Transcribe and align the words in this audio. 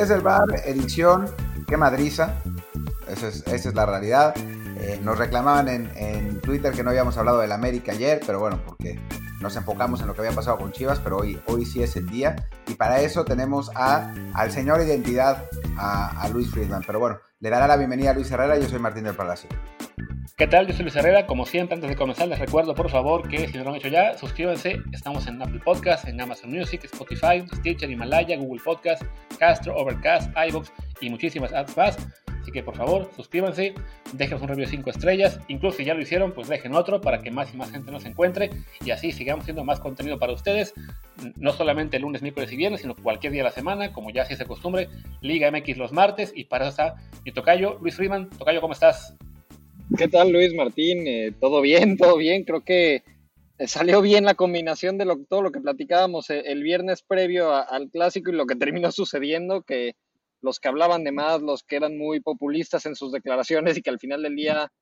Desde 0.00 0.14
el 0.14 0.22
bar, 0.22 0.46
edición, 0.64 1.26
qué 1.68 1.76
madriza. 1.76 2.36
Esa 3.06 3.28
es, 3.28 3.74
la 3.74 3.84
realidad. 3.84 4.32
Eh, 4.78 4.98
nos 5.04 5.18
reclamaban 5.18 5.68
en, 5.68 6.40
Twitter 6.40 6.72
que 6.72 6.82
no 6.82 6.88
habíamos 6.88 7.18
hablado 7.18 7.40
del 7.40 7.52
América 7.52 7.92
ayer, 7.92 8.18
pero 8.26 8.40
bueno, 8.40 8.58
porque 8.64 8.98
nos 9.42 9.54
enfocamos 9.56 10.00
en 10.00 10.06
lo 10.06 10.14
que 10.14 10.22
había 10.22 10.32
pasado 10.32 10.56
con 10.56 10.72
Chivas, 10.72 11.00
pero 11.00 11.18
hoy, 11.18 11.38
hoy 11.44 11.66
sí 11.66 11.82
es 11.82 11.96
el 11.96 12.08
día. 12.08 12.48
Y 12.66 12.76
para 12.76 13.02
eso 13.02 13.26
tenemos 13.26 13.70
al 13.74 14.50
señor 14.50 14.80
Identidad, 14.80 15.44
a, 15.76 16.22
a 16.22 16.28
Luis 16.30 16.50
Friedman. 16.50 16.82
Pero 16.86 16.98
bueno, 16.98 17.18
le 17.38 17.50
dará 17.50 17.66
la 17.66 17.76
bienvenida 17.76 18.12
a 18.12 18.14
Luis 18.14 18.30
Herrera. 18.30 18.56
Yo 18.56 18.70
soy 18.70 18.78
Martín 18.78 19.04
del 19.04 19.14
Palacio. 19.14 19.50
¿Qué 20.36 20.46
tal? 20.46 20.66
Yo 20.66 20.72
soy 20.72 20.84
Luis 20.84 20.96
Herrera. 20.96 21.26
Como 21.26 21.44
siempre, 21.44 21.74
antes 21.74 21.90
de 21.90 21.96
comenzar, 21.96 22.26
les 22.26 22.38
recuerdo 22.38 22.74
por 22.74 22.88
favor 22.88 23.28
que 23.28 23.46
si 23.46 23.58
no 23.58 23.64
lo 23.64 23.70
han 23.70 23.76
hecho 23.76 23.88
ya, 23.88 24.16
suscríbanse. 24.16 24.80
Estamos 24.90 25.26
en 25.26 25.42
Apple 25.42 25.60
Podcast, 25.62 26.08
en 26.08 26.18
Amazon 26.18 26.50
Music, 26.50 26.82
Spotify, 26.84 27.44
Stitcher, 27.56 27.90
Himalaya, 27.90 28.38
Google 28.38 28.62
Podcast, 28.64 29.02
Castro, 29.38 29.76
Overcast, 29.76 30.30
iBox 30.48 30.72
y 31.02 31.10
muchísimas 31.10 31.52
apps 31.52 31.76
más. 31.76 31.98
Así 32.40 32.52
que 32.52 32.62
por 32.62 32.74
favor, 32.74 33.10
suscríbanse, 33.14 33.74
déjenos 34.14 34.40
un 34.40 34.48
review 34.48 34.64
de 34.64 34.70
5 34.70 34.88
estrellas. 34.88 35.38
Incluso 35.48 35.76
si 35.76 35.84
ya 35.84 35.92
lo 35.92 36.00
hicieron, 36.00 36.32
pues 36.32 36.48
dejen 36.48 36.74
otro 36.74 37.02
para 37.02 37.20
que 37.20 37.30
más 37.30 37.52
y 37.52 37.58
más 37.58 37.70
gente 37.70 37.90
nos 37.90 38.06
encuentre 38.06 38.48
y 38.82 38.92
así 38.92 39.12
sigamos 39.12 39.42
haciendo 39.42 39.64
más 39.64 39.78
contenido 39.78 40.18
para 40.18 40.32
ustedes. 40.32 40.72
No 41.36 41.52
solamente 41.52 41.98
lunes, 41.98 42.22
miércoles 42.22 42.50
y 42.50 42.56
viernes, 42.56 42.80
sino 42.80 42.94
cualquier 42.96 43.34
día 43.34 43.42
de 43.42 43.50
la 43.50 43.54
semana, 43.54 43.92
como 43.92 44.08
ya 44.10 44.24
se 44.24 44.46
costumbre. 44.46 44.88
Liga 45.20 45.50
MX 45.50 45.76
los 45.76 45.92
martes 45.92 46.32
y 46.34 46.44
para 46.44 46.64
eso 46.64 46.70
está 46.70 46.96
mi 47.26 47.32
tocayo, 47.32 47.78
Luis 47.82 47.96
Freeman. 47.96 48.30
Tocayo, 48.30 48.62
¿cómo 48.62 48.72
estás? 48.72 49.18
¿Qué 49.96 50.08
tal, 50.08 50.30
Luis 50.30 50.54
Martín? 50.54 51.06
Eh, 51.06 51.32
todo 51.40 51.60
bien, 51.60 51.96
todo 51.96 52.16
bien. 52.16 52.44
Creo 52.44 52.62
que 52.62 53.02
salió 53.66 54.00
bien 54.00 54.24
la 54.24 54.34
combinación 54.34 54.98
de 54.98 55.06
todo 55.28 55.42
lo 55.42 55.52
que 55.52 55.60
platicábamos 55.60 56.30
eh, 56.30 56.42
el 56.46 56.62
viernes 56.62 57.02
previo 57.02 57.52
al 57.52 57.90
clásico 57.90 58.30
y 58.30 58.34
lo 58.34 58.46
que 58.46 58.56
terminó 58.56 58.90
sucediendo, 58.92 59.62
que 59.62 59.94
los 60.42 60.58
que 60.58 60.68
hablaban 60.68 61.04
de 61.04 61.12
más, 61.12 61.42
los 61.42 61.62
que 61.64 61.76
eran 61.76 61.98
muy 61.98 62.20
populistas 62.20 62.86
en 62.86 62.94
sus 62.94 63.12
declaraciones 63.12 63.76
y 63.76 63.82
que 63.82 63.90
al 63.90 63.98
final 63.98 64.22
del 64.22 64.36
día 64.36 64.72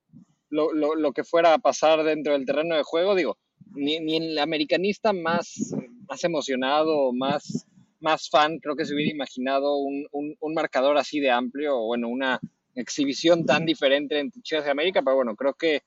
lo, 0.51 0.73
lo, 0.73 0.95
lo 0.95 1.13
que 1.13 1.25
fuera 1.25 1.55
a 1.55 1.59
pasar 1.59 2.05
dentro 2.05 2.35
del 2.35 2.47
terreno 2.47 2.77
de 2.77 2.85
juego, 2.85 3.15
digo, 3.15 3.39
ni, 3.75 3.99
ni 3.99 4.17
el 4.17 4.39
americanista 4.39 5.13
más, 5.13 5.75
más 6.09 6.23
emocionado, 6.23 7.13
más, 7.13 7.67
más 8.01 8.29
fan, 8.31 8.59
creo 8.59 8.77
que 8.77 8.85
se 8.85 8.95
hubiera 8.95 9.11
imaginado 9.11 9.79
un, 9.79 10.07
un, 10.13 10.37
un 10.39 10.55
marcador 10.55 10.97
así 10.97 11.19
de 11.19 11.31
amplio, 11.31 11.77
o 11.77 11.87
bueno, 11.87 12.09
una 12.09 12.41
exhibición 12.81 13.45
tan 13.45 13.67
diferente 13.67 14.19
entre 14.19 14.43
Chivas 14.43 14.67
y 14.67 14.71
América, 14.71 15.03
pero 15.03 15.17
bueno, 15.17 15.35
creo 15.37 15.55
que 15.55 15.83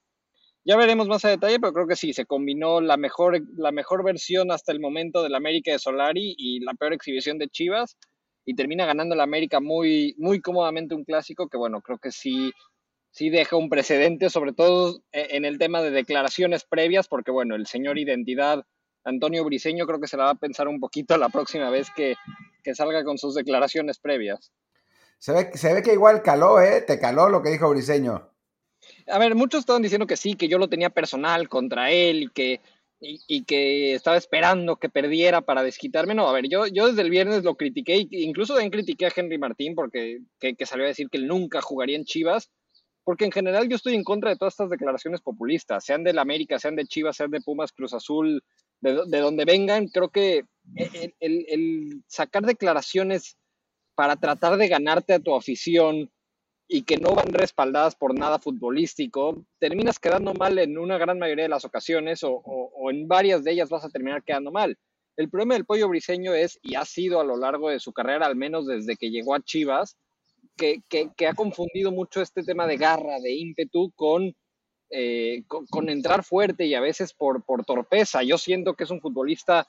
ya 0.64 0.78
veremos 0.78 1.08
más 1.08 1.26
a 1.26 1.30
detalle, 1.30 1.60
pero 1.60 1.74
creo 1.74 1.88
que 1.88 1.96
sí, 1.96 2.14
se 2.14 2.26
combinó 2.26 2.82
la 2.82 2.98
mejor, 2.98 3.42
la 3.58 3.72
mejor 3.72 4.04
versión 4.04 4.52
hasta 4.52 4.72
el 4.72 4.80
momento 4.80 5.24
del 5.24 5.34
América 5.34 5.72
de 5.72 5.80
Solari 5.80 6.36
y 6.38 6.60
la 6.60 6.74
peor 6.74 6.94
exhibición 6.94 7.40
de 7.40 7.48
Chivas, 7.48 7.98
y 8.46 8.56
termina 8.56 8.86
ganando 8.86 9.16
la 9.16 9.24
América 9.24 9.60
muy, 9.60 10.16
muy 10.18 10.42
cómodamente 10.42 10.96
un 10.96 11.04
clásico 11.04 11.48
que 11.48 11.58
bueno, 11.58 11.82
creo 11.82 11.98
que 11.98 12.12
sí, 12.12 12.52
sí 13.12 13.30
deja 13.30 13.56
un 13.56 13.70
precedente, 13.70 14.30
sobre 14.30 14.54
todo 14.54 15.00
en 15.12 15.46
el 15.46 15.58
tema 15.58 15.82
de 15.82 15.92
declaraciones 15.92 16.64
previas, 16.64 17.08
porque 17.08 17.32
bueno, 17.32 17.56
el 17.56 17.68
señor 17.68 17.98
Identidad, 17.98 18.64
Antonio 19.04 19.44
Briseño, 19.44 19.88
creo 19.88 20.00
que 20.00 20.08
se 20.08 20.18
la 20.18 20.26
va 20.26 20.30
a 20.32 20.36
pensar 20.36 20.68
un 20.68 20.80
poquito 20.80 21.18
la 21.18 21.30
próxima 21.30 21.70
vez 21.70 21.90
que, 21.96 22.16
que 22.64 22.76
salga 22.76 23.04
con 23.04 23.18
sus 23.18 23.36
declaraciones 23.36 24.00
previas. 24.00 24.52
Se 25.22 25.34
ve, 25.34 25.52
se 25.54 25.72
ve 25.72 25.84
que 25.84 25.94
igual 25.94 26.24
caló, 26.24 26.60
¿eh? 26.60 26.82
Te 26.82 27.00
caló 27.00 27.30
lo 27.30 27.44
que 27.44 27.52
dijo 27.52 27.70
Briseño. 27.70 28.28
A 29.06 29.20
ver, 29.20 29.36
muchos 29.36 29.60
estaban 29.60 29.84
diciendo 29.84 30.08
que 30.08 30.18
sí, 30.18 30.34
que 30.34 30.48
yo 30.48 30.58
lo 30.58 30.68
tenía 30.68 30.90
personal 30.90 31.48
contra 31.48 31.92
él 31.92 32.24
y 32.24 32.30
que, 32.30 32.60
y, 33.00 33.44
que 33.44 33.94
estaba 33.94 34.18
esperando 34.18 34.78
que 34.78 34.90
perdiera 34.90 35.42
para 35.42 35.62
desquitarme. 35.62 36.16
No, 36.16 36.28
a 36.28 36.34
ver, 36.34 36.50
yo, 36.50 36.66
yo 36.66 36.88
desde 36.88 37.04
el 37.04 37.12
viernes 37.12 37.44
lo 37.44 37.54
critiqué, 37.54 38.08
incluso 38.10 38.56
también 38.56 38.72
critiqué 38.72 39.06
a 39.06 39.12
Henry 39.16 39.38
Martín 39.38 39.76
porque 39.76 40.22
que, 40.40 40.56
que 40.56 40.66
salió 40.66 40.86
a 40.86 40.88
decir 40.88 41.08
que 41.12 41.20
él 41.20 41.28
nunca 41.28 41.62
jugaría 41.62 41.98
en 41.98 42.06
Chivas, 42.06 42.50
porque 43.04 43.26
en 43.26 43.32
general 43.32 43.70
yo 43.70 43.76
estoy 43.76 43.94
en 43.94 44.04
contra 44.04 44.32
de 44.32 44.38
todas 44.38 44.56
estas 44.56 44.72
declaraciones 44.72 45.22
populistas, 45.22 45.86
sean 45.86 46.04
del 46.04 46.18
América, 46.18 46.58
sean 46.58 46.76
de 46.76 46.88
Chivas, 46.88 47.18
sean 47.18 47.30
de 47.30 47.42
Pumas, 47.42 47.74
Cruz 47.74 47.94
Azul, 47.94 48.44
de, 48.80 49.04
de 49.06 49.20
donde 49.20 49.46
vengan. 49.46 49.88
Creo 49.90 50.10
que 50.10 50.46
el, 50.76 51.46
el 51.48 52.04
sacar 52.08 52.44
declaraciones 52.44 53.38
para 54.02 54.16
tratar 54.16 54.58
de 54.58 54.68
ganarte 54.68 55.14
a 55.14 55.20
tu 55.20 55.36
afición 55.36 56.10
y 56.68 56.82
que 56.82 56.98
no 56.98 57.14
van 57.14 57.32
respaldadas 57.32 57.96
por 57.96 58.18
nada 58.18 58.40
futbolístico, 58.40 59.46
terminas 59.60 60.00
quedando 60.00 60.34
mal 60.34 60.58
en 60.58 60.80
una 60.80 60.98
gran 60.98 61.20
mayoría 61.20 61.44
de 61.44 61.50
las 61.50 61.66
ocasiones 61.66 62.22
o, 62.24 62.42
en 62.90 63.08
varias 63.08 63.44
de 63.44 63.52
ellas 63.52 63.70
vas 63.70 63.86
a 63.86 63.92
terminar 63.92 64.24
quedando 64.24 64.52
mal. 64.52 64.76
El 65.18 65.30
problema 65.30 65.54
del 65.54 65.66
pollo 65.66 65.88
briseño 65.88 66.34
es, 66.34 66.58
y 66.64 66.74
ha 66.74 66.84
sido 66.84 67.20
a 67.20 67.24
lo 67.24 67.38
largo 67.38 67.70
de 67.70 67.80
su 67.80 67.94
carrera, 67.94 68.26
al 68.26 68.36
menos 68.36 68.66
desde 68.66 68.98
que 68.98 69.12
llegó 69.12 69.36
a 69.36 69.44
Chivas, 69.44 69.98
que, 70.58 70.82
ha 71.28 71.36
confundido 71.36 71.92
mucho 71.92 72.24
este 72.24 72.42
tema 72.42 72.66
de 72.66 72.78
garra, 72.78 73.20
de 73.20 73.36
ímpetu, 73.36 73.92
con, 73.96 74.36
eh, 74.90 75.44
entrar 75.88 76.24
fuerte 76.24 76.66
y 76.66 76.74
a 76.74 76.82
veces 76.82 77.14
por, 77.14 77.44
torpeza. 77.68 78.24
Yo 78.24 78.40
siento 78.40 78.74
que 78.74 78.86
es 78.86 78.90
un 78.90 79.00
futbolista 79.00 79.68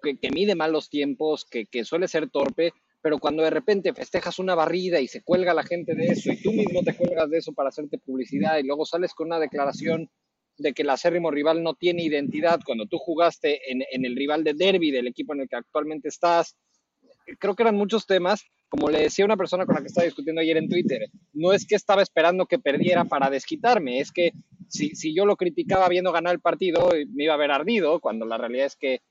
que, 0.00 0.30
mide 0.30 0.54
mal 0.54 0.70
los 0.70 0.88
tiempos, 0.88 1.44
que 1.46 1.84
suele 1.84 2.06
ser 2.06 2.30
torpe, 2.30 2.72
pero 3.04 3.18
cuando 3.18 3.42
de 3.42 3.50
repente 3.50 3.92
festejas 3.92 4.38
una 4.38 4.54
barrida 4.54 4.98
y 4.98 5.08
se 5.08 5.20
cuelga 5.20 5.52
la 5.52 5.62
gente 5.62 5.94
de 5.94 6.06
eso 6.06 6.32
y 6.32 6.40
tú 6.40 6.52
mismo 6.52 6.82
te 6.82 6.96
cuelgas 6.96 7.28
de 7.28 7.36
eso 7.36 7.52
para 7.52 7.68
hacerte 7.68 7.98
publicidad 7.98 8.56
y 8.56 8.62
luego 8.62 8.86
sales 8.86 9.12
con 9.12 9.26
una 9.26 9.38
declaración 9.38 10.08
de 10.56 10.72
que 10.72 10.80
el 10.80 10.88
acérrimo 10.88 11.30
rival 11.30 11.62
no 11.62 11.74
tiene 11.74 12.02
identidad 12.02 12.60
cuando 12.64 12.86
tú 12.86 12.96
jugaste 12.96 13.60
en, 13.70 14.06
el 14.06 14.16
rival 14.16 14.42
de 14.42 14.54
derby 14.54 14.90
del 14.90 15.06
equipo 15.06 15.34
en 15.34 15.40
el 15.40 15.50
que 15.50 15.56
actualmente 15.56 16.08
estás, 16.08 16.56
creo 17.38 17.54
que 17.54 17.64
eran 17.64 17.76
muchos 17.76 18.06
temas. 18.06 18.42
Como 18.70 18.88
le 18.88 19.02
decía 19.02 19.26
una 19.26 19.36
persona 19.36 19.66
con 19.66 19.74
la 19.74 19.82
que 19.82 19.88
estaba 19.88 20.06
discutiendo 20.06 20.40
ayer 20.40 20.56
en 20.56 20.70
Twitter, 20.70 21.02
no 21.34 21.52
es 21.52 21.66
que 21.66 21.74
estaba 21.74 22.00
esperando 22.00 22.46
que 22.46 22.58
perdiera 22.58 23.04
para 23.04 23.28
desquitarme, 23.28 24.00
es 24.00 24.12
que 24.12 24.32
si, 24.68 24.96
si 24.96 25.14
yo 25.14 25.26
lo 25.26 25.36
criticaba 25.36 25.90
viendo 25.90 26.10
ganar 26.10 26.32
el 26.32 26.40
partido, 26.40 26.88
me 27.12 27.24
iba 27.24 27.34
a 27.34 27.36
haber 27.36 27.50
ardido, 27.50 28.00
cuando 28.00 28.24
la 28.24 28.38
realidad 28.38 28.64
es 28.64 28.76
que 28.76 29.02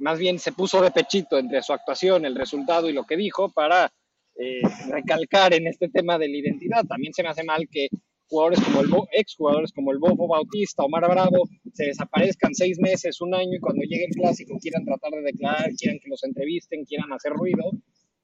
más 0.00 0.18
bien 0.18 0.38
se 0.38 0.52
puso 0.52 0.80
de 0.82 0.90
pechito 0.90 1.38
entre 1.38 1.62
su 1.62 1.72
actuación, 1.72 2.24
el 2.24 2.34
resultado 2.34 2.88
y 2.88 2.92
lo 2.92 3.04
que 3.04 3.16
dijo 3.16 3.50
para 3.50 3.92
eh, 4.36 4.62
recalcar 4.88 5.54
en 5.54 5.66
este 5.66 5.88
tema 5.88 6.18
de 6.18 6.28
la 6.28 6.36
identidad. 6.38 6.84
También 6.86 7.12
se 7.12 7.22
me 7.22 7.28
hace 7.28 7.44
mal 7.44 7.68
que 7.70 7.88
jugadores 8.28 8.60
como 8.60 8.80
el 8.80 8.88
ex 9.12 9.34
jugadores 9.34 9.72
como 9.72 9.92
el 9.92 9.98
Bofo 9.98 10.26
Bautista, 10.26 10.84
Omar 10.84 11.08
Bravo, 11.08 11.48
se 11.72 11.86
desaparezcan 11.86 12.54
seis 12.54 12.78
meses, 12.80 13.20
un 13.20 13.34
año 13.34 13.56
y 13.56 13.60
cuando 13.60 13.82
llegue 13.82 14.06
el 14.06 14.14
clásico 14.14 14.58
quieran 14.60 14.84
tratar 14.84 15.10
de 15.12 15.22
declarar, 15.22 15.70
quieran 15.76 15.98
que 15.98 16.08
los 16.08 16.24
entrevisten, 16.24 16.84
quieran 16.84 17.12
hacer 17.12 17.32
ruido 17.32 17.70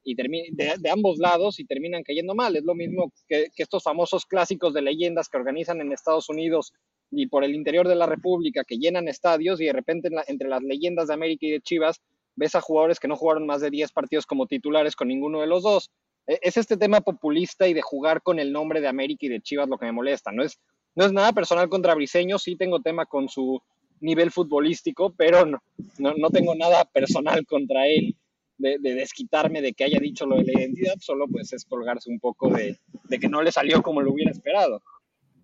y 0.05 0.15
de, 0.15 0.77
de, 0.79 0.91
ambos 0.91 1.19
lados 1.19 1.59
y 1.59 1.65
terminan 1.65 2.05
cayendo 2.05 2.35
mal. 2.35 2.55
Es 2.57 2.63
lo 2.63 2.77
mismo 2.77 3.13
que, 3.29 3.49
que 3.55 3.63
estos 3.65 3.83
famosos 3.83 4.25
clásicos 4.25 4.73
de 4.73 4.83
leyendas 4.83 5.29
que 5.29 5.37
organizan 5.37 5.81
en 5.81 5.93
Estados 5.93 6.29
Unidos 6.29 6.73
y 7.11 7.27
por 7.27 7.45
el 7.45 7.55
interior 7.55 7.87
de 7.89 7.95
la 7.95 8.07
República 8.07 8.65
que 8.65 8.79
llenan 8.79 9.09
estadios 9.09 9.61
y 9.61 9.67
de 9.67 9.73
repente 9.73 10.11
entre 10.27 10.49
las 10.49 10.63
leyendas 10.63 11.09
de 11.09 11.15
América 11.15 11.47
y 11.47 11.51
de 11.51 11.61
Chivas 11.61 12.01
ves 12.35 12.55
a 12.55 12.61
jugadores 12.61 13.01
que 13.01 13.09
no 13.09 13.17
jugaron 13.17 13.47
más 13.47 13.61
de 13.61 13.71
10 13.71 13.93
partidos 13.93 14.27
como 14.27 14.47
titulares 14.47 14.95
con 14.95 15.09
ninguno 15.09 15.41
de 15.41 15.47
los 15.47 15.63
dos. 15.63 15.91
E, 16.27 16.39
es 16.43 16.57
este 16.57 16.77
tema 16.77 17.01
populista 17.01 17.67
y 17.67 17.75
de 17.75 17.83
jugar 17.83 18.23
con 18.23 18.39
el 18.39 18.53
nombre 18.53 18.81
de 18.81 18.89
América 18.89 19.27
y 19.27 19.31
de 19.31 19.41
Chivas 19.41 19.69
lo 19.69 19.79
que 19.79 19.87
me 19.87 19.93
molesta. 19.93 20.33
No 20.33 20.43
es, 20.43 20.59
no 20.95 21.05
es 21.05 21.13
nada 21.13 21.33
personal 21.33 21.69
contra 21.69 21.95
Briseño, 21.95 22.39
sí 22.39 22.57
tengo 22.57 22.81
tema 22.81 23.07
con 23.07 23.29
su 23.29 23.61
nivel 24.01 24.31
futbolístico, 24.31 25.15
pero 25.17 25.47
no, 25.47 25.59
no, 25.99 26.13
no 26.17 26.31
tengo 26.31 26.55
nada 26.55 26.85
personal 26.85 27.45
contra 27.47 27.87
él. 27.87 28.15
De, 28.59 28.79
de, 28.79 28.95
desquitarme 28.95 29.61
de 29.61 29.75
que 29.75 29.85
haya 29.85 29.99
dicho 30.01 30.25
lo 30.25 30.37
de 30.39 30.45
la 30.45 30.61
identidad, 30.61 30.95
solo 30.99 31.27
pues 31.29 31.53
es 31.53 31.67
colgarse 31.67 32.09
un 32.09 32.19
poco 32.19 32.49
de 32.49 32.79
que 33.21 33.29
no 33.29 33.43
le 33.43 33.53
salió 33.53 33.83
como 33.83 34.01
lo 34.01 34.15
hubiera 34.15 34.31
esperado. 34.31 34.81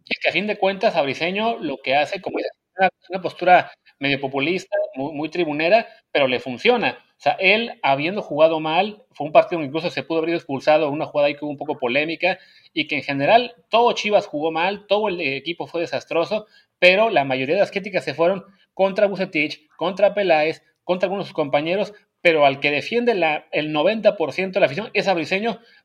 Y 0.04 0.20
que 0.20 0.28
a 0.28 0.32
fin 0.32 0.46
de 0.46 0.58
cuentas, 0.58 0.96
a 0.96 1.02
Briseño 1.02 1.58
lo 1.58 1.78
que 1.82 1.96
hace, 1.96 2.20
como 2.20 2.38
es 2.38 2.46
una, 2.78 2.88
una 3.10 3.22
postura 3.22 3.72
medio 3.98 4.20
populista, 4.20 4.76
muy, 4.94 5.12
muy, 5.12 5.28
tribunera, 5.28 5.86
pero 6.10 6.26
le 6.26 6.40
funciona. 6.40 6.98
O 7.10 7.22
sea, 7.22 7.36
él, 7.38 7.78
habiendo 7.82 8.20
jugado 8.20 8.58
mal, 8.58 9.04
fue 9.12 9.26
un 9.26 9.32
partido 9.32 9.60
que 9.60 9.66
incluso 9.66 9.90
se 9.90 10.02
pudo 10.02 10.18
haber 10.18 10.34
expulsado, 10.34 10.90
una 10.90 11.06
jugada 11.06 11.28
ahí 11.28 11.36
que 11.36 11.44
hubo 11.44 11.52
un 11.52 11.56
poco 11.56 11.78
polémica, 11.78 12.38
y 12.72 12.88
que 12.88 12.96
en 12.96 13.02
general 13.02 13.54
todo 13.68 13.92
Chivas 13.92 14.26
jugó 14.26 14.50
mal, 14.50 14.86
todo 14.86 15.08
el 15.08 15.20
equipo 15.20 15.66
fue 15.66 15.82
desastroso, 15.82 16.46
pero 16.78 17.10
la 17.10 17.24
mayoría 17.24 17.54
de 17.54 17.60
las 17.60 17.70
críticas 17.70 18.04
se 18.04 18.14
fueron 18.14 18.44
contra 18.74 19.06
Bucetich, 19.06 19.68
contra 19.76 20.14
Peláez, 20.14 20.64
contra 20.82 21.06
algunos 21.06 21.26
de 21.26 21.28
sus 21.28 21.34
compañeros, 21.34 21.94
pero 22.22 22.46
al 22.46 22.60
que 22.60 22.70
defiende 22.70 23.14
la, 23.14 23.46
el 23.50 23.74
90% 23.74 24.52
de 24.52 24.60
la 24.60 24.66
afición 24.66 24.90
es 24.94 25.08
a 25.08 25.16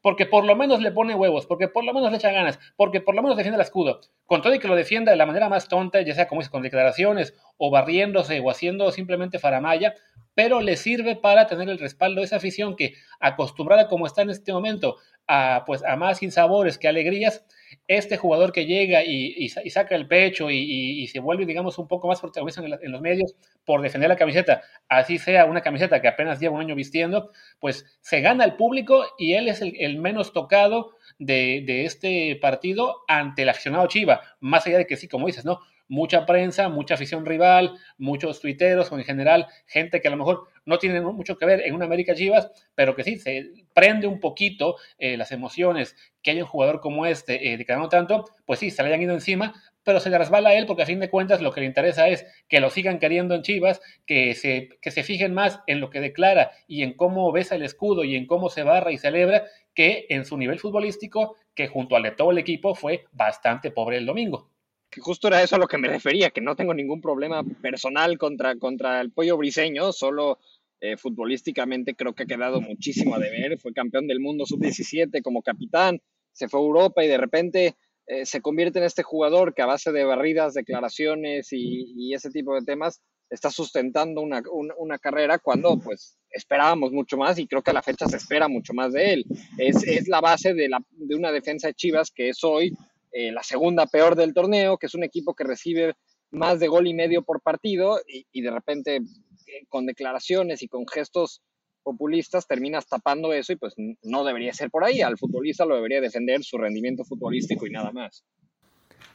porque 0.02 0.26
por 0.28 0.46
lo 0.46 0.56
menos 0.56 0.82
le 0.82 0.92
pone 0.92 1.16
huevos, 1.16 1.48
porque 1.48 1.68
por 1.68 1.84
lo 1.84 1.94
menos 1.94 2.12
le 2.12 2.18
echa 2.18 2.32
ganas, 2.32 2.60
porque 2.76 3.02
por 3.02 3.16
lo 3.16 3.24
menos 3.24 3.36
defiende 3.36 3.56
el 3.56 3.62
escudo. 3.62 4.00
Con 4.26 4.42
todo 4.42 4.54
y 4.54 4.60
que 4.60 4.68
lo 4.68 4.76
defienda 4.76 5.12
de 5.12 5.18
la 5.18 5.26
manera 5.26 5.50
más 5.50 5.68
tonta, 5.68 6.00
ya 6.02 6.14
sea 6.14 6.28
como 6.28 6.42
es 6.42 6.50
con 6.50 6.62
declaraciones, 6.62 7.34
o 7.58 7.72
barriéndose, 7.72 8.40
o 8.40 8.52
haciendo 8.52 8.92
simplemente 8.92 9.40
faramaya, 9.40 9.96
pero 10.36 10.62
le 10.62 10.78
sirve 10.78 11.16
para 11.16 11.48
tener 11.48 11.68
el 11.68 11.80
respaldo 11.80 12.22
de 12.22 12.28
esa 12.28 12.36
afición 12.36 12.76
que, 12.76 12.94
acostumbrada 13.20 13.88
como 13.88 14.06
está 14.06 14.22
en 14.22 14.30
este 14.30 14.54
momento 14.54 14.98
a, 15.26 15.64
pues, 15.66 15.84
a 15.84 15.96
más 15.96 16.20
sinsabores 16.20 16.78
que 16.78 16.88
alegrías, 16.88 17.44
este 17.88 18.18
jugador 18.18 18.52
que 18.52 18.66
llega 18.66 19.04
y, 19.04 19.50
saca 19.50 19.96
el 19.96 20.08
pecho 20.08 20.50
y, 20.50 21.08
se 21.08 21.20
vuelve, 21.20 21.46
digamos, 21.46 21.78
un 21.78 21.88
poco 21.88 22.08
más 22.08 22.20
protagonista 22.20 22.62
en, 22.64 22.92
los 22.92 23.02
medios 23.02 23.36
por 23.66 23.82
defender 23.82 24.10
la 24.10 24.16
camiseta, 24.16 24.62
así 24.88 25.18
sea 25.18 25.46
una 25.46 25.62
camiseta 25.62 26.02
que 26.02 26.08
apenas 26.08 26.40
lleva 26.40 26.56
un 26.56 26.62
año 26.62 26.76
vistiendo, 26.76 27.32
pues 27.60 27.98
se 28.02 28.22
gana 28.22 28.46
el 28.46 28.56
público 28.56 29.06
y 29.18 29.34
él 29.34 29.48
es 29.48 29.62
el, 29.62 29.98
menos 29.98 30.34
tocado 30.34 30.96
de, 31.20 31.64
de, 31.66 31.86
este 31.86 32.36
partido 32.38 33.04
ante 33.08 33.44
el 33.44 33.50
aficionado 33.50 33.88
Chiva, 33.88 34.22
más 34.40 34.66
allá 34.68 34.78
de 34.78 34.88
que 34.88 34.98
sí, 34.98 35.08
como 35.08 35.28
dices, 35.28 35.46
¿no? 35.46 35.60
Mucha 35.88 36.26
prensa, 36.26 36.70
mucha 36.70 36.96
afición 36.96 37.26
rival, 37.26 37.78
muchos 37.98 38.40
tuiteros 38.40 38.92
o 38.92 38.98
en 38.98 39.06
general 39.06 39.48
gente 39.66 40.02
que 40.02 40.08
a 40.08 40.12
lo 40.12 40.18
mejor 40.18 40.48
no 40.66 40.78
tiene 40.80 41.00
mucho 41.02 41.38
que 41.38 41.46
ver 41.46 41.62
en 41.66 41.74
una 41.74 41.86
América 41.86 42.14
Chivas, 42.14 42.52
pero 42.76 42.96
que 42.96 43.04
sí 43.04 43.18
se 43.18 43.52
prende 43.74 44.06
un 44.08 44.20
poquito 44.20 44.76
eh, 44.98 45.16
las 45.18 45.32
emociones 45.32 45.96
que 46.22 46.32
hay 46.32 46.42
un 46.42 46.48
jugador 46.48 46.82
como 46.82 47.06
este 47.06 47.54
eh, 47.54 47.58
de 47.58 47.66
que 47.66 47.76
no 47.76 47.88
tanto, 47.88 48.26
pues 48.46 48.60
sí, 48.60 48.70
se 48.70 48.84
le 48.84 48.90
hayan 48.90 49.02
ido 49.02 49.14
encima, 49.14 49.54
pero 49.84 50.02
se 50.02 50.10
le 50.10 50.18
resbala 50.18 50.50
a 50.50 50.54
él 50.56 50.66
porque 50.66 50.84
a 50.84 50.86
fin 50.86 51.00
de 51.00 51.10
cuentas 51.10 51.42
lo 51.42 51.54
que 51.54 51.62
le 51.62 51.68
interesa 51.68 52.10
es 52.10 52.26
que 52.50 52.60
lo 52.60 52.70
sigan 52.70 53.00
queriendo 53.00 53.34
en 53.34 53.44
Chivas, 53.44 53.80
que 54.06 54.36
se, 54.36 54.68
que 54.82 54.92
se 54.92 55.04
fijen 55.04 55.34
más 55.34 55.62
en 55.68 55.80
lo 55.80 55.90
que 55.90 56.02
declara 56.02 56.52
y 56.68 56.84
en 56.84 56.94
cómo 56.94 57.32
besa 57.32 57.56
el 57.56 57.64
escudo 57.64 58.04
y 58.04 58.18
en 58.18 58.28
cómo 58.28 58.50
se 58.50 58.64
barra 58.64 58.92
y 58.92 58.98
celebra 58.98 59.46
que 59.74 60.06
en 60.10 60.26
su 60.26 60.38
nivel 60.38 60.60
futbolístico, 60.60 61.38
que 61.56 61.68
junto 61.68 61.96
al 61.96 62.04
de 62.04 62.12
todo 62.12 62.32
el 62.32 62.40
equipo 62.40 62.76
fue 62.76 63.06
bastante 63.14 63.72
pobre 63.72 63.98
el 63.98 64.06
domingo 64.06 64.50
justo 65.00 65.28
era 65.28 65.42
eso 65.42 65.56
a 65.56 65.60
lo 65.60 65.68
que 65.68 65.78
me 65.78 65.88
refería, 65.88 66.30
que 66.30 66.42
no 66.42 66.56
tengo 66.56 66.74
ningún 66.74 67.02
problema 67.02 67.44
personal 67.62 68.18
contra, 68.18 68.58
contra 68.58 69.02
el 69.02 69.12
pollo 69.12 69.38
briseño, 69.38 69.92
solo 69.92 70.40
eh, 70.80 70.96
futbolísticamente 70.96 71.96
creo 71.96 72.14
que 72.14 72.24
ha 72.24 72.28
quedado 72.28 72.62
muchísimo 72.62 73.16
a 73.16 73.20
deber. 73.20 73.60
Fue 73.60 73.74
campeón 73.74 74.08
del 74.08 74.20
mundo 74.20 74.46
sub-17 74.46 75.22
como 75.24 75.42
capitán, 75.42 76.00
se 76.32 76.48
fue 76.48 76.60
a 76.60 76.64
Europa 76.64 77.04
y 77.04 77.08
de 77.08 77.18
repente 77.18 77.76
eh, 78.06 78.26
se 78.26 78.42
convierte 78.42 78.80
en 78.80 78.86
este 78.86 79.04
jugador 79.04 79.54
que 79.54 79.64
a 79.64 79.66
base 79.66 79.92
de 79.92 80.04
barridas, 80.04 80.54
declaraciones 80.54 81.50
y, 81.52 82.14
ese 82.14 82.30
tipo 82.30 82.54
de 82.56 82.62
temas 82.62 83.02
está 83.30 83.50
sustentando 83.50 84.22
una, 84.22 84.42
una, 84.78 84.98
carrera 84.98 85.38
cuando 85.38 85.78
pues 85.78 86.18
esperábamos 86.30 86.94
mucho 86.94 87.18
más 87.18 87.38
y 87.38 87.48
creo 87.48 87.62
que 87.62 87.72
a 87.72 87.74
la 87.74 87.84
fecha 87.84 88.08
se 88.08 88.16
espera 88.16 88.48
mucho 88.48 88.74
más 88.74 88.94
de 88.94 89.14
él. 89.14 89.26
Es, 89.58 89.84
es 89.84 90.08
la 90.08 90.22
base 90.22 90.54
de, 90.54 90.70
la, 90.70 90.80
de 90.92 91.16
una 91.16 91.32
defensa 91.32 91.68
de 91.68 91.74
Chivas 91.74 92.12
que 92.12 92.30
es 92.30 92.44
hoy 92.44 92.74
eh, 93.12 93.32
la 93.32 93.44
segunda 93.44 93.88
peor 93.88 94.16
del 94.16 94.34
torneo, 94.34 94.78
que 94.78 94.88
es 94.88 94.96
un 94.96 95.04
equipo 95.04 95.34
que 95.34 95.44
recibe 95.44 95.96
más 96.30 96.60
de 96.60 96.68
gol 96.68 96.88
y 96.88 96.94
medio 96.94 97.24
por 97.24 97.42
partido 97.42 98.00
y, 98.06 98.42
de 98.42 98.52
repente 98.52 98.98
eh, 98.98 99.66
con 99.70 99.86
declaraciones 99.86 100.62
y 100.62 100.68
con 100.68 100.86
gestos 100.88 101.42
populistas 101.84 102.48
terminas 102.48 102.86
tapando 102.88 103.32
eso 103.32 103.54
y 103.54 103.56
pues 103.56 103.74
no 104.04 104.26
debería 104.26 104.54
ser 104.54 104.70
por 104.70 104.84
ahí. 104.84 105.02
Al 105.02 105.18
futbolista 105.18 105.66
lo 105.66 105.76
debería 105.76 106.02
defender 106.02 106.44
su 106.44 106.58
rendimiento 106.58 107.06
futbolístico 107.06 107.66
y 107.66 107.72
nada 107.72 107.92
más. 107.92 108.26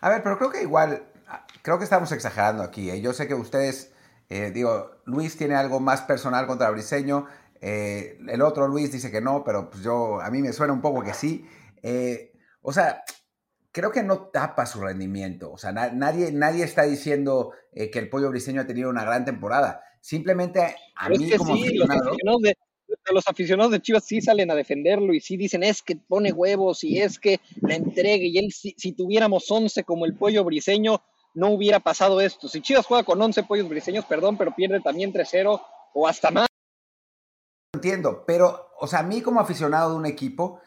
A 0.00 0.08
ver, 0.08 0.22
pero 0.22 0.38
creo 0.38 0.50
que 0.50 0.62
igual, 0.62 1.02
ah, 1.28 1.46
creo 1.60 1.76
que 1.76 1.84
estamos 1.84 2.10
exagerando 2.12 2.62
aquí. 2.62 2.88
¿eh? 2.88 3.02
Yo 3.02 3.12
sé 3.12 3.28
que 3.28 3.34
ustedes, 3.34 3.92
digo, 4.54 5.02
Luis 5.04 5.36
tiene 5.36 5.54
algo 5.54 5.80
más 5.80 6.00
personal 6.00 6.46
contra 6.46 6.70
Briseño. 6.70 7.26
el 7.60 8.40
otro 8.40 8.68
Luis 8.68 8.90
dice 8.90 9.10
que 9.10 9.20
no, 9.20 9.44
pero 9.44 9.68
pues 9.68 9.82
yo, 9.84 10.22
a 10.22 10.30
mí 10.30 10.40
me 10.40 10.54
suena 10.54 10.72
un 10.72 10.80
poco 10.80 11.02
que 11.02 11.12
sí. 11.12 11.44
o 12.62 12.72
sea, 12.72 13.04
creo 13.72 13.90
que 13.90 14.02
no 14.02 14.28
tapa 14.28 14.66
su 14.66 14.80
rendimiento. 14.80 15.50
O 15.50 15.58
sea, 15.58 15.72
nadie, 15.72 16.30
nadie 16.30 16.64
está 16.64 16.82
diciendo 16.82 17.52
eh, 17.72 17.90
que 17.90 17.98
el 17.98 18.08
pollo 18.08 18.30
briseño 18.30 18.60
ha 18.60 18.66
tenido 18.66 18.90
una 18.90 19.04
gran 19.04 19.24
temporada. 19.24 19.82
Simplemente 20.00 20.76
a 20.94 21.08
mí 21.08 21.30
como 21.36 21.54
aficionado... 21.54 22.12
Los 23.10 23.26
aficionados, 23.26 23.72
de, 23.72 23.80
Chivas 23.80 24.04
sí 24.04 24.20
salen 24.20 24.50
a 24.50 24.54
defenderlo 24.54 25.14
y 25.14 25.20
sí 25.20 25.38
dicen 25.38 25.62
es 25.62 25.80
que 25.82 25.96
pone 25.96 26.30
huevos 26.30 26.84
y 26.84 27.00
es 27.00 27.18
que 27.18 27.40
la 27.62 27.74
entregue 27.74 28.26
y 28.26 28.38
él 28.38 28.52
si, 28.52 28.92
tuviéramos 28.92 29.50
11 29.50 29.82
como 29.84 30.04
el 30.04 30.14
pollo 30.14 30.44
briseño 30.44 31.02
no 31.34 31.48
hubiera 31.48 31.80
pasado 31.80 32.20
esto. 32.20 32.48
Si 32.48 32.60
Chivas 32.60 32.84
juega 32.84 33.02
con 33.02 33.20
11 33.20 33.44
pollos 33.44 33.68
briseños, 33.68 34.04
perdón, 34.04 34.36
pero 34.36 34.54
pierde 34.54 34.80
también 34.80 35.12
3-0 35.12 35.60
o 35.94 36.06
hasta 36.06 36.30
más. 36.30 36.46
Entiendo, 37.74 38.24
pero, 38.26 38.68
o 38.78 38.86
sea, 38.86 38.98
a 38.98 39.04
mí 39.04 39.22
como 39.22 39.40
aficionado 39.40 39.90
de 39.92 39.96
un 39.96 40.06
equipo, 40.06 40.60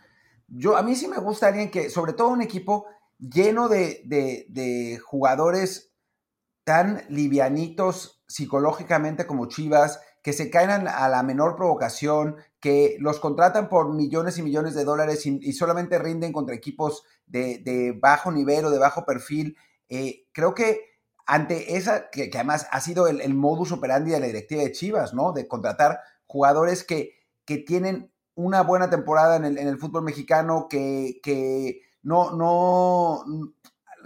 yo, 0.47 0.77
a 0.77 0.83
mí 0.83 0.95
sí 0.95 1.07
me 1.07 1.17
gusta 1.17 1.47
alguien 1.47 1.71
que, 1.71 1.89
sobre 1.89 2.13
todo 2.13 2.29
un 2.29 2.41
equipo 2.41 2.85
lleno 3.19 3.69
de, 3.69 4.99
jugadores 5.03 5.93
tan 6.63 7.03
livianitos 7.09 8.23
psicológicamente 8.27 9.27
como 9.27 9.47
Chivas, 9.47 9.99
que 10.23 10.33
se 10.33 10.49
caen 10.49 10.87
a 10.87 11.07
la 11.07 11.21
menor 11.21 11.55
provocación, 11.55 12.37
que 12.59 12.97
los 12.99 13.19
contratan 13.19 13.69
por 13.69 13.93
millones 13.93 14.39
y 14.39 14.41
millones 14.41 14.73
de 14.73 14.83
dólares 14.83 15.25
y, 15.27 15.53
solamente 15.53 15.99
rinden 15.99 16.33
contra 16.33 16.55
equipos 16.55 17.03
de, 17.27 17.95
bajo 18.01 18.31
nivel 18.31 18.65
o 18.65 18.71
de 18.71 18.79
bajo 18.79 19.05
perfil. 19.05 19.55
Eh, 19.87 20.25
creo 20.31 20.55
que 20.55 20.81
ante 21.27 21.77
esa, 21.77 22.09
que, 22.09 22.31
además 22.33 22.67
ha 22.71 22.81
sido 22.81 23.07
el, 23.07 23.33
modus 23.35 23.71
operandi 23.71 24.11
de 24.11 24.19
la 24.19 24.25
directiva 24.25 24.63
de 24.63 24.71
Chivas, 24.71 25.13
¿no? 25.13 25.31
De 25.31 25.47
contratar 25.47 25.99
jugadores 26.25 26.83
que, 26.83 27.13
que 27.45 27.57
tienen 27.57 28.11
una 28.35 28.61
buena 28.61 28.89
temporada 28.89 29.37
en 29.37 29.57
el, 29.57 29.77
fútbol 29.77 30.03
mexicano, 30.03 30.67
que, 30.69 31.19
que 31.23 31.81
no, 32.03 32.31
no, 32.31 33.23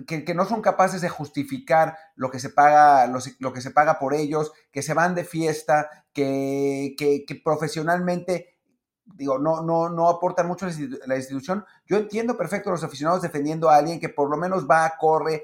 que, 0.06 0.34
no 0.34 0.46
son 0.46 0.62
capaces 0.62 1.02
de 1.02 1.10
justificar 1.10 1.98
lo 2.16 2.30
que 2.30 2.40
se 2.40 2.50
paga, 2.50 3.08
lo, 3.08 3.54
que 3.54 3.62
se 3.62 3.72
paga 3.72 4.00
por 4.00 4.14
ellos, 4.14 4.52
que 4.72 4.82
se 4.82 4.94
van 4.94 5.16
de 5.16 5.24
fiesta, 5.24 5.90
que, 6.14 6.96
profesionalmente 7.44 8.56
digo, 9.16 9.40
no, 9.40 9.64
no, 9.64 9.90
no 9.90 10.08
aportan 10.08 10.48
mucho 10.48 10.68
a 10.68 10.72
la 11.08 11.18
institución. 11.18 11.66
Yo 11.86 11.98
entiendo 11.98 12.38
perfecto 12.38 12.70
a 12.70 12.74
los 12.74 12.84
aficionados 12.84 13.24
defendiendo 13.24 13.70
a 13.70 13.76
alguien 13.76 14.00
que 14.00 14.10
por 14.10 14.30
lo 14.30 14.38
menos 14.38 14.70
va, 14.70 14.94
corre, 15.00 15.44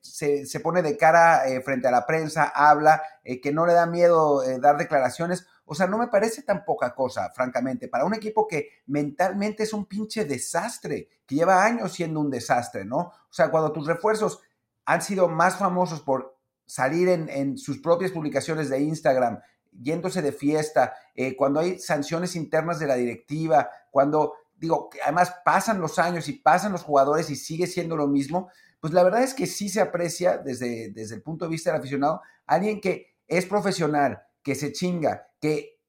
se, 0.00 0.60
pone 0.60 0.82
de 0.82 0.96
cara 0.96 1.48
eh, 1.48 1.60
frente 1.60 1.88
a 1.88 1.90
la 1.90 2.06
prensa, 2.06 2.52
habla, 2.54 3.02
eh, 3.24 3.40
que 3.40 3.52
no 3.52 3.66
le 3.66 3.72
da 3.72 3.86
miedo 3.86 4.42
eh, 4.44 4.58
dar 4.60 4.76
declaraciones. 4.76 5.46
O 5.64 5.74
sea, 5.74 5.88
no 5.88 5.98
me 5.98 6.06
parece 6.06 6.42
tan 6.42 6.64
poca 6.64 6.94
cosa, 6.94 7.30
francamente, 7.34 7.88
para 7.88 8.04
un 8.04 8.14
equipo 8.14 8.46
que 8.46 8.68
mentalmente 8.86 9.64
es 9.64 9.72
un 9.72 9.86
pinche 9.86 10.24
desastre, 10.24 11.08
que 11.26 11.34
lleva 11.34 11.64
años 11.64 11.92
siendo 11.92 12.20
un 12.20 12.30
desastre, 12.30 12.84
¿no? 12.84 12.98
O 12.98 13.32
sea, 13.32 13.50
cuando 13.50 13.72
tus 13.72 13.86
refuerzos 13.86 14.40
han 14.84 15.02
sido 15.02 15.28
más 15.28 15.56
famosos 15.56 16.00
por 16.00 16.36
salir 16.64 17.08
en, 17.08 17.58
sus 17.58 17.78
propias 17.78 18.12
publicaciones 18.12 18.68
de 18.68 18.80
Instagram, 18.80 19.40
yéndose 19.72 20.22
de 20.22 20.32
fiesta, 20.32 20.94
cuando 21.36 21.60
hay 21.60 21.80
sanciones 21.80 22.36
internas 22.36 22.78
de 22.78 22.86
la 22.86 22.94
directiva, 22.94 23.68
cuando, 23.90 24.34
digo, 24.56 24.90
además 25.02 25.34
pasan 25.44 25.80
los 25.80 25.98
años 25.98 26.28
y 26.28 26.34
pasan 26.34 26.72
los 26.72 26.82
jugadores 26.82 27.28
y 27.30 27.36
sigue 27.36 27.66
siendo 27.66 27.96
lo 27.96 28.06
mismo, 28.06 28.50
pues 28.86 28.94
la 28.94 29.02
verdad 29.02 29.24
es 29.24 29.34
que 29.34 29.48
sí 29.48 29.68
se 29.68 29.80
aprecia 29.80 30.38
desde, 30.38 30.92
desde 30.92 31.16
el 31.16 31.22
punto 31.22 31.44
de 31.44 31.50
vista 31.50 31.72
del 31.72 31.80
aficionado 31.80 32.22
alguien 32.46 32.80
que 32.80 33.16
es 33.26 33.44
profesional, 33.44 34.22
que 34.44 34.54
se 34.54 34.70
chinga, 34.70 35.26
que 35.40 35.80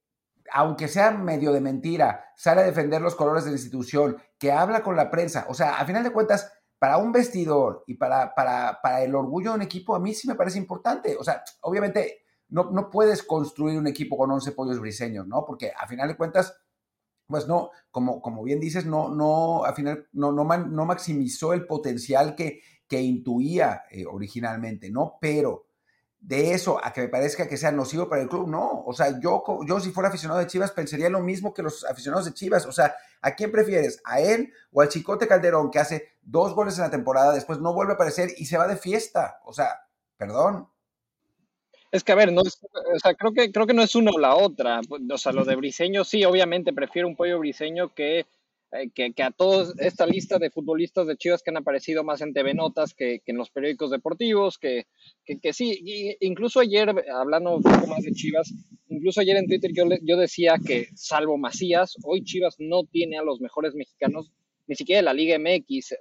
aunque 0.52 0.88
sea 0.88 1.12
medio 1.12 1.54
de 1.54 1.62
mentira, 1.62 2.32
sale 2.36 2.62
a 2.62 2.64
defender 2.64 3.00
los 3.00 3.14
colores 3.14 3.44
de 3.44 3.52
la 3.52 3.58
institución, 3.58 4.18
que 4.40 4.52
habla 4.52 4.82
con 4.82 4.96
la 4.96 5.12
prensa. 5.12 5.46
O 5.48 5.54
sea, 5.54 5.78
a 5.78 5.86
final 5.86 6.04
de 6.04 6.10
cuentas, 6.10 6.52
para 6.80 6.98
un 6.98 7.12
vestidor 7.12 7.84
y 7.86 7.94
para, 7.94 8.34
para, 8.34 8.80
para 8.82 9.04
el 9.04 9.14
orgullo 9.14 9.52
de 9.52 9.58
un 9.58 9.62
equipo, 9.62 9.96
a 9.96 10.00
mí 10.00 10.16
sí 10.16 10.28
me 10.28 10.34
parece 10.34 10.58
importante. 10.58 11.16
O 11.20 11.24
sea, 11.24 11.44
obviamente 11.62 12.22
no, 12.50 12.72
no 12.72 12.90
puedes 12.90 13.22
construir 13.22 13.78
un 13.78 13.86
equipo 13.86 14.18
con 14.18 14.32
11 14.32 14.54
pollos 14.54 14.80
briseños, 14.80 15.28
¿no? 15.28 15.46
Porque 15.46 15.72
a 15.78 15.86
final 15.86 16.08
de 16.08 16.18
cuentas, 16.18 16.58
pues 17.28 17.48
no, 17.48 17.70
como, 17.92 18.24
como 18.24 18.42
bien 18.42 18.60
dices, 18.60 18.88
no, 18.88 19.10
no, 19.10 19.66
al 19.66 19.76
final 19.76 20.08
no, 20.14 20.32
no, 20.32 20.46
no 20.46 20.86
maximizó 20.88 21.54
el 21.54 21.68
potencial 21.68 22.34
que, 22.34 22.62
que 22.88 23.02
intuía 23.02 23.84
eh, 23.92 24.06
originalmente, 24.06 24.90
¿no? 24.90 25.18
Pero 25.20 25.68
de 26.20 26.54
eso 26.54 26.84
a 26.84 26.92
que 26.92 27.02
me 27.02 27.08
parezca 27.10 27.48
que 27.48 27.58
sea 27.58 27.72
nocivo 27.72 28.10
para 28.10 28.22
el 28.22 28.30
club, 28.30 28.48
no. 28.48 28.84
O 28.86 28.94
sea, 28.94 29.20
yo, 29.20 29.44
yo 29.66 29.80
si 29.80 29.92
fuera 29.92 30.10
aficionado 30.10 30.40
de 30.40 30.48
Chivas 30.48 30.72
pensaría 30.72 31.10
lo 31.10 31.22
mismo 31.22 31.54
que 31.54 31.64
los 31.64 31.86
aficionados 31.86 32.26
de 32.26 32.34
Chivas. 32.34 32.66
O 32.66 32.72
sea, 32.72 32.96
¿a 33.22 33.36
quién 33.36 33.52
prefieres? 33.52 34.02
¿A 34.04 34.20
él 34.20 34.52
o 34.72 34.82
al 34.82 34.90
Chicote 34.90 35.28
Calderón 35.28 35.72
que 35.72 35.80
hace 35.80 36.10
dos 36.22 36.54
goles 36.54 36.76
en 36.78 36.84
la 36.84 36.90
temporada, 36.92 37.34
después 37.34 37.60
no 37.60 37.74
vuelve 37.74 37.94
a 37.94 37.96
aparecer 37.96 38.32
y 38.38 38.46
se 38.46 38.58
va 38.58 38.68
de 38.68 38.78
fiesta? 38.78 39.40
O 39.46 39.54
sea, 39.54 39.88
perdón. 40.18 40.68
Es 41.92 42.04
que, 42.04 42.12
a 42.12 42.16
ver, 42.16 42.34
no 42.34 42.42
o 42.42 43.00
sea, 43.00 43.14
creo 43.14 43.32
que, 43.32 43.52
creo 43.52 43.66
que 43.66 43.74
no 43.74 43.82
es 43.82 43.96
una 43.96 44.12
o 44.12 44.20
la 44.20 44.36
otra. 44.36 44.82
O 45.12 45.18
sea, 45.18 45.32
lo 45.32 45.46
de 45.46 45.56
Briseño, 45.56 46.04
sí, 46.04 46.26
obviamente 46.26 46.74
prefiero 46.74 47.08
un 47.08 47.16
pollo 47.16 47.40
briseño 47.40 47.94
que 47.94 48.26
eh, 48.72 48.90
que, 48.94 49.24
a 49.24 49.32
toda 49.32 49.74
esta 49.80 50.06
lista 50.06 50.40
de 50.40 50.52
futbolistas 50.52 51.08
de 51.08 51.16
Chivas 51.16 51.42
que 51.42 51.52
han 51.52 51.58
aparecido 51.58 52.04
más 52.04 52.22
en 52.22 52.34
TV 52.34 52.54
Notas 52.54 52.94
que, 52.94 53.22
en 53.26 53.38
los 53.38 53.50
periódicos 53.50 53.92
deportivos, 53.92 54.58
que, 54.58 54.88
que, 55.26 55.54
sí, 55.54 56.18
incluso 56.20 56.60
ayer, 56.60 56.94
hablando 57.14 57.58
un 57.58 57.64
poco 57.64 57.88
más 57.88 58.04
de 58.04 58.12
Chivas, 58.12 58.54
incluso 58.90 59.22
ayer 59.22 59.38
en 59.38 59.48
Twitter 59.48 59.72
yo, 59.74 59.86
yo 60.04 60.18
decía 60.18 60.56
que 60.66 60.88
salvo 60.96 61.38
Macías, 61.38 61.96
hoy 62.04 62.24
Chivas 62.24 62.56
no 62.60 62.84
tiene 62.84 63.18
a 63.18 63.24
los 63.24 63.40
mejores 63.40 63.74
mexicanos, 63.74 64.32
ni 64.68 64.76
siquiera 64.76 65.00
de 65.00 65.06
la 65.06 65.14
Liga 65.14 65.40
MX, 65.40 65.96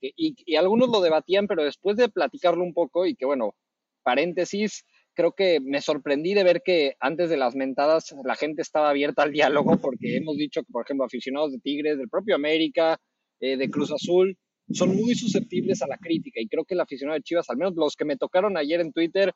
y, 0.00 0.34
y 0.44 0.56
algunos 0.56 0.88
lo 0.88 1.00
debatían, 1.00 1.46
pero 1.46 1.62
después 1.62 1.96
de 1.96 2.08
platicarlo 2.08 2.64
un 2.64 2.74
poco 2.74 3.06
y 3.06 3.14
que 3.14 3.24
bueno, 3.24 3.54
paréntesis, 4.02 4.84
creo 5.14 5.32
que 5.32 5.60
me 5.60 5.80
sorprendí 5.80 6.34
de 6.34 6.44
ver 6.44 6.62
que 6.62 6.94
antes 7.00 7.30
de 7.30 7.36
las 7.36 7.54
mentadas 7.54 8.14
la 8.24 8.36
gente 8.36 8.62
estaba 8.62 8.90
abierta 8.90 9.22
al 9.22 9.32
diálogo, 9.32 9.78
porque 9.80 10.16
hemos 10.16 10.36
dicho 10.36 10.62
que, 10.62 10.72
por 10.72 10.84
ejemplo, 10.84 11.04
aficionados 11.04 11.52
de 11.52 11.58
Tigres, 11.58 11.98
del 11.98 12.08
propio 12.08 12.34
América, 12.34 12.98
eh, 13.40 13.56
de 13.56 13.70
Cruz 13.70 13.92
Azul, 13.92 14.36
son 14.72 14.94
muy 14.94 15.14
susceptibles 15.14 15.82
a 15.82 15.88
la 15.88 15.98
crítica 15.98 16.40
y 16.40 16.48
creo 16.48 16.64
que 16.64 16.74
el 16.74 16.80
aficionado 16.80 17.16
de 17.16 17.22
Chivas, 17.22 17.50
al 17.50 17.56
menos 17.56 17.74
los 17.74 17.96
que 17.96 18.04
me 18.04 18.16
tocaron 18.16 18.56
ayer 18.56 18.80
en 18.80 18.92
Twitter, 18.92 19.32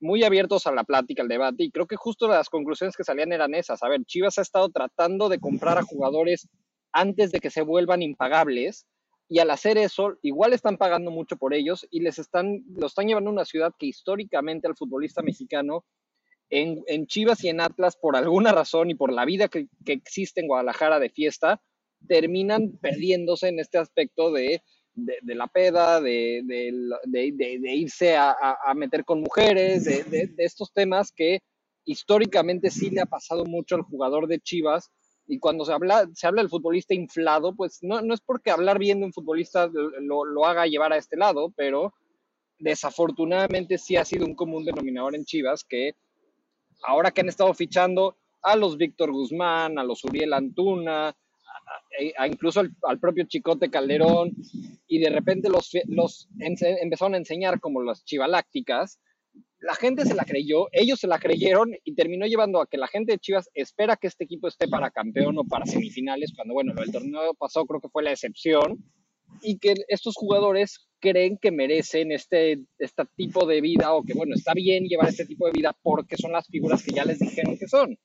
muy 0.00 0.24
abiertos 0.24 0.66
a 0.66 0.72
la 0.72 0.84
plática, 0.84 1.22
al 1.22 1.28
debate, 1.28 1.62
y 1.64 1.70
creo 1.70 1.86
que 1.86 1.96
justo 1.96 2.26
las 2.26 2.48
conclusiones 2.48 2.96
que 2.96 3.04
salían 3.04 3.32
eran 3.32 3.54
esas. 3.54 3.82
A 3.82 3.88
ver, 3.88 4.04
Chivas 4.04 4.36
ha 4.38 4.42
estado 4.42 4.68
tratando 4.68 5.28
de 5.28 5.38
comprar 5.38 5.78
a 5.78 5.82
jugadores 5.82 6.48
antes 6.92 7.30
de 7.30 7.38
que 7.38 7.50
se 7.50 7.62
vuelvan 7.62 8.02
impagables, 8.02 8.86
y 9.32 9.38
al 9.38 9.50
hacer 9.50 9.78
eso, 9.78 10.18
igual 10.20 10.52
están 10.52 10.76
pagando 10.76 11.10
mucho 11.10 11.38
por 11.38 11.54
ellos 11.54 11.86
y 11.90 12.00
les 12.00 12.18
están, 12.18 12.64
lo 12.76 12.86
están 12.86 13.06
llevando 13.06 13.30
a 13.30 13.32
una 13.32 13.44
ciudad 13.46 13.72
que 13.78 13.86
históricamente 13.86 14.66
al 14.66 14.76
futbolista 14.76 15.22
mexicano, 15.22 15.86
en, 16.50 16.82
en 16.86 17.06
Chivas 17.06 17.42
y 17.42 17.48
en 17.48 17.62
Atlas, 17.62 17.96
por 17.96 18.14
alguna 18.14 18.52
razón 18.52 18.90
y 18.90 18.94
por 18.94 19.10
la 19.10 19.24
vida 19.24 19.48
que, 19.48 19.68
que 19.86 19.94
existe 19.94 20.42
en 20.42 20.48
Guadalajara 20.48 21.00
de 21.00 21.08
fiesta, 21.08 21.62
terminan 22.06 22.76
perdiéndose 22.82 23.48
en 23.48 23.58
este 23.58 23.78
aspecto 23.78 24.32
de 24.32 24.62
de, 24.94 25.34
la 25.34 25.46
peda, 25.46 26.02
de, 26.02 26.42
de 26.44 27.74
irse 27.74 28.14
a, 28.14 28.36
a, 28.64 28.74
meter 28.74 29.04
con 29.04 29.20
mujeres, 29.20 29.84
de, 29.84 30.34
estos 30.38 30.72
temas 30.72 31.12
que 31.12 31.40
históricamente 31.84 32.70
sí 32.70 32.90
le 32.90 33.00
ha 33.00 33.06
pasado 33.06 33.44
mucho 33.44 33.76
al 33.76 33.82
jugador 33.82 34.26
de 34.26 34.40
Chivas. 34.40 34.90
Y 35.32 35.38
cuando 35.38 35.64
se 35.64 35.72
habla, 35.72 36.06
se 36.12 36.26
habla 36.26 36.42
del 36.42 36.50
futbolista 36.50 36.92
inflado, 36.92 37.54
pues 37.54 37.78
no, 37.82 38.02
no 38.02 38.12
es 38.12 38.20
porque 38.20 38.50
hablar 38.50 38.78
bien 38.78 39.00
de 39.00 39.06
un 39.06 39.14
futbolista 39.14 39.66
lo, 39.66 40.26
lo 40.26 40.44
haga 40.44 40.66
llevar 40.66 40.92
a 40.92 40.98
este 40.98 41.16
lado, 41.16 41.54
pero 41.56 41.94
desafortunadamente 42.58 43.78
sí 43.78 43.96
ha 43.96 44.04
sido 44.04 44.26
un 44.26 44.34
común 44.34 44.66
denominador 44.66 45.14
en 45.14 45.24
Chivas 45.24 45.64
que 45.64 45.94
ahora 46.82 47.12
que 47.12 47.22
han 47.22 47.30
estado 47.30 47.54
fichando 47.54 48.18
a 48.42 48.56
los 48.56 48.76
Víctor 48.76 49.10
Guzmán, 49.10 49.78
a 49.78 49.84
los 49.84 50.04
Uriel 50.04 50.34
Antuna, 50.34 51.16
incluso 52.26 52.60
al, 52.82 52.98
propio 53.00 53.24
Chicote 53.24 53.70
Calderón, 53.70 54.34
y 54.86 54.98
de 54.98 55.08
repente 55.08 55.48
los, 55.48 55.70
los 55.86 56.28
empezaron 56.40 57.14
a 57.14 57.18
enseñar 57.18 57.58
como 57.58 57.80
las 57.82 58.04
chivalácticas, 58.04 59.00
la 59.62 59.74
gente 59.74 60.04
se 60.04 60.14
la 60.14 60.24
creyó, 60.24 60.66
ellos 60.72 60.98
se 60.98 61.06
la 61.06 61.18
creyeron 61.18 61.72
y 61.84 61.94
terminó 61.94 62.26
llevando 62.26 62.60
a 62.60 62.66
que 62.66 62.76
la 62.76 62.88
gente 62.88 63.12
de 63.12 63.18
Chivas 63.18 63.48
espera 63.54 63.96
que 63.96 64.08
este 64.08 64.24
equipo 64.24 64.48
esté 64.48 64.68
para 64.68 64.90
campeón 64.90 65.38
o 65.38 65.44
para 65.44 65.66
semifinales, 65.66 66.32
cuando 66.34 66.54
bueno, 66.54 66.72
el 66.82 66.90
torneo 66.90 67.32
pasado 67.34 67.66
creo 67.66 67.80
que 67.80 67.88
fue 67.88 68.02
la 68.02 68.10
excepción, 68.10 68.84
y 69.40 69.58
que 69.58 69.74
estos 69.88 70.14
jugadores 70.16 70.88
creen 71.00 71.38
que 71.38 71.50
merecen 71.50 72.12
este, 72.12 72.60
este 72.78 73.04
tipo 73.16 73.46
de 73.46 73.60
vida 73.60 73.94
o 73.94 74.02
que 74.02 74.14
bueno, 74.14 74.34
está 74.34 74.52
bien 74.52 74.84
llevar 74.84 75.08
este 75.08 75.26
tipo 75.26 75.46
de 75.46 75.52
vida 75.52 75.76
porque 75.82 76.16
son 76.16 76.32
las 76.32 76.46
figuras 76.46 76.82
que 76.82 76.92
ya 76.92 77.04
les 77.04 77.18
dijeron 77.18 77.56
que 77.56 77.66
son. 77.66 77.96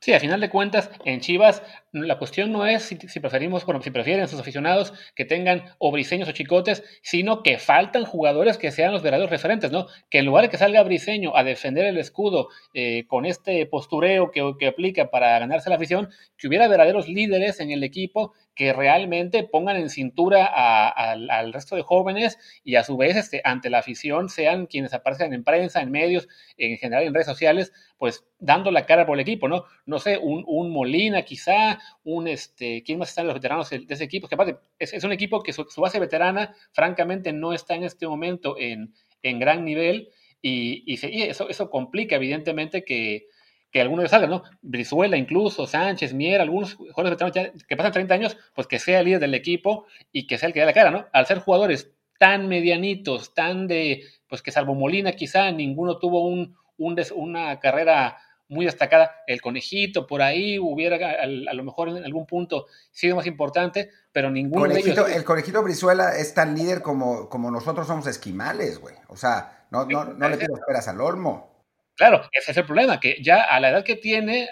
Sí, 0.00 0.12
a 0.12 0.20
final 0.20 0.40
de 0.40 0.48
cuentas, 0.48 0.92
en 1.04 1.18
Chivas, 1.20 1.60
la 1.90 2.18
cuestión 2.18 2.52
no 2.52 2.64
es 2.64 2.84
si, 2.84 2.94
preferimos, 3.18 3.66
bueno, 3.66 3.82
si 3.82 3.90
prefieren 3.90 4.28
sus 4.28 4.38
aficionados 4.38 4.92
que 5.16 5.24
tengan 5.24 5.64
o 5.78 5.90
briseños 5.90 6.28
o 6.28 6.32
chicotes, 6.32 6.84
sino 7.02 7.42
que 7.42 7.58
faltan 7.58 8.04
jugadores 8.04 8.58
que 8.58 8.70
sean 8.70 8.92
los 8.92 9.02
verdaderos 9.02 9.30
referentes, 9.30 9.72
¿no? 9.72 9.88
Que 10.08 10.18
en 10.18 10.26
lugar 10.26 10.44
de 10.44 10.50
que 10.50 10.56
salga 10.56 10.84
briseño 10.84 11.36
a 11.36 11.42
defender 11.42 11.84
el 11.84 11.98
escudo 11.98 12.48
eh, 12.74 13.06
con 13.08 13.26
este 13.26 13.66
postureo 13.66 14.30
que, 14.30 14.54
que 14.56 14.68
aplica 14.68 15.10
para 15.10 15.36
ganarse 15.40 15.68
la 15.68 15.76
afición, 15.76 16.10
que 16.36 16.46
hubiera 16.46 16.68
verdaderos 16.68 17.08
líderes 17.08 17.58
en 17.58 17.72
el 17.72 17.82
equipo 17.82 18.34
que 18.58 18.72
realmente 18.72 19.44
pongan 19.44 19.76
en 19.76 19.88
cintura 19.88 20.44
al 20.44 21.52
resto 21.52 21.76
de 21.76 21.82
jóvenes 21.82 22.38
y 22.64 22.74
a 22.74 22.82
su 22.82 22.96
vez 22.96 23.16
este, 23.16 23.40
ante 23.44 23.70
la 23.70 23.78
afición 23.78 24.28
sean 24.28 24.66
quienes 24.66 24.92
aparecen 24.92 25.32
en 25.32 25.44
prensa, 25.44 25.80
en 25.80 25.92
medios, 25.92 26.26
en 26.56 26.76
general 26.76 27.04
en 27.04 27.14
redes 27.14 27.28
sociales, 27.28 27.72
pues 27.98 28.24
dando 28.38 28.70
la 28.70 28.86
cara 28.86 29.04
por 29.04 29.16
el 29.16 29.20
equipo, 29.20 29.48
¿no? 29.48 29.64
No 29.84 29.98
sé, 29.98 30.18
un, 30.18 30.70
Molina 30.70 31.22
quizá, 31.22 31.78
un, 32.04 32.28
este, 32.28 32.82
¿quién 32.84 32.98
más 32.98 33.10
están 33.10 33.26
los 33.26 33.34
veteranos 33.34 33.68
de 33.68 33.84
ese 33.88 34.04
equipo? 34.04 34.28
Que 34.28 34.36
aparte 34.36 34.56
es, 34.78 35.04
un 35.04 35.12
equipo 35.12 35.42
que 35.42 35.52
su, 35.52 35.66
base 35.76 35.98
veterana, 35.98 36.54
francamente, 36.72 37.32
no 37.32 37.52
está 37.52 37.74
en 37.74 37.84
este 37.84 38.06
momento 38.06 38.56
en, 38.58 38.94
gran 39.22 39.64
nivel 39.64 40.10
y, 40.40 40.84
y 40.86 41.22
eso, 41.24 41.48
eso 41.48 41.68
complica 41.68 42.16
evidentemente 42.16 42.84
que 42.84 43.26
que 43.70 43.80
algunos 43.80 44.04
de 44.04 44.08
salgan, 44.08 44.30
¿no? 44.30 44.42
Brizuela 44.62 45.16
incluso, 45.16 45.66
Sánchez, 45.66 46.14
Mier, 46.14 46.40
algunos 46.40 46.74
jugadores 46.74 47.18
veteranos 47.18 47.64
que 47.66 47.76
pasan 47.76 47.92
30 47.92 48.14
años, 48.14 48.36
pues 48.54 48.66
que 48.66 48.78
sea 48.78 49.00
el 49.00 49.06
líder 49.06 49.20
del 49.20 49.34
equipo 49.34 49.86
y 50.12 50.26
que 50.26 50.38
sea 50.38 50.46
el 50.46 50.54
que 50.54 50.60
dé 50.60 50.66
la 50.66 50.72
cara, 50.72 50.90
¿no? 50.90 51.06
Al 51.12 51.26
ser 51.26 51.38
jugadores 51.40 51.92
tan 52.18 52.48
medianitos, 52.48 53.34
tan 53.34 53.66
de, 53.66 54.04
pues 54.28 54.42
que 54.42 54.50
salvo 54.50 54.74
Molina 54.74 55.12
quizá 55.12 55.50
ninguno 55.52 55.98
tuvo 55.98 56.26
un, 56.26 56.56
una 56.78 57.60
carrera 57.60 58.18
muy 58.48 58.64
destacada, 58.64 59.22
el 59.26 59.42
conejito 59.42 60.06
por 60.06 60.22
ahí 60.22 60.58
hubiera 60.58 60.96
a, 60.96 61.26
lo 61.26 61.64
mejor 61.64 61.90
en 61.90 62.04
algún 62.04 62.26
punto 62.26 62.66
sido 62.90 63.16
más 63.16 63.26
importante, 63.26 63.90
pero 64.10 64.30
ninguno 64.30 64.72
de 64.72 64.80
ellos... 64.80 65.10
El 65.10 65.24
conejito 65.24 65.62
Brizuela 65.62 66.16
es 66.16 66.32
tan 66.32 66.56
líder 66.56 66.80
como, 66.80 67.28
como 67.28 67.50
nosotros 67.50 67.86
somos 67.86 68.06
esquimales, 68.06 68.78
güey. 68.78 68.94
O 69.08 69.16
sea, 69.16 69.66
no, 69.70 69.84
no, 69.84 70.04
no 70.04 70.28
le 70.28 70.38
pido 70.38 70.54
esperas 70.56 70.88
al 70.88 71.00
olmo. 71.00 71.58
Claro, 71.98 72.22
ese 72.30 72.52
es 72.52 72.56
el 72.56 72.64
problema, 72.64 73.00
que 73.00 73.20
ya 73.20 73.42
a 73.42 73.58
la 73.58 73.70
edad 73.70 73.82
que 73.82 73.96
tiene 73.96 74.48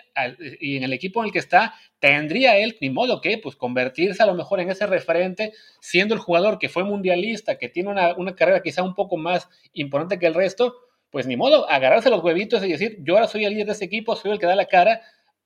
y 0.59 0.79
en 0.79 0.83
el 0.83 0.93
equipo 0.93 1.21
en 1.21 1.27
el 1.27 1.33
que 1.33 1.39
está, 1.39 1.75
tendría 2.01 2.57
él, 2.57 2.77
ni 2.81 2.91
modo 2.91 3.21
que, 3.21 3.39
pues 3.39 3.55
convertirse 3.55 4.21
a 4.21 4.27
lo 4.27 4.35
mejor 4.35 4.59
en 4.59 4.69
ese 4.69 4.85
referente, 4.85 5.53
siendo 5.81 6.15
el 6.15 6.21
jugador 6.21 6.59
que 6.59 6.69
fue 6.69 6.83
mundialista, 6.83 7.57
que 7.57 7.69
tiene 7.69 7.91
una, 7.91 8.35
carrera 8.35 8.63
quizá 8.63 8.83
un 8.83 8.97
poco 8.97 9.17
más 9.17 9.49
importante 9.75 10.19
que 10.19 10.27
el 10.27 10.35
resto, 10.35 10.75
pues 11.11 11.27
ni 11.27 11.37
modo, 11.37 11.69
agarrarse 11.71 12.11
los 12.11 12.23
huevitos 12.23 12.65
y 12.65 12.73
decir, 12.73 12.99
yo 13.01 13.15
ahora 13.15 13.29
soy 13.29 13.45
el 13.45 13.53
líder 13.53 13.67
de 13.67 13.73
ese 13.73 13.85
equipo, 13.85 14.17
soy 14.17 14.33
el 14.33 14.39
que 14.39 14.47
da 14.47 14.57
la 14.57 14.67
cara, 14.67 15.01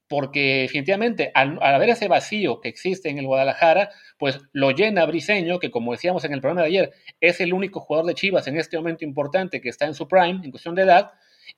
porque 0.09 0.63
definitivamente 0.63 1.31
al, 1.35 1.59
al, 1.63 1.75
haber 1.75 1.91
ese 1.91 2.09
vacío 2.09 2.61
que 2.61 2.69
existe 2.69 3.09
en 3.09 3.19
el 3.19 3.27
Guadalajara, 3.27 3.91
pues 4.19 4.41
lo 4.53 4.73
llena 4.73 5.07
Briseño, 5.07 5.61
que 5.61 5.71
como 5.71 5.93
decíamos 5.93 6.25
en 6.25 6.33
el 6.33 6.41
programa 6.41 6.63
de 6.63 6.67
ayer, 6.67 6.93
es 7.21 7.41
el 7.41 7.53
único 7.53 7.81
jugador 7.81 8.07
de 8.07 8.15
Chivas 8.15 8.49
en 8.49 8.57
este 8.57 8.77
momento 8.77 9.05
importante 9.05 9.61
que 9.61 9.69
está 9.69 9.87
en 9.87 9.95
su 9.95 10.09
prime, 10.09 10.41
en 10.43 10.51
cuestión 10.51 10.75
de 10.75 10.83
edad, 10.83 11.13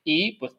y 0.05 0.33
pues 0.39 0.53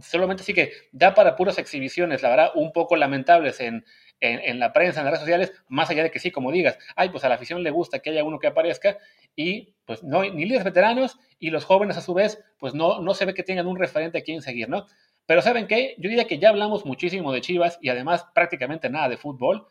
solamente 0.00 0.42
sí 0.42 0.54
que 0.54 0.72
da 0.92 1.14
para 1.14 1.36
puras 1.36 1.58
exhibiciones, 1.58 2.22
la 2.22 2.30
verdad, 2.30 2.50
un 2.54 2.72
poco 2.72 2.96
lamentables 2.96 3.60
en, 3.60 3.84
en, 4.20 4.58
la 4.58 4.72
prensa, 4.72 5.00
en 5.00 5.06
las 5.06 5.12
redes 5.12 5.20
sociales, 5.20 5.52
más 5.68 5.90
allá 5.90 6.02
de 6.02 6.10
que 6.10 6.18
sí, 6.18 6.30
como 6.30 6.52
digas, 6.52 6.78
ay, 6.96 7.08
pues 7.08 7.24
a 7.24 7.28
la 7.28 7.36
afición 7.36 7.62
le 7.62 7.70
gusta 7.70 8.00
que 8.00 8.10
haya 8.10 8.24
uno 8.24 8.38
que 8.38 8.46
aparezca 8.46 8.98
y 9.34 9.74
pues 9.86 10.02
no 10.02 10.22
ni 10.22 10.44
líderes 10.44 10.64
veteranos 10.64 11.18
y 11.38 11.50
los 11.50 11.64
jóvenes 11.64 11.96
a 11.96 12.02
su 12.02 12.14
vez, 12.14 12.42
pues 12.58 12.74
no, 12.74 13.00
no 13.00 13.14
se 13.14 13.24
ve 13.24 13.34
que 13.34 13.42
tengan 13.42 13.66
un 13.66 13.78
referente 13.78 14.18
a 14.18 14.22
quien 14.22 14.42
seguir, 14.42 14.68
¿no? 14.68 14.86
Pero 15.26 15.42
¿saben 15.42 15.66
qué? 15.66 15.94
Yo 15.98 16.08
diría 16.08 16.26
que 16.26 16.38
ya 16.38 16.48
hablamos 16.48 16.84
muchísimo 16.84 17.32
de 17.32 17.40
Chivas 17.40 17.78
y 17.80 17.88
además 17.88 18.26
prácticamente 18.34 18.90
nada 18.90 19.08
de 19.08 19.16
fútbol. 19.16 19.66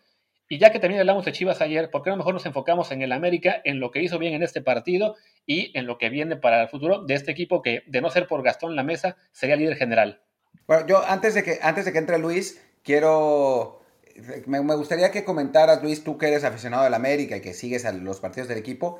Y 0.47 0.57
ya 0.57 0.71
que 0.71 0.79
también 0.79 1.01
hablamos 1.01 1.25
de 1.25 1.31
Chivas 1.31 1.61
ayer, 1.61 1.91
¿por 1.91 2.01
qué 2.01 2.09
no 2.09 2.17
mejor 2.17 2.33
nos 2.33 2.45
enfocamos 2.45 2.91
en 2.91 3.03
el 3.03 3.11
América, 3.11 3.61
en 3.65 3.79
lo 3.79 3.91
que 3.91 4.01
hizo 4.01 4.17
bien 4.17 4.33
en 4.33 4.41
este 4.41 4.61
partido 4.61 5.15
y 5.45 5.77
en 5.77 5.85
lo 5.85 5.97
que 5.97 6.09
viene 6.09 6.37
para 6.37 6.61
el 6.63 6.69
futuro 6.69 7.03
de 7.03 7.13
este 7.13 7.31
equipo 7.31 7.61
que, 7.61 7.83
de 7.85 8.01
no 8.01 8.09
ser 8.09 8.25
por 8.25 8.41
Gastón 8.41 8.75
La 8.75 8.83
Mesa, 8.83 9.15
sería 9.31 9.57
líder 9.57 9.75
general? 9.75 10.21
Bueno, 10.65 10.87
yo 10.87 11.03
antes 11.05 11.35
de 11.35 11.43
que, 11.43 11.59
antes 11.61 11.85
de 11.85 11.91
que 11.91 11.99
entre 11.99 12.17
Luis, 12.17 12.65
quiero. 12.83 13.81
Me, 14.45 14.59
gustaría 14.75 15.11
que 15.11 15.23
comentaras, 15.23 15.81
Luis, 15.81 16.03
tú 16.03 16.17
que 16.17 16.27
eres 16.27 16.43
aficionado 16.43 16.83
del 16.83 16.93
América 16.93 17.37
y 17.37 17.41
que 17.41 17.53
sigues 17.53 17.85
a 17.85 17.91
los 17.91 18.19
partidos 18.19 18.47
del 18.47 18.57
equipo, 18.57 18.99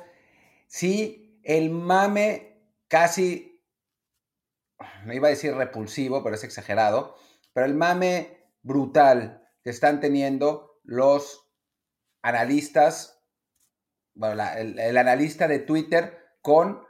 si 0.66 1.40
el 1.42 1.70
mame 1.70 2.62
casi. 2.88 3.62
No 5.04 5.12
iba 5.12 5.28
a 5.28 5.30
decir 5.30 5.54
repulsivo, 5.54 6.22
pero 6.22 6.34
es 6.34 6.44
exagerado. 6.44 7.16
Pero 7.52 7.66
el 7.66 7.74
mame 7.74 8.48
brutal 8.62 9.46
que 9.62 9.70
están 9.70 10.00
teniendo 10.00 10.80
los 10.84 11.46
analistas, 12.22 13.22
bueno, 14.14 14.42
el, 14.56 14.96
analista 14.96 15.48
de 15.48 15.58
Twitter 15.58 16.18
con 16.42 16.82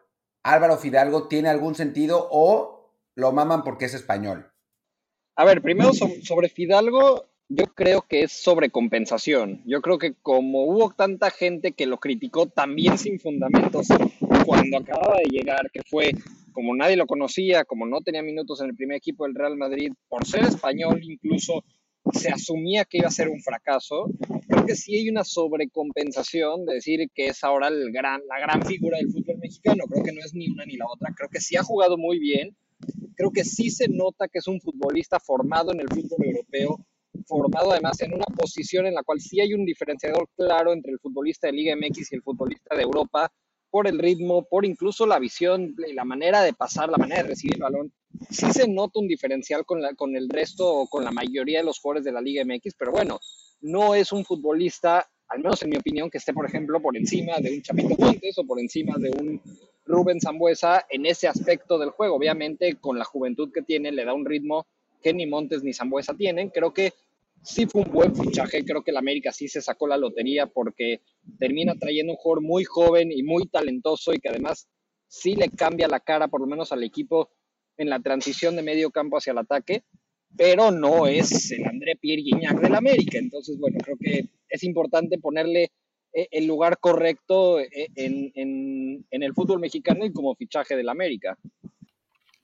Álvaro 0.42 0.78
Fidalgo 0.78 1.28
tiene 1.28 1.48
algún 1.48 1.74
sentido 1.74 2.28
o 2.30 2.94
lo 3.14 3.32
maman 3.32 3.62
porque 3.64 3.84
es 3.84 3.94
español? 3.94 4.52
A 5.36 5.44
ver, 5.44 5.62
primero 5.62 5.92
sobre 5.92 6.48
Fidalgo, 6.48 7.29
yo 7.50 7.66
creo 7.74 8.02
que 8.02 8.22
es 8.22 8.32
sobrecompensación. 8.32 9.60
Yo 9.66 9.82
creo 9.82 9.98
que 9.98 10.14
como 10.14 10.64
hubo 10.66 10.90
tanta 10.90 11.30
gente 11.30 11.72
que 11.72 11.86
lo 11.86 11.98
criticó 11.98 12.46
también 12.46 12.96
sin 12.96 13.18
fundamentos 13.18 13.88
cuando 14.46 14.78
acababa 14.78 15.16
de 15.16 15.28
llegar, 15.28 15.68
que 15.72 15.82
fue 15.82 16.12
como 16.52 16.76
nadie 16.76 16.96
lo 16.96 17.06
conocía, 17.06 17.64
como 17.64 17.86
no 17.86 18.02
tenía 18.02 18.22
minutos 18.22 18.60
en 18.60 18.70
el 18.70 18.76
primer 18.76 18.98
equipo 18.98 19.24
del 19.24 19.34
Real 19.34 19.56
Madrid, 19.56 19.92
por 20.08 20.24
ser 20.26 20.44
español 20.44 21.00
incluso 21.02 21.64
se 22.12 22.30
asumía 22.30 22.84
que 22.84 22.98
iba 22.98 23.08
a 23.08 23.12
ser 23.12 23.28
un 23.28 23.40
fracaso, 23.40 24.06
creo 24.48 24.64
que 24.64 24.76
sí 24.76 24.96
hay 24.96 25.10
una 25.10 25.24
sobrecompensación 25.24 26.64
de 26.66 26.74
decir 26.74 27.08
que 27.12 27.26
es 27.26 27.42
ahora 27.42 27.66
el 27.66 27.90
gran, 27.90 28.20
la 28.28 28.38
gran 28.38 28.64
figura 28.64 28.98
del 28.98 29.10
fútbol 29.10 29.38
mexicano. 29.38 29.84
Creo 29.88 30.04
que 30.04 30.12
no 30.12 30.20
es 30.20 30.34
ni 30.34 30.48
una 30.48 30.64
ni 30.64 30.76
la 30.76 30.86
otra. 30.86 31.12
Creo 31.16 31.28
que 31.28 31.40
sí 31.40 31.56
ha 31.56 31.62
jugado 31.62 31.98
muy 31.98 32.18
bien. 32.18 32.56
Creo 33.16 33.30
que 33.30 33.44
sí 33.44 33.70
se 33.70 33.88
nota 33.88 34.28
que 34.28 34.38
es 34.38 34.48
un 34.48 34.60
futbolista 34.60 35.20
formado 35.20 35.72
en 35.72 35.80
el 35.80 35.88
fútbol 35.88 36.26
europeo, 36.26 36.84
formado 37.26 37.72
además 37.72 38.00
en 38.00 38.14
una 38.14 38.26
posición 38.26 38.86
en 38.86 38.94
la 38.94 39.02
cual 39.02 39.20
sí 39.20 39.40
hay 39.40 39.54
un 39.54 39.64
diferenciador 39.64 40.28
claro 40.36 40.72
entre 40.72 40.92
el 40.92 40.98
futbolista 40.98 41.46
de 41.46 41.54
Liga 41.54 41.76
MX 41.76 42.12
y 42.12 42.16
el 42.16 42.22
futbolista 42.22 42.76
de 42.76 42.82
Europa. 42.82 43.30
por 43.72 43.86
el 43.86 44.00
ritmo, 44.00 44.48
por 44.50 44.64
incluso 44.64 45.06
la 45.06 45.20
visión, 45.20 45.76
la 45.94 46.04
manera 46.04 46.42
de 46.42 46.52
pasar, 46.52 46.88
la 46.88 46.98
manera 46.98 47.22
de 47.22 47.28
recibir 47.28 47.54
el 47.54 47.62
balón. 47.62 47.92
Sí 48.28 48.50
se 48.52 48.66
nota 48.66 48.98
un 48.98 49.06
diferencial 49.06 49.64
con, 49.64 49.80
con 49.94 50.16
el 50.16 50.28
resto 50.28 50.66
o 50.66 50.88
con 50.88 51.04
la 51.04 51.12
mayoría 51.12 51.58
de 51.58 51.64
los 51.64 51.78
jugadores 51.78 52.04
de 52.04 52.10
la 52.10 52.20
Liga 52.20 52.44
MX, 52.44 52.74
pero 52.76 52.90
bueno, 52.90 53.20
no 53.60 53.94
es 53.94 54.10
un 54.10 54.24
futbolista, 54.24 55.08
al 55.28 55.38
menos 55.38 55.62
en 55.62 55.70
mi 55.70 55.76
opinión, 55.76 56.10
que 56.10 56.18
esté, 56.18 56.32
por 56.32 56.46
ejemplo, 56.46 56.82
por 56.82 56.96
encima 56.96 57.38
de 57.38 57.54
un 57.54 57.62
Chapito 57.62 57.94
Fuentes 57.94 58.36
o 58.38 58.44
por 58.44 58.58
encima 58.58 58.96
de 58.98 59.10
un 59.10 59.40
Rubén 59.84 60.20
Zambuesa 60.20 60.86
en 60.88 61.06
ese 61.06 61.28
aspecto 61.28 61.78
del 61.78 61.90
juego. 61.90 62.16
Obviamente, 62.16 62.76
con 62.80 62.98
la 62.98 63.04
juventud 63.04 63.52
que 63.52 63.62
tiene, 63.62 63.92
le 63.92 64.04
da 64.04 64.14
un 64.14 64.26
ritmo 64.26 64.66
que 65.02 65.12
ni 65.12 65.26
Montes 65.26 65.62
ni 65.62 65.72
Zambuesa 65.72 66.14
tienen. 66.14 66.50
Creo 66.50 66.72
que 66.72 66.92
sí 67.42 67.66
fue 67.66 67.82
un 67.82 67.92
buen 67.92 68.14
fichaje. 68.14 68.64
Creo 68.64 68.82
que 68.82 68.90
el 68.90 68.96
América 68.96 69.32
sí 69.32 69.48
se 69.48 69.60
sacó 69.60 69.86
la 69.86 69.96
lotería 69.96 70.46
porque 70.46 71.00
termina 71.38 71.74
trayendo 71.74 72.12
un 72.12 72.16
jugador 72.16 72.42
muy 72.42 72.64
joven 72.64 73.10
y 73.12 73.22
muy 73.22 73.46
talentoso 73.46 74.12
y 74.12 74.18
que 74.18 74.28
además 74.28 74.68
sí 75.08 75.34
le 75.34 75.48
cambia 75.50 75.88
la 75.88 76.00
cara, 76.00 76.28
por 76.28 76.40
lo 76.40 76.46
menos 76.46 76.72
al 76.72 76.84
equipo, 76.84 77.30
en 77.76 77.88
la 77.88 78.00
transición 78.00 78.56
de 78.56 78.62
medio 78.62 78.90
campo 78.90 79.16
hacia 79.16 79.32
el 79.32 79.38
ataque, 79.38 79.82
pero 80.36 80.70
no 80.70 81.06
es 81.06 81.50
el 81.50 81.64
André 81.64 81.96
Pierre 81.96 82.22
Guignac 82.22 82.60
del 82.60 82.74
América. 82.74 83.18
Entonces, 83.18 83.58
bueno, 83.58 83.78
creo 83.82 83.96
que 83.98 84.28
es 84.48 84.62
importante 84.64 85.18
ponerle 85.18 85.70
eh, 86.12 86.28
el 86.30 86.46
lugar 86.46 86.78
correcto 86.78 87.58
eh, 87.60 87.88
en, 87.94 88.30
en, 88.34 89.22
el 89.22 89.32
fútbol 89.34 89.60
mexicano 89.60 90.04
y 90.04 90.12
como 90.12 90.34
fichaje 90.34 90.76
del 90.76 90.88
América. 90.88 91.38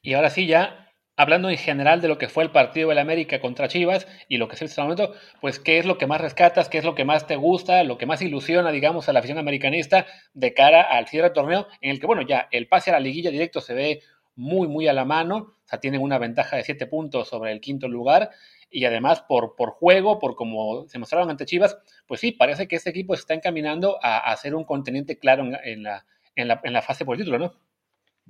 Y 0.03 0.15
ahora 0.15 0.31
sí, 0.31 0.47
ya 0.47 0.89
hablando 1.17 1.49
en 1.49 1.57
general 1.57 2.01
de 2.01 2.09
lo 2.09 2.19
que 2.19 2.29
fue 2.29 2.45
el 2.45 2.51
partido 2.51 2.91
del 2.91 2.99
América 2.99 3.41
contra 3.41 3.69
Chivas 3.69 4.07
y 4.29 4.37
lo 4.37 4.49
que 4.49 4.55
es 4.55 4.63
en 4.63 4.69
este 4.69 4.83
momento, 4.83 5.15
pues 5.41 5.59
qué 5.59 5.79
es 5.79 5.87
lo 5.87 5.99
que 5.99 6.07
más 6.07 6.21
rescatas, 6.21 6.69
qué 6.69 6.79
es 6.79 6.85
lo 6.85 6.95
que 6.95 7.05
más 7.05 7.27
te 7.27 7.37
gusta, 7.37 7.83
lo 7.85 7.99
que 7.99 8.07
más 8.07 8.21
ilusiona, 8.23 8.71
digamos, 8.71 9.09
a 9.09 9.13
la 9.13 9.21
afición 9.21 9.39
americanista 9.39 10.07
de 10.35 10.53
cara 10.55 10.83
al 10.83 11.09
cierre 11.09 11.29
del 11.29 11.35
torneo, 11.35 11.67
en 11.81 11.91
el 11.91 12.01
que, 12.01 12.07
bueno, 12.07 12.23
ya 12.23 12.49
el 12.51 12.69
pase 12.69 12.91
a 12.91 12.95
la 12.95 13.01
liguilla 13.01 13.31
directo 13.31 13.61
se 13.61 13.75
ve 13.75 14.03
muy, 14.35 14.69
muy 14.69 14.87
a 14.87 14.93
la 14.93 15.07
mano, 15.07 15.37
o 15.37 15.69
sea, 15.69 15.81
tienen 15.81 16.03
una 16.03 16.19
ventaja 16.19 16.57
de 16.57 16.65
siete 16.65 16.87
puntos 16.87 17.29
sobre 17.29 17.53
el 17.53 17.61
quinto 17.61 17.89
lugar, 17.89 18.31
y 18.71 18.85
además 18.85 19.23
por, 19.23 19.55
por 19.57 19.71
juego, 19.71 20.19
por 20.19 20.37
como 20.37 20.87
se 20.89 20.99
mostraron 20.99 21.31
ante 21.31 21.47
Chivas, 21.47 21.79
pues 22.07 22.21
sí, 22.21 22.33
parece 22.33 22.69
que 22.69 22.77
este 22.77 22.91
equipo 22.91 23.15
está 23.15 23.33
encaminando 23.33 23.99
a, 24.03 24.19
a 24.19 24.37
ser 24.37 24.55
un 24.55 24.65
contendiente 24.65 25.19
claro 25.19 25.45
en, 25.45 25.83
la, 25.83 26.05
en, 26.35 26.49
la, 26.49 26.61
en 26.63 26.73
la 26.73 26.83
fase 26.83 27.05
por 27.05 27.15
el 27.15 27.21
título, 27.21 27.39
¿no? 27.39 27.55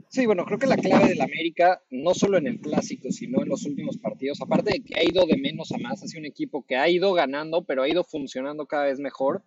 Sí, 0.09 0.27
bueno, 0.27 0.45
creo 0.45 0.59
que 0.59 0.67
la 0.67 0.77
clave 0.77 1.09
del 1.09 1.21
América, 1.21 1.83
no 1.91 2.15
solo 2.15 2.39
en 2.39 2.47
el 2.47 2.61
clásico, 2.61 3.11
sino 3.11 3.43
en 3.43 3.49
los 3.49 3.65
últimos 3.65 3.99
partidos, 3.99 4.41
aparte 4.41 4.73
de 4.73 4.85
que 4.85 4.99
ha 4.99 5.05
ido 5.05 5.27
de 5.27 5.37
menos 5.37 5.73
a 5.73 5.79
más, 5.79 6.03
ha 6.03 6.07
sido 6.07 6.21
un 6.21 6.27
equipo 6.27 6.65
que 6.65 6.77
ha 6.77 6.89
ido 6.89 7.13
ganando, 7.13 7.65
pero 7.65 7.83
ha 7.83 7.89
ido 7.89 8.05
funcionando 8.05 8.67
cada 8.67 8.85
vez 8.85 8.99
mejor. 8.99 9.43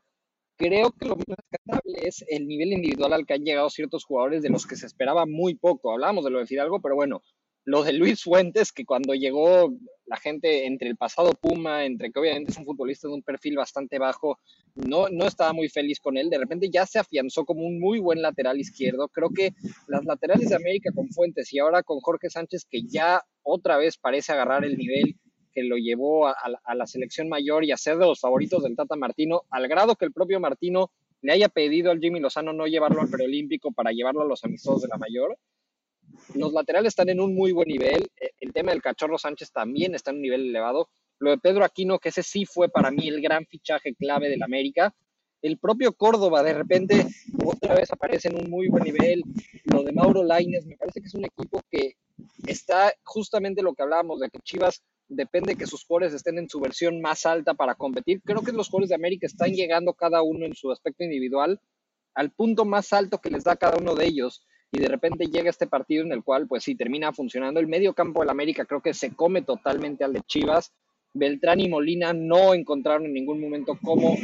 Creo 0.57 0.91
que 0.91 1.07
lo 1.07 1.15
más 1.15 1.25
rescatable 1.27 1.99
es 2.03 2.25
el 2.27 2.45
nivel 2.47 2.73
individual 2.73 3.13
al 3.13 3.25
que 3.25 3.33
han 3.33 3.45
llegado 3.45 3.69
ciertos 3.69 4.03
jugadores 4.03 4.41
de 4.41 4.49
los 4.49 4.67
que 4.67 4.75
se 4.75 4.85
esperaba 4.85 5.25
muy 5.25 5.55
poco. 5.55 5.91
Hablábamos 5.91 6.25
de 6.25 6.31
lo 6.31 6.39
de 6.39 6.47
Fidalgo, 6.47 6.81
pero 6.81 6.95
bueno, 6.95 7.21
lo 7.69 7.83
de 7.83 7.93
Luis 7.93 8.23
Fuentes, 8.23 8.71
que 8.71 8.83
cuando 8.83 9.13
llegó 9.13 9.71
la 10.07 10.17
gente 10.17 10.65
entre 10.65 10.89
el 10.89 10.97
pasado 10.97 11.33
Puma, 11.33 11.85
entre 11.85 12.11
que 12.11 12.19
obviamente 12.19 12.51
es 12.51 12.57
un 12.57 12.65
futbolista 12.65 13.07
de 13.07 13.13
un 13.13 13.21
perfil 13.21 13.57
bastante 13.57 13.99
bajo, 13.99 14.39
no, 14.73 15.07
no 15.09 15.27
estaba 15.27 15.53
muy 15.53 15.69
feliz 15.69 15.99
con 15.99 16.17
él. 16.17 16.31
De 16.31 16.39
repente 16.39 16.71
ya 16.71 16.87
se 16.87 16.97
afianzó 16.97 17.45
como 17.45 17.61
un 17.61 17.79
muy 17.79 17.99
buen 17.99 18.23
lateral 18.23 18.59
izquierdo. 18.59 19.07
Creo 19.09 19.29
que 19.29 19.53
las 19.87 20.03
laterales 20.03 20.49
de 20.49 20.55
América 20.55 20.91
con 20.95 21.09
Fuentes 21.09 21.53
y 21.53 21.59
ahora 21.59 21.83
con 21.83 21.99
Jorge 21.99 22.31
Sánchez, 22.31 22.65
que 22.67 22.81
ya 22.81 23.21
otra 23.43 23.77
vez 23.77 23.99
parece 23.99 24.31
agarrar 24.31 24.65
el 24.65 24.75
nivel 24.75 25.15
que 25.53 25.61
lo 25.61 25.77
llevó 25.77 26.27
a, 26.27 26.35
a 26.63 26.73
la 26.73 26.87
selección 26.87 27.29
mayor 27.29 27.65
y 27.65 27.71
a 27.71 27.77
ser 27.77 27.97
de 27.97 28.07
los 28.07 28.19
favoritos 28.19 28.63
del 28.63 28.75
Tata 28.75 28.95
Martino, 28.95 29.43
al 29.51 29.67
grado 29.67 29.95
que 29.95 30.05
el 30.05 30.11
propio 30.11 30.39
Martino 30.39 30.89
le 31.21 31.33
haya 31.33 31.49
pedido 31.49 31.91
al 31.91 31.99
Jimmy 31.99 32.19
Lozano 32.19 32.51
no 32.51 32.65
llevarlo 32.65 33.01
al 33.01 33.09
preolímpico 33.09 33.71
para 33.71 33.91
llevarlo 33.91 34.23
a 34.23 34.27
los 34.27 34.43
amistosos 34.43 34.81
de 34.81 34.87
la 34.87 34.97
mayor 34.97 35.37
los 36.35 36.53
laterales 36.53 36.89
están 36.89 37.09
en 37.09 37.19
un 37.19 37.35
muy 37.35 37.51
buen 37.51 37.67
nivel. 37.67 38.09
Eh, 38.19 38.31
el 38.39 38.53
tema 38.53 38.71
del 38.71 38.81
Cachorro 38.81 39.17
Sánchez 39.17 39.51
también 39.51 39.95
está 39.95 40.11
en 40.11 40.17
un 40.17 40.23
nivel 40.23 40.49
elevado. 40.49 40.89
Lo 41.19 41.31
de 41.31 41.37
Pedro 41.37 41.65
Aquino, 41.65 41.99
que 41.99 42.09
ese 42.09 42.23
sí 42.23 42.45
fue 42.45 42.69
para 42.69 42.91
mí 42.91 43.07
el 43.07 43.21
gran 43.21 43.45
fichaje 43.45 43.93
clave 43.95 44.29
del 44.29 44.43
América. 44.43 44.93
El 45.41 45.57
propio 45.57 45.93
Córdoba 45.93 46.43
de 46.43 46.53
repente 46.53 47.05
otra 47.45 47.75
vez 47.75 47.91
aparece 47.91 48.29
en 48.29 48.35
un 48.35 48.49
muy 48.49 48.67
buen 48.67 48.83
nivel. 48.83 49.23
Lo 49.65 49.83
de 49.83 49.91
Mauro 49.91 50.23
Laines, 50.23 50.65
me 50.65 50.77
parece 50.77 51.01
que 51.01 51.07
es 51.07 51.13
un 51.13 51.25
equipo 51.25 51.61
que 51.69 51.95
está 52.47 52.93
justamente 53.03 53.61
lo 53.61 53.73
que 53.73 53.83
hablábamos, 53.83 54.19
de 54.19 54.29
que 54.29 54.39
Chivas 54.39 54.83
depende 55.07 55.55
que 55.55 55.65
sus 55.65 55.83
jugadores 55.85 56.13
estén 56.13 56.37
en 56.37 56.49
su 56.49 56.59
versión 56.59 57.01
más 57.01 57.25
alta 57.25 57.53
para 57.53 57.75
competir. 57.75 58.21
Creo 58.23 58.41
que 58.41 58.51
los 58.51 58.67
jugadores 58.67 58.89
de 58.89 58.95
América 58.95 59.25
están 59.25 59.51
llegando 59.51 59.93
cada 59.93 60.21
uno 60.21 60.45
en 60.45 60.55
su 60.55 60.71
aspecto 60.71 61.03
individual 61.03 61.59
al 62.13 62.31
punto 62.31 62.65
más 62.65 62.93
alto 62.93 63.19
que 63.19 63.29
les 63.29 63.43
da 63.43 63.55
cada 63.55 63.77
uno 63.77 63.95
de 63.95 64.05
ellos 64.05 64.45
y 64.71 64.79
de 64.79 64.87
repente 64.87 65.25
llega 65.25 65.49
este 65.49 65.67
partido 65.67 66.03
en 66.03 66.11
el 66.11 66.23
cual, 66.23 66.47
pues 66.47 66.63
sí, 66.63 66.75
termina 66.75 67.11
funcionando. 67.11 67.59
El 67.59 67.67
medio 67.67 67.93
campo 67.93 68.19
del 68.19 68.29
América 68.29 68.65
creo 68.65 68.81
que 68.81 68.93
se 68.93 69.15
come 69.15 69.41
totalmente 69.41 70.03
al 70.03 70.13
de 70.13 70.21
Chivas. 70.21 70.71
Beltrán 71.13 71.59
y 71.59 71.67
Molina 71.67 72.13
no 72.13 72.53
encontraron 72.53 73.05
en 73.05 73.13
ningún 73.13 73.41
momento 73.41 73.77
cómo 73.83 74.15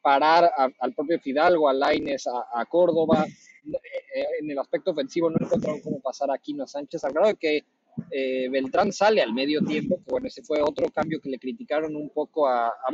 parar 0.00 0.50
al 0.78 0.94
propio 0.94 1.20
Fidalgo, 1.20 1.68
a 1.68 1.74
Laines, 1.74 2.26
a, 2.26 2.64
Córdoba. 2.64 3.26
Eh, 3.26 4.24
en 4.40 4.50
el 4.50 4.58
aspecto 4.58 4.92
ofensivo 4.92 5.28
no 5.28 5.36
encontraron 5.38 5.82
cómo 5.82 6.00
pasar 6.00 6.30
a 6.30 6.34
Aquino 6.34 6.66
Sánchez, 6.66 7.04
al 7.04 7.12
grado 7.12 7.28
de 7.28 7.34
que 7.34 7.64
eh, 8.10 8.48
Beltrán 8.48 8.92
sale 8.92 9.20
al 9.20 9.34
medio 9.34 9.60
tiempo, 9.60 9.96
que 9.96 10.10
bueno, 10.10 10.28
ese 10.28 10.42
fue 10.42 10.62
otro 10.62 10.88
cambio 10.88 11.20
que 11.20 11.28
le 11.28 11.38
criticaron 11.38 11.94
un 11.94 12.08
poco 12.08 12.48
a, 12.48 12.68
a 12.68 12.90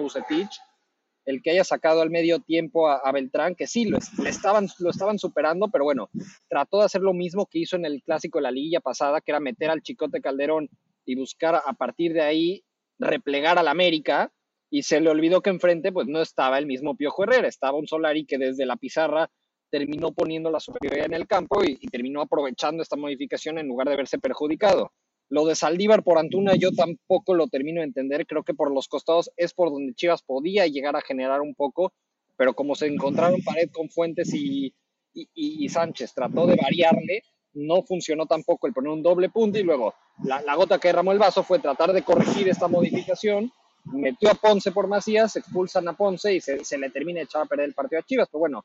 el 1.26 1.42
que 1.42 1.50
haya 1.50 1.64
sacado 1.64 2.00
al 2.00 2.10
medio 2.10 2.38
tiempo 2.40 2.88
a, 2.88 3.12
Beltrán, 3.12 3.54
que 3.54 3.66
sí, 3.66 3.84
lo, 3.84 3.98
estaban, 4.26 4.68
lo 4.78 4.90
estaban 4.90 5.18
superando, 5.18 5.68
pero 5.68 5.84
bueno, 5.84 6.08
trató 6.48 6.78
de 6.78 6.84
hacer 6.86 7.02
lo 7.02 7.12
mismo 7.12 7.46
que 7.46 7.58
hizo 7.58 7.76
en 7.76 7.84
el 7.84 8.02
clásico 8.02 8.38
de 8.38 8.44
la 8.44 8.52
liguilla 8.52 8.80
pasada, 8.80 9.20
que 9.20 9.32
era 9.32 9.40
meter 9.40 9.70
al 9.70 9.82
Chicote 9.82 10.20
Calderón 10.20 10.70
y 11.04 11.16
buscar 11.16 11.56
a 11.56 11.72
partir 11.72 12.12
de 12.12 12.22
ahí 12.22 12.64
replegar 12.98 13.58
al 13.58 13.68
América, 13.68 14.32
y 14.70 14.82
se 14.82 15.00
le 15.00 15.10
olvidó 15.10 15.42
que 15.42 15.50
enfrente 15.50 15.92
pues 15.92 16.06
no 16.08 16.20
estaba 16.20 16.58
el 16.58 16.66
mismo 16.66 16.96
Piojo 16.96 17.24
Herrera, 17.24 17.48
estaba 17.48 17.78
un 17.78 17.86
Solari 17.86 18.24
que 18.24 18.38
desde 18.38 18.66
la 18.66 18.76
pizarra 18.76 19.30
terminó 19.70 20.12
poniendo 20.12 20.50
la 20.50 20.60
superioridad 20.60 21.06
en 21.06 21.14
el 21.14 21.26
campo 21.26 21.62
y 21.64 21.76
terminó 21.88 22.20
aprovechando 22.20 22.82
esta 22.82 22.96
modificación 22.96 23.58
en 23.58 23.68
lugar 23.68 23.88
de 23.88 23.96
verse 23.96 24.18
perjudicado. 24.18 24.92
Lo 25.28 25.44
de 25.44 25.56
Saldívar 25.56 26.04
por 26.04 26.18
Antuna 26.18 26.54
yo 26.54 26.70
tampoco 26.72 27.34
lo 27.34 27.48
termino 27.48 27.80
de 27.80 27.86
entender. 27.86 28.26
Creo 28.26 28.44
que 28.44 28.54
por 28.54 28.72
los 28.72 28.88
costados 28.88 29.30
es 29.36 29.52
por 29.52 29.70
donde 29.70 29.94
Chivas 29.94 30.22
podía 30.22 30.66
llegar 30.66 30.94
a 30.96 31.00
generar 31.00 31.40
un 31.40 31.54
poco, 31.54 31.92
pero 32.36 32.54
como 32.54 32.74
se 32.74 32.86
encontraron 32.86 33.42
pared 33.42 33.68
con 33.72 33.88
Fuentes 33.88 34.32
y, 34.32 34.72
y, 35.12 35.68
Sánchez 35.68 36.12
trató 36.14 36.46
de 36.46 36.56
variarle, 36.56 37.22
no 37.54 37.82
funcionó 37.82 38.26
tampoco 38.26 38.66
el 38.66 38.74
poner 38.74 38.92
un 38.92 39.02
doble 39.02 39.30
punto 39.30 39.58
y 39.58 39.62
luego 39.62 39.94
la, 40.22 40.54
gota 40.54 40.78
que 40.78 40.88
derramó 40.88 41.12
el 41.12 41.18
vaso 41.18 41.42
fue 41.42 41.58
tratar 41.58 41.92
de 41.92 42.02
corregir 42.02 42.48
esta 42.48 42.68
modificación. 42.68 43.50
Metió 43.84 44.30
a 44.30 44.34
Ponce 44.34 44.72
por 44.72 44.88
Macías, 44.88 45.36
expulsan 45.36 45.88
a 45.88 45.94
Ponce 45.94 46.34
y 46.34 46.40
se, 46.40 46.64
se 46.64 46.76
le 46.76 46.90
termina 46.90 47.22
echar 47.22 47.42
a 47.42 47.46
perder 47.46 47.66
el 47.66 47.74
partido 47.74 48.00
a 48.00 48.04
Chivas. 48.04 48.28
Pero 48.30 48.40
bueno, 48.40 48.64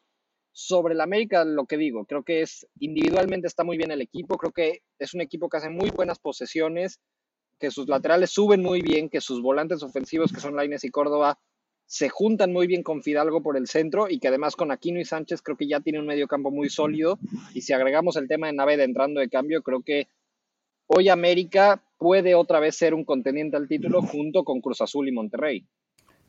sobre 0.52 0.94
el 0.94 1.02
América, 1.02 1.46
lo 1.46 1.66
que 1.66 1.78
digo, 1.78 2.06
creo 2.06 2.24
que 2.24 2.42
es 2.42 2.68
individualmente 2.80 3.48
está 3.48 3.64
muy 3.64 3.78
bien 3.78 3.92
el 3.92 4.02
equipo, 4.02 4.38
creo 4.38 4.52
que 4.52 4.82
es 5.00 5.14
un 5.14 5.22
equipo 5.22 5.50
que 5.50 5.58
hace 5.58 5.70
muy 5.70 5.90
buenas 5.92 6.20
posesiones, 6.20 7.00
que 7.60 7.72
sus 7.72 7.88
laterales 7.88 8.32
suben 8.32 8.62
muy 8.62 8.82
bien, 8.82 9.10
que 9.10 9.22
sus 9.22 9.42
volantes 9.42 9.84
ofensivos, 9.84 10.34
que 10.34 10.42
son 10.42 10.56
Laines 10.56 10.84
y 10.84 10.90
Córdoba, 10.90 11.40
se 11.86 12.10
juntan 12.10 12.54
muy 12.54 12.68
bien 12.68 12.84
con 12.84 13.04
Fidalgo 13.04 13.44
por 13.44 13.58
el 13.58 13.68
centro 13.68 14.10
y 14.10 14.20
que 14.20 14.30
además 14.30 14.56
con 14.56 14.72
Aquino 14.72 15.00
y 15.00 15.06
Sánchez 15.06 15.42
creo 15.42 15.58
que 15.58 15.68
ya 15.68 15.82
tiene 15.82 16.00
un 16.00 16.06
medio 16.06 16.28
campo 16.28 16.50
muy 16.50 16.70
sólido. 16.70 17.20
Y 17.54 17.62
si 17.62 17.74
agregamos 17.74 18.16
el 18.16 18.30
tema 18.30 18.48
de 18.48 18.54
Naveda 18.54 18.86
entrando 18.86 19.20
de 19.20 19.28
cambio, 19.28 19.62
creo 19.62 19.82
que 19.84 20.08
hoy 20.88 21.10
América 21.10 21.84
puede 21.98 22.34
otra 22.34 22.62
vez 22.62 22.78
ser 22.78 22.94
un 22.94 23.04
contendiente 23.04 23.58
al 23.58 23.68
título 23.68 24.02
junto 24.02 24.46
con 24.46 24.62
Cruz 24.62 24.80
Azul 24.80 25.08
y 25.10 25.12
Monterrey. 25.12 25.68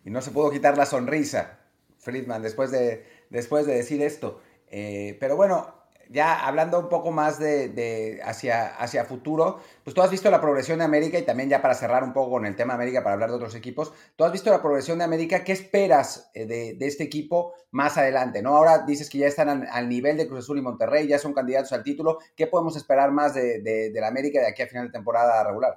Y 0.04 0.10
no 0.10 0.20
se 0.20 0.32
pudo 0.32 0.50
quitar 0.50 0.76
la 0.76 0.84
sonrisa, 0.84 1.60
Friedman, 1.98 2.42
después 2.42 2.72
de 2.72 3.04
después 3.32 3.66
de 3.66 3.74
decir 3.74 4.02
esto. 4.02 4.40
Eh, 4.68 5.16
pero 5.18 5.36
bueno, 5.36 5.74
ya 6.12 6.46
hablando 6.46 6.78
un 6.78 6.88
poco 6.88 7.10
más 7.10 7.38
de, 7.38 8.20
hacia, 8.24 8.68
hacia 8.76 9.04
futuro, 9.04 9.60
pues 9.82 9.94
tú 9.94 10.02
has 10.02 10.10
visto 10.10 10.30
la 10.30 10.40
progresión 10.40 10.78
de 10.78 10.84
América 10.84 11.18
y 11.18 11.22
también 11.22 11.48
ya 11.48 11.62
para 11.62 11.74
cerrar 11.74 12.04
un 12.04 12.12
poco 12.12 12.32
con 12.32 12.46
el 12.46 12.54
tema 12.54 12.74
América 12.74 13.02
para 13.02 13.14
hablar 13.14 13.30
de 13.30 13.36
otros 13.36 13.54
equipos, 13.54 13.92
tú 14.16 14.24
has 14.24 14.32
visto 14.32 14.50
la 14.50 14.60
progresión 14.60 14.98
de 14.98 15.04
América, 15.04 15.42
¿qué 15.42 15.52
esperas 15.52 16.30
eh, 16.34 16.46
de, 16.46 16.86
este 16.86 17.04
equipo 17.04 17.54
más 17.70 17.96
adelante? 17.96 18.42
¿no? 18.42 18.54
Ahora 18.54 18.80
dices 18.86 19.08
que 19.08 19.18
ya 19.18 19.26
están 19.26 19.66
al, 19.66 19.88
nivel 19.88 20.16
de 20.16 20.28
Cruz 20.28 20.40
Azul 20.40 20.58
y 20.58 20.62
Monterrey, 20.62 21.08
ya 21.08 21.18
son 21.18 21.32
candidatos 21.32 21.72
al 21.72 21.82
título, 21.82 22.18
¿qué 22.36 22.46
podemos 22.46 22.76
esperar 22.76 23.10
más 23.10 23.34
de, 23.34 23.90
la 23.94 24.08
América 24.08 24.40
de 24.40 24.48
aquí 24.48 24.62
a 24.62 24.66
final 24.66 24.86
de 24.86 24.92
temporada 24.92 25.42
regular? 25.44 25.74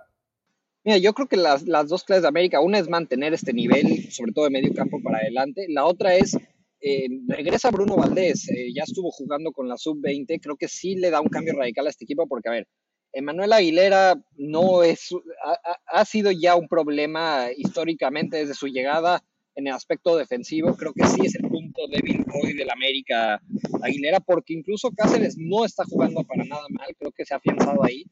Mira, 0.83 0.97
yo 0.97 1.13
creo 1.13 1.27
que 1.27 1.37
las, 1.37 1.63
las 1.63 1.87
dos 1.87 2.03
clases 2.03 2.23
de 2.23 2.27
América, 2.27 2.59
una 2.59 2.77
es 2.77 2.89
mantener 2.89 3.33
este 3.33 3.53
nivel, 3.53 4.11
sobre 4.11 4.33
todo 4.33 4.45
de 4.45 4.51
medio 4.51 4.73
campo 4.73 5.01
para 5.01 5.17
adelante, 5.17 5.65
la 5.69 5.85
otra 5.85 6.13
es 6.13 6.37
eh, 6.87 7.07
regresa 7.27 7.71
Bruno 7.71 7.95
Valdés, 7.95 8.47
eh, 8.47 8.71
ya 8.71 8.83
estuvo 8.83 9.09
jugando 9.09 9.51
con 9.51 9.67
la 9.67 9.75
sub-20, 9.75 10.39
creo 10.39 10.55
que 10.55 10.67
sí 10.67 10.93
le 10.93 11.09
da 11.09 11.19
un 11.19 11.29
cambio 11.29 11.55
radical 11.55 11.87
a 11.87 11.89
este 11.89 12.03
equipo 12.03 12.27
porque, 12.27 12.47
a 12.47 12.51
ver, 12.51 12.67
Emanuel 13.11 13.53
Aguilera 13.53 14.13
no 14.37 14.83
es, 14.83 15.09
ha, 15.87 16.05
sido 16.05 16.29
ya 16.29 16.55
un 16.55 16.67
problema 16.67 17.47
históricamente 17.57 18.37
desde 18.37 18.53
su 18.53 18.67
llegada, 18.67 19.23
en 19.55 19.65
el 19.65 19.73
aspecto 19.73 20.15
defensivo, 20.15 20.75
creo 20.75 20.93
que 20.93 21.07
sí 21.07 21.21
es 21.23 21.33
el 21.33 21.49
punto 21.49 21.87
débil 21.87 22.23
hoy 22.43 22.53
del 22.53 22.69
América 22.69 23.41
Aguilera, 23.81 24.19
porque 24.19 24.53
incluso 24.53 24.91
Cáceres 24.91 25.37
no 25.39 25.65
está 25.65 25.85
jugando 25.85 26.23
para 26.23 26.43
nada 26.43 26.67
mal, 26.69 26.95
creo 26.99 27.11
que 27.13 27.25
se 27.25 27.33
ha 27.33 27.37
afianzado 27.37 27.83
ahí. 27.83 28.05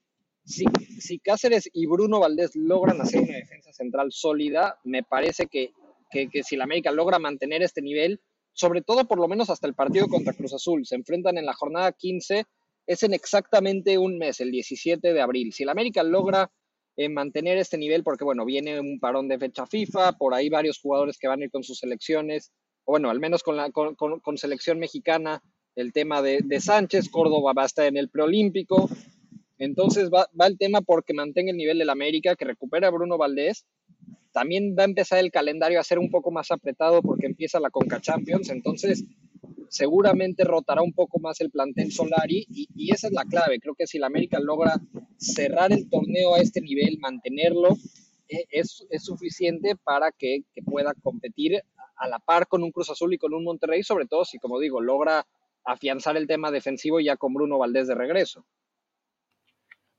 Si, 0.45 0.65
si 0.99 1.19
Cáceres 1.19 1.69
y 1.71 1.85
Bruno 1.85 2.19
Valdés 2.19 2.55
logran 2.55 2.99
hacer 3.01 3.21
una 3.21 3.37
defensa 3.37 3.71
central 3.71 4.11
sólida, 4.11 4.79
me 4.83 5.03
parece 5.03 5.45
que, 5.45 5.73
que, 6.09 6.27
que 6.27 6.41
si 6.41 6.55
el 6.55 6.61
América 6.61 6.91
logra 6.91 7.19
mantener 7.19 7.61
este 7.61 7.83
nivel, 7.83 8.19
sobre 8.53 8.81
todo 8.81 9.05
por 9.05 9.19
lo 9.19 9.27
menos 9.27 9.49
hasta 9.49 9.67
el 9.67 9.73
partido 9.73 10.07
contra 10.07 10.33
Cruz 10.33 10.53
Azul, 10.53 10.85
se 10.85 10.95
enfrentan 10.95 11.37
en 11.37 11.45
la 11.45 11.53
jornada 11.53 11.91
15, 11.91 12.45
es 12.85 13.03
en 13.03 13.13
exactamente 13.13 13.97
un 13.97 14.17
mes, 14.17 14.39
el 14.39 14.51
17 14.51 15.13
de 15.13 15.21
abril. 15.21 15.53
Si 15.53 15.63
el 15.63 15.69
América 15.69 16.03
logra 16.03 16.51
en 16.95 17.13
mantener 17.13 17.57
este 17.57 17.77
nivel, 17.77 18.03
porque 18.03 18.23
bueno, 18.23 18.45
viene 18.45 18.79
un 18.79 18.99
parón 18.99 19.27
de 19.27 19.39
fecha 19.39 19.65
FIFA, 19.65 20.13
por 20.13 20.33
ahí 20.33 20.49
varios 20.49 20.79
jugadores 20.79 21.17
que 21.17 21.27
van 21.27 21.41
a 21.41 21.45
ir 21.45 21.51
con 21.51 21.63
sus 21.63 21.79
selecciones, 21.79 22.51
o 22.85 22.91
bueno, 22.93 23.09
al 23.09 23.19
menos 23.19 23.41
con, 23.41 23.57
la, 23.57 23.71
con, 23.71 24.37
selección 24.37 24.77
mexicana, 24.77 25.41
el 25.75 25.91
tema 25.91 26.21
de, 26.21 26.43
Sánchez, 26.59 27.09
Córdoba 27.09 27.53
va 27.53 27.63
a 27.63 27.67
estar 27.67 27.85
en 27.85 27.97
el 27.97 28.09
preolímpico, 28.09 28.89
entonces 29.57 30.09
va, 30.13 30.27
va 30.39 30.45
el 30.45 30.57
tema 30.57 30.81
porque 30.81 31.13
mantenga 31.13 31.51
el 31.51 31.57
nivel 31.57 31.79
del 31.79 31.89
América, 31.89 32.35
que 32.35 32.45
recupera 32.45 32.89
a 32.89 32.91
Bruno 32.91 33.17
Valdés, 33.17 33.65
también 34.33 34.75
va 34.77 34.81
a 34.81 34.85
empezar 34.85 35.19
el 35.19 35.31
calendario 35.31 35.79
a 35.79 35.83
ser 35.83 35.99
un 35.99 36.09
poco 36.09 36.31
más 36.31 36.51
apretado 36.51 37.01
porque 37.01 37.27
empieza 37.27 37.59
la 37.59 37.69
Conca 37.69 38.01
Champions, 38.01 38.49
entonces 38.49 39.05
seguramente 39.69 40.43
rotará 40.43 40.81
un 40.81 40.93
poco 40.93 41.19
más 41.19 41.39
el 41.41 41.49
plantel 41.49 41.91
Solari 41.91 42.45
y, 42.49 42.91
esa 42.91 43.07
es 43.07 43.13
la 43.13 43.25
clave. 43.25 43.59
Creo 43.59 43.75
que 43.75 43.87
si 43.87 43.97
la 43.99 44.07
América 44.07 44.39
logra 44.39 44.79
cerrar 45.17 45.71
el 45.71 45.89
torneo 45.89 46.35
a 46.35 46.39
este 46.39 46.61
nivel, 46.61 46.99
mantenerlo, 46.99 47.77
es, 48.27 48.85
es, 48.89 49.03
suficiente 49.03 49.75
para 49.75 50.11
que, 50.11 50.43
que, 50.53 50.61
pueda 50.63 50.93
competir 51.01 51.61
a 51.95 52.07
la 52.07 52.19
par 52.19 52.47
con 52.47 52.63
un 52.63 52.71
Cruz 52.71 52.89
Azul 52.89 53.13
y 53.13 53.17
con 53.17 53.33
un 53.33 53.43
Monterrey, 53.43 53.83
sobre 53.83 54.05
todo 54.05 54.25
si, 54.25 54.39
como 54.39 54.59
digo, 54.59 54.81
logra 54.81 55.25
afianzar 55.63 56.17
el 56.17 56.27
tema 56.27 56.51
defensivo 56.51 56.99
ya 56.99 57.15
con 57.17 57.33
Bruno 57.33 57.57
Valdés 57.57 57.87
de 57.87 57.95
regreso. 57.95 58.45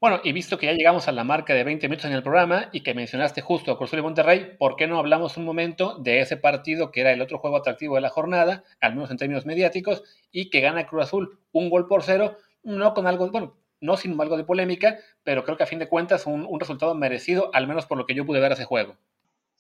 Bueno, 0.05 0.21
y 0.23 0.33
visto 0.33 0.59
que 0.59 0.67
ya 0.67 0.75
llegamos 0.75 1.09
a 1.09 1.13
la 1.13 1.25
marca 1.25 1.55
de 1.55 1.65
20 1.65 1.89
minutos 1.89 2.05
en 2.05 2.13
el 2.13 2.23
programa 2.23 2.69
y 2.73 2.83
que 2.83 2.93
mencionaste 2.93 3.41
justo 3.41 3.73
a 3.73 3.79
Cruz 3.79 3.89
Azul 3.89 4.01
y 4.01 4.03
Monterrey, 4.03 4.55
¿por 4.59 4.77
qué 4.77 4.87
no 4.87 4.99
hablamos 4.99 5.39
un 5.39 5.47
momento 5.47 5.97
de 5.99 6.21
ese 6.21 6.37
partido 6.37 6.91
que 6.91 7.01
era 7.01 7.11
el 7.11 7.23
otro 7.23 7.39
juego 7.39 7.57
atractivo 7.57 7.95
de 7.95 8.03
la 8.03 8.11
jornada, 8.11 8.65
al 8.83 8.97
menos 8.97 9.11
en 9.11 9.17
términos 9.17 9.47
mediáticos, 9.47 10.03
y 10.31 10.51
que 10.51 10.61
gana 10.61 10.87
Cruz 10.87 11.05
Azul 11.05 11.39
un 11.53 11.71
gol 11.71 11.89
por 11.89 12.03
cero, 12.03 12.37
no 12.63 12.93
con 12.93 13.07
algo, 13.07 13.31
bueno, 13.31 13.57
no 13.81 13.97
sin 13.97 14.21
algo 14.21 14.37
de 14.37 14.45
polémica, 14.45 14.99
pero 15.23 15.43
creo 15.43 15.57
que 15.57 15.63
a 15.63 15.67
fin 15.67 15.79
de 15.79 15.89
cuentas 15.89 16.27
un, 16.27 16.45
un 16.45 16.61
resultado 16.61 16.95
merecido, 16.95 17.49
al 17.55 17.67
menos 17.67 17.87
por 17.87 17.97
lo 17.97 18.05
que 18.05 18.15
yo 18.15 18.27
pude 18.27 18.41
ver 18.41 18.53
ese 18.53 18.67
juego. 18.67 18.99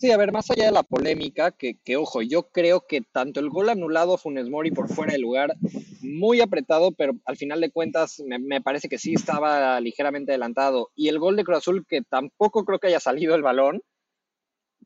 Sí, 0.05 0.11
a 0.11 0.19
ver, 0.19 0.33
más 0.33 0.51
allá 0.51 0.67
de 0.67 0.73
la 0.73 0.83
polémica, 0.83 1.51
que, 1.51 1.79
que, 1.83 1.97
ojo, 1.97 2.21
yo 2.21 2.51
creo 2.51 2.87
que 2.87 3.01
tanto 3.01 3.40
el 3.40 3.49
gol 3.49 3.71
anulado 3.71 4.12
a 4.12 4.19
Funes 4.19 4.51
Mori 4.51 4.71
por 4.71 4.87
fuera 4.87 5.12
del 5.12 5.23
lugar, 5.23 5.55
muy 6.03 6.43
apretado, 6.43 6.93
pero 6.93 7.14
al 7.25 7.38
final 7.38 7.62
de 7.62 7.71
cuentas 7.71 8.21
me, 8.21 8.38
me, 8.38 8.61
parece 8.61 8.90
que 8.90 8.99
sí 8.99 9.14
estaba 9.14 9.81
ligeramente 9.81 10.33
adelantado, 10.33 10.90
y 10.95 11.09
el 11.09 11.19
gol 11.19 11.37
de 11.37 11.45
Cruz 11.45 11.57
Azul, 11.57 11.87
que 11.88 12.03
tampoco 12.03 12.67
creo 12.67 12.79
que 12.79 12.88
haya 12.88 13.01
salido 13.01 13.35
el 13.35 13.40
balón, 13.40 13.81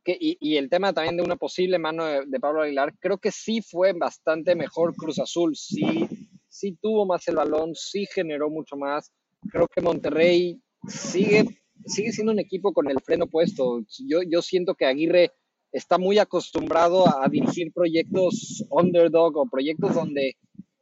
que, 0.04 0.16
y, 0.20 0.38
y 0.40 0.56
el 0.56 0.70
tema 0.70 0.92
también 0.92 1.16
de 1.16 1.24
una 1.24 1.34
posible 1.34 1.80
mano 1.80 2.04
de, 2.04 2.24
de, 2.24 2.38
Pablo 2.38 2.62
Aguilar, 2.62 2.94
creo 3.00 3.18
que 3.18 3.32
sí 3.32 3.60
fue 3.60 3.94
bastante 3.94 4.54
mejor 4.54 4.94
Cruz 4.94 5.18
Azul, 5.18 5.56
sí, 5.56 6.08
sí 6.48 6.78
tuvo 6.80 7.06
más 7.06 7.26
el 7.26 7.34
balón, 7.34 7.74
sí 7.74 8.06
generó 8.06 8.50
mucho 8.50 8.76
más, 8.76 9.10
creo 9.50 9.66
que 9.66 9.80
Monterrey 9.80 10.62
sigue 10.86 11.44
sigue 11.86 12.12
siendo 12.12 12.32
un 12.32 12.38
equipo 12.38 12.72
con 12.72 12.90
el 12.90 13.00
freno 13.00 13.26
puesto. 13.26 13.80
Yo, 14.06 14.22
yo 14.22 14.42
siento 14.42 14.74
que 14.74 14.86
Aguirre 14.86 15.32
está 15.72 15.98
muy 15.98 16.18
acostumbrado 16.18 17.06
a, 17.06 17.28
dirigir 17.28 17.72
proyectos 17.72 18.64
underdog 18.70 19.36
o 19.36 19.48
proyectos 19.48 19.94
donde 19.94 20.36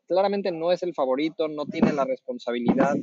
claramente 0.06 0.52
no 0.52 0.70
es 0.72 0.82
el 0.82 0.94
favorito, 0.94 1.48
no 1.48 1.66
tiene 1.66 1.92
la 1.92 2.04
responsabilidad 2.04 2.96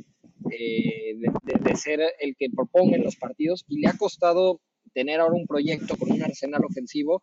eh, 0.50 1.14
de, 1.16 1.32
de, 1.42 1.60
de, 1.60 1.76
ser 1.76 2.00
el 2.18 2.34
que 2.36 2.48
proponga 2.54 2.96
los 2.98 3.16
partidos 3.16 3.64
y 3.68 3.80
le 3.80 3.88
ha 3.88 3.96
costado 3.96 4.60
tener 4.94 5.20
ahora 5.20 5.34
un 5.34 5.46
proyecto 5.46 5.96
con 5.96 6.12
un 6.12 6.22
arsenal 6.22 6.64
ofensivo 6.64 7.22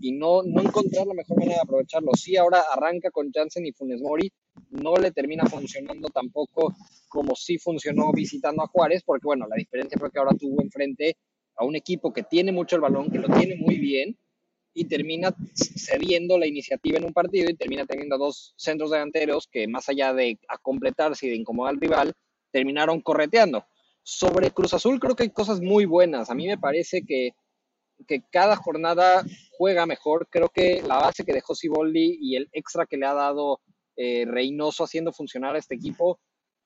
y 0.00 0.12
no, 0.12 0.42
no 0.42 0.62
encontrar 0.62 1.06
la 1.06 1.14
mejor 1.14 1.38
manera 1.38 1.56
de 1.56 1.62
aprovecharlo. 1.62 2.12
Sí, 2.14 2.36
ahora 2.36 2.62
arranca 2.72 3.10
con 3.10 3.30
Jansen 3.32 3.66
y 3.66 3.72
Funes 3.72 4.00
Mori, 4.00 4.30
no 4.70 4.96
le 4.96 5.10
termina 5.10 5.44
funcionando 5.46 6.08
tampoco 6.08 6.74
como 7.08 7.34
sí 7.34 7.58
funcionó 7.58 8.12
visitando 8.12 8.62
a 8.62 8.66
Juárez, 8.66 9.02
porque 9.04 9.26
bueno, 9.26 9.46
la 9.48 9.56
diferencia 9.56 9.98
fue 9.98 10.10
que 10.10 10.18
ahora 10.18 10.36
tuvo 10.38 10.62
enfrente 10.62 11.16
a 11.56 11.64
un 11.64 11.74
equipo 11.74 12.12
que 12.12 12.22
tiene 12.22 12.52
mucho 12.52 12.76
el 12.76 12.82
balón, 12.82 13.10
que 13.10 13.18
lo 13.18 13.28
tiene 13.28 13.56
muy 13.56 13.78
bien, 13.78 14.16
y 14.74 14.84
termina 14.84 15.34
cediendo 15.54 16.38
la 16.38 16.46
iniciativa 16.46 16.98
en 16.98 17.04
un 17.04 17.12
partido 17.12 17.50
y 17.50 17.56
termina 17.56 17.84
teniendo 17.84 18.16
dos 18.16 18.54
centros 18.56 18.92
delanteros 18.92 19.48
que 19.50 19.66
más 19.66 19.88
allá 19.88 20.14
de 20.14 20.38
a 20.48 20.58
completarse 20.58 21.26
y 21.26 21.30
de 21.30 21.36
incomodar 21.36 21.74
al 21.74 21.80
rival, 21.80 22.12
terminaron 22.52 23.00
correteando. 23.00 23.64
Sobre 24.02 24.52
Cruz 24.52 24.74
Azul 24.74 25.00
creo 25.00 25.16
que 25.16 25.24
hay 25.24 25.30
cosas 25.30 25.60
muy 25.60 25.84
buenas. 25.84 26.30
A 26.30 26.34
mí 26.34 26.46
me 26.46 26.58
parece 26.58 27.02
que, 27.04 27.32
que 28.06 28.22
cada 28.30 28.56
jornada 28.56 29.24
juega 29.56 29.86
mejor. 29.86 30.28
Creo 30.30 30.48
que 30.48 30.82
la 30.82 30.96
base 30.98 31.24
que 31.24 31.32
dejó 31.32 31.54
Siboldi 31.54 32.18
y 32.20 32.36
el 32.36 32.48
extra 32.52 32.86
que 32.86 32.96
le 32.96 33.06
ha 33.06 33.14
dado 33.14 33.60
eh, 33.96 34.24
Reynoso 34.26 34.84
haciendo 34.84 35.12
funcionar 35.12 35.56
a 35.56 35.58
este 35.58 35.74
equipo 35.74 36.20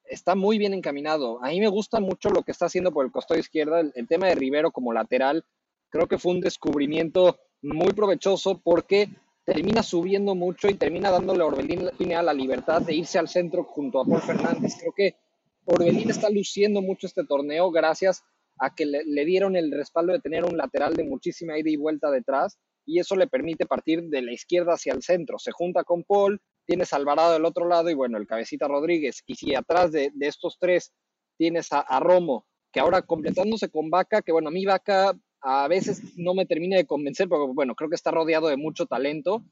está 0.05 0.35
muy 0.35 0.59
bien 0.59 0.75
encaminado. 0.75 1.43
A 1.43 1.49
mí 1.49 1.61
me 1.61 1.69
gusta 1.69 2.01
mucho 2.01 2.29
lo 2.31 2.43
que 2.43 2.53
está 2.53 2.67
haciendo 2.67 2.93
por 2.93 3.05
el 3.05 3.13
costado 3.13 3.41
izquierdo, 3.41 3.79
el, 3.79 4.09
tema 4.09 4.27
de 4.27 4.35
Rivero 4.35 4.71
como 4.71 4.93
lateral. 4.93 5.45
Creo 5.89 6.07
que 6.07 6.19
fue 6.19 6.33
un 6.33 6.41
descubrimiento 6.41 7.39
muy 7.63 7.93
provechoso 7.93 8.61
porque 8.63 9.09
termina 9.45 9.83
subiendo 9.83 10.35
mucho 10.35 10.69
y 10.69 10.75
termina 10.75 11.11
dándole 11.11 11.43
a 11.43 11.47
Orbelín 11.47 11.89
la 11.99 12.35
libertad 12.35 12.83
de 12.83 12.95
irse 12.95 13.19
al 13.19 13.29
centro 13.29 13.65
junto 13.65 14.01
a 14.01 14.05
Paul 14.05 14.21
Fernández. 14.21 14.75
Creo 14.79 14.93
que 14.93 15.17
Orbelín 15.65 16.11
está 16.11 16.29
luciendo 16.29 16.83
mucho 16.83 17.07
este 17.07 17.25
torneo 17.25 17.71
gracias 17.71 18.23
a 18.59 18.75
que 18.75 18.87
le, 18.87 19.25
dieron 19.25 19.57
el 19.57 19.71
respaldo 19.73 20.13
de 20.13 20.21
tener 20.21 20.45
un 20.45 20.57
lateral 20.57 20.95
de 20.95 21.05
muchísima 21.05 21.59
ida 21.59 21.71
y 21.71 21.77
vuelta 21.77 22.11
detrás 22.11 22.59
y 22.85 22.99
eso 22.99 23.17
le 23.17 23.27
permite 23.27 23.67
partir 23.67 24.03
de 24.05 24.23
la 24.23 24.33
izquierda 24.33 24.75
hacia 24.75 24.93
el 24.93 25.03
centro. 25.03 25.39
Se 25.39 25.53
junta 25.53 25.85
con 25.85 26.05
Paul, 26.05 26.41
tienes 26.67 26.93
Alvarado 26.93 27.33
del 27.33 27.45
otro 27.45 27.69
lado 27.69 27.91
y 27.91 27.95
bueno, 27.95 28.19
el 28.19 28.27
cabecita 28.27 28.69
Rodríguez. 28.69 29.23
Y 29.27 29.35
si 29.35 29.55
atrás 29.55 29.93
de, 29.93 30.11
de 30.15 30.27
estos 30.27 30.59
tres 30.59 30.93
tienes 31.37 31.73
a, 31.73 31.81
a, 31.81 32.01
Romo, 32.01 32.47
que 32.73 32.81
ahora 32.81 33.03
completándose 33.03 33.69
con 33.69 33.91
Vaca, 33.91 34.23
que 34.23 34.33
bueno, 34.33 34.49
a 34.49 34.53
mí 34.53 34.65
Vaca 34.65 35.17
a 35.43 35.69
veces 35.69 36.17
no 36.17 36.35
me 36.35 36.47
termina 36.47 36.77
de 36.77 36.87
convencer, 36.87 37.29
porque 37.29 37.53
bueno, 37.53 37.75
creo 37.75 37.91
que 37.91 37.97
está 37.97 38.11
rodeado 38.11 38.49
de 38.49 38.57
mucho 38.57 38.87
talento. 38.87 39.45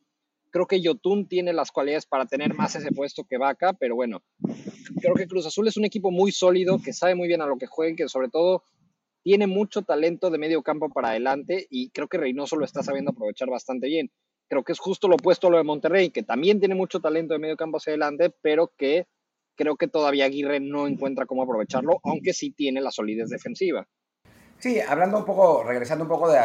Creo 0.50 0.66
que 0.66 0.80
Yotun 0.80 1.28
tiene 1.28 1.52
las 1.52 1.70
cualidades 1.70 2.06
para 2.06 2.26
tener 2.26 2.54
más 2.54 2.74
ese 2.74 2.90
puesto 2.90 3.24
que 3.24 3.38
Vaca, 3.38 3.72
pero 3.72 3.94
bueno, 3.94 4.22
creo 5.00 5.14
que 5.14 5.28
Cruz 5.28 5.46
Azul 5.46 5.68
es 5.68 5.76
un 5.76 5.84
equipo 5.84 6.10
muy 6.10 6.32
sólido, 6.32 6.80
que 6.82 6.92
sabe 6.92 7.14
muy 7.14 7.28
bien 7.28 7.40
a 7.40 7.46
lo 7.46 7.56
que 7.56 7.66
juega, 7.66 7.96
que 7.96 8.08
sobre 8.08 8.28
todo 8.28 8.64
tiene 9.22 9.46
mucho 9.46 9.83
talento 9.83 10.30
de 10.30 10.38
medio 10.38 10.62
campo 10.62 10.88
para 10.88 11.11
adelante 11.11 11.66
y 11.70 11.90
creo 11.90 12.09
que 12.09 12.18
Reynoso 12.18 12.56
lo 12.56 12.64
está 12.64 12.83
sabiendo 12.83 13.11
aprovechar 13.11 13.48
bastante 13.48 13.87
bien 13.87 14.11
creo 14.50 14.64
que 14.64 14.72
es 14.72 14.80
justo 14.80 15.09
lo 15.09 15.14
opuesto 15.14 15.46
a 15.46 15.50
lo 15.50 15.56
de 15.59 15.64
Monterrey, 15.64 16.11
que 16.11 16.24
también 16.24 16.59
tiene 16.59 16.74
mucho 16.74 17.00
talento 17.00 17.33
de 17.33 17.38
medio 17.38 17.56
campo 17.56 17.78
hacia 17.78 17.92
adelante, 17.92 18.35
pero 18.42 18.72
que 18.76 19.06
creo 19.56 19.76
que 19.76 19.87
todavía 19.87 20.24
Aguirre 20.24 20.59
no 20.59 20.88
encuentra 20.88 21.24
cómo 21.24 21.44
aprovecharlo, 21.44 22.00
aunque 22.02 22.35
sí 22.35 22.50
tiene 22.50 22.80
la 22.80 22.90
solidez 22.90 23.30
defensiva. 23.30 23.87
Sí, 24.59 24.80
hablando 24.80 25.18
un 25.18 25.24
poco, 25.24 25.62
regresando 25.62 26.04
un 26.04 26.11
poco 26.11 26.30
de 26.30 26.38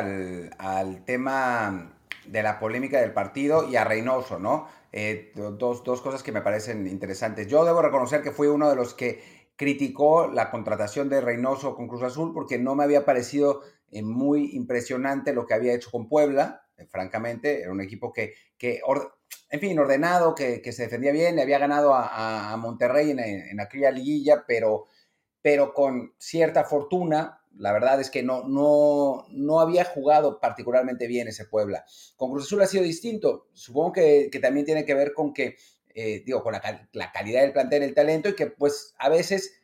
al, 0.57 1.03
tema 1.03 1.97
de 2.27 2.43
la 2.43 2.59
polémica 2.59 3.01
del 3.01 3.11
partido 3.11 3.67
y 3.69 3.75
a 3.75 3.83
Reynoso, 3.83 4.39
¿no? 4.39 4.67
Eh, 4.91 5.33
dos, 5.35 5.83
dos 5.83 6.01
cosas 6.01 6.23
que 6.23 6.31
me 6.31 6.41
parecen 6.41 6.87
interesantes. 6.87 7.47
Yo 7.47 7.65
debo 7.65 7.81
reconocer 7.81 8.21
que 8.21 8.31
fui 8.31 8.47
uno 8.47 8.69
de 8.69 8.75
los 8.75 8.93
que 8.93 9.34
criticó 9.55 10.27
la 10.27 10.51
contratación 10.51 11.09
de 11.09 11.21
Reynoso 11.21 11.75
con 11.75 11.87
Cruz 11.87 12.03
Azul 12.03 12.33
porque 12.33 12.57
no 12.57 12.75
me 12.75 12.83
había 12.83 13.05
parecido 13.05 13.61
eh, 13.91 14.03
muy 14.03 14.55
impresionante 14.55 15.33
lo 15.33 15.45
que 15.45 15.53
había 15.53 15.73
hecho 15.73 15.91
con 15.91 16.09
Puebla, 16.09 16.67
eh, 16.77 16.85
francamente, 16.85 17.61
era 17.61 17.71
un 17.71 17.81
equipo 17.81 18.11
que, 18.11 18.33
que 18.57 18.81
en 19.49 19.59
fin, 19.59 19.79
ordenado, 19.79 20.35
que, 20.35 20.61
que, 20.61 20.73
se 20.73 20.83
defendía 20.83 21.11
bien, 21.11 21.35
le 21.35 21.43
había 21.43 21.59
ganado 21.59 21.93
a, 21.93 22.55
Monterrey 22.57 23.11
en, 23.11 23.19
en, 23.19 23.59
aquella 23.59 23.91
liguilla, 23.91 24.43
pero, 24.45 24.87
pero 25.41 25.73
con 25.73 26.13
cierta 26.17 26.65
fortuna, 26.65 27.41
la 27.57 27.71
verdad 27.71 28.01
es 28.01 28.09
que 28.09 28.23
no, 28.23 28.43
no, 28.47 29.25
no 29.29 29.59
había 29.61 29.85
jugado 29.85 30.41
particularmente 30.41 31.07
bien 31.07 31.27
ese 31.29 31.45
Puebla. 31.45 31.85
Con 32.17 32.31
Cruz 32.31 32.45
Azul 32.45 32.61
ha 32.63 32.67
sido 32.67 32.83
distinto, 32.83 33.47
supongo 33.53 33.93
que 33.93 34.39
también 34.41 34.65
tiene 34.65 34.83
que 34.83 34.95
ver 34.95 35.13
con 35.13 35.33
que, 35.33 35.55
eh, 35.95 36.23
digo, 36.25 36.43
con 36.43 36.51
la, 36.51 36.61
calidad 37.11 37.41
del 37.41 37.53
plantel, 37.53 37.81
el 37.81 37.93
talento, 37.93 38.29
y 38.29 38.35
que 38.35 38.47
pues 38.47 38.93
a 38.99 39.07
veces 39.09 39.59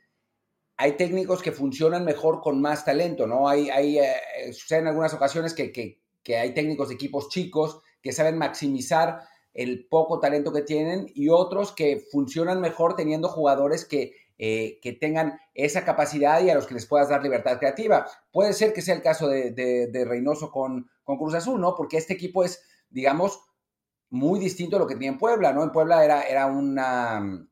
hay 0.77 0.93
técnicos 0.93 1.43
que 1.43 1.51
funcionan 1.51 2.05
mejor 2.05 2.39
con 2.39 2.61
más 2.61 2.85
talento, 2.85 3.27
¿no? 3.27 3.49
Hay, 3.49 3.69
hay 3.69 3.99
eh, 3.99 4.53
suceden 4.53 4.87
algunas 4.87 5.13
ocasiones 5.13 5.53
que, 5.53 5.71
que, 5.71 6.37
hay 6.37 6.53
técnicos 6.53 6.87
de 6.87 6.95
equipos 6.95 7.27
chicos 7.29 7.81
que 8.01 8.13
saben 8.13 8.37
maximizar 8.37 9.19
el 9.53 9.85
poco 9.89 10.19
talento 10.19 10.53
que 10.53 10.61
tienen 10.61 11.07
y 11.13 11.27
otros 11.27 11.73
que 11.73 12.01
funcionan 12.11 12.61
mejor 12.61 12.95
teniendo 12.95 13.27
jugadores 13.27 13.83
que, 13.83 14.15
eh, 14.37 14.79
que 14.81 14.93
tengan 14.93 15.37
esa 15.53 15.83
capacidad 15.83 16.41
y 16.41 16.49
a 16.49 16.55
los 16.55 16.65
que 16.65 16.75
les 16.75 16.85
puedas 16.85 17.09
dar 17.09 17.21
libertad 17.21 17.59
creativa. 17.59 18.07
Puede 18.31 18.53
ser 18.53 18.71
que 18.71 18.81
sea 18.81 18.95
el 18.95 19.01
caso 19.01 19.27
de, 19.27 19.51
de, 19.51 19.87
de 19.87 20.05
Reynoso 20.05 20.49
con, 20.49 20.89
con, 21.03 21.17
Cruz 21.17 21.33
Azul, 21.33 21.59
¿no? 21.59 21.75
Porque 21.75 21.97
este 21.97 22.13
equipo 22.13 22.45
es 22.45 22.63
digamos, 22.91 23.41
muy 24.11 24.39
distinto 24.39 24.75
a 24.75 24.79
lo 24.79 24.87
que 24.87 24.93
tenía 24.93 25.09
en 25.09 25.17
Puebla, 25.17 25.53
¿no? 25.53 25.63
En 25.63 25.71
Puebla 25.71 26.05
era, 26.05 26.23
era 26.23 26.45
una, 26.45 27.47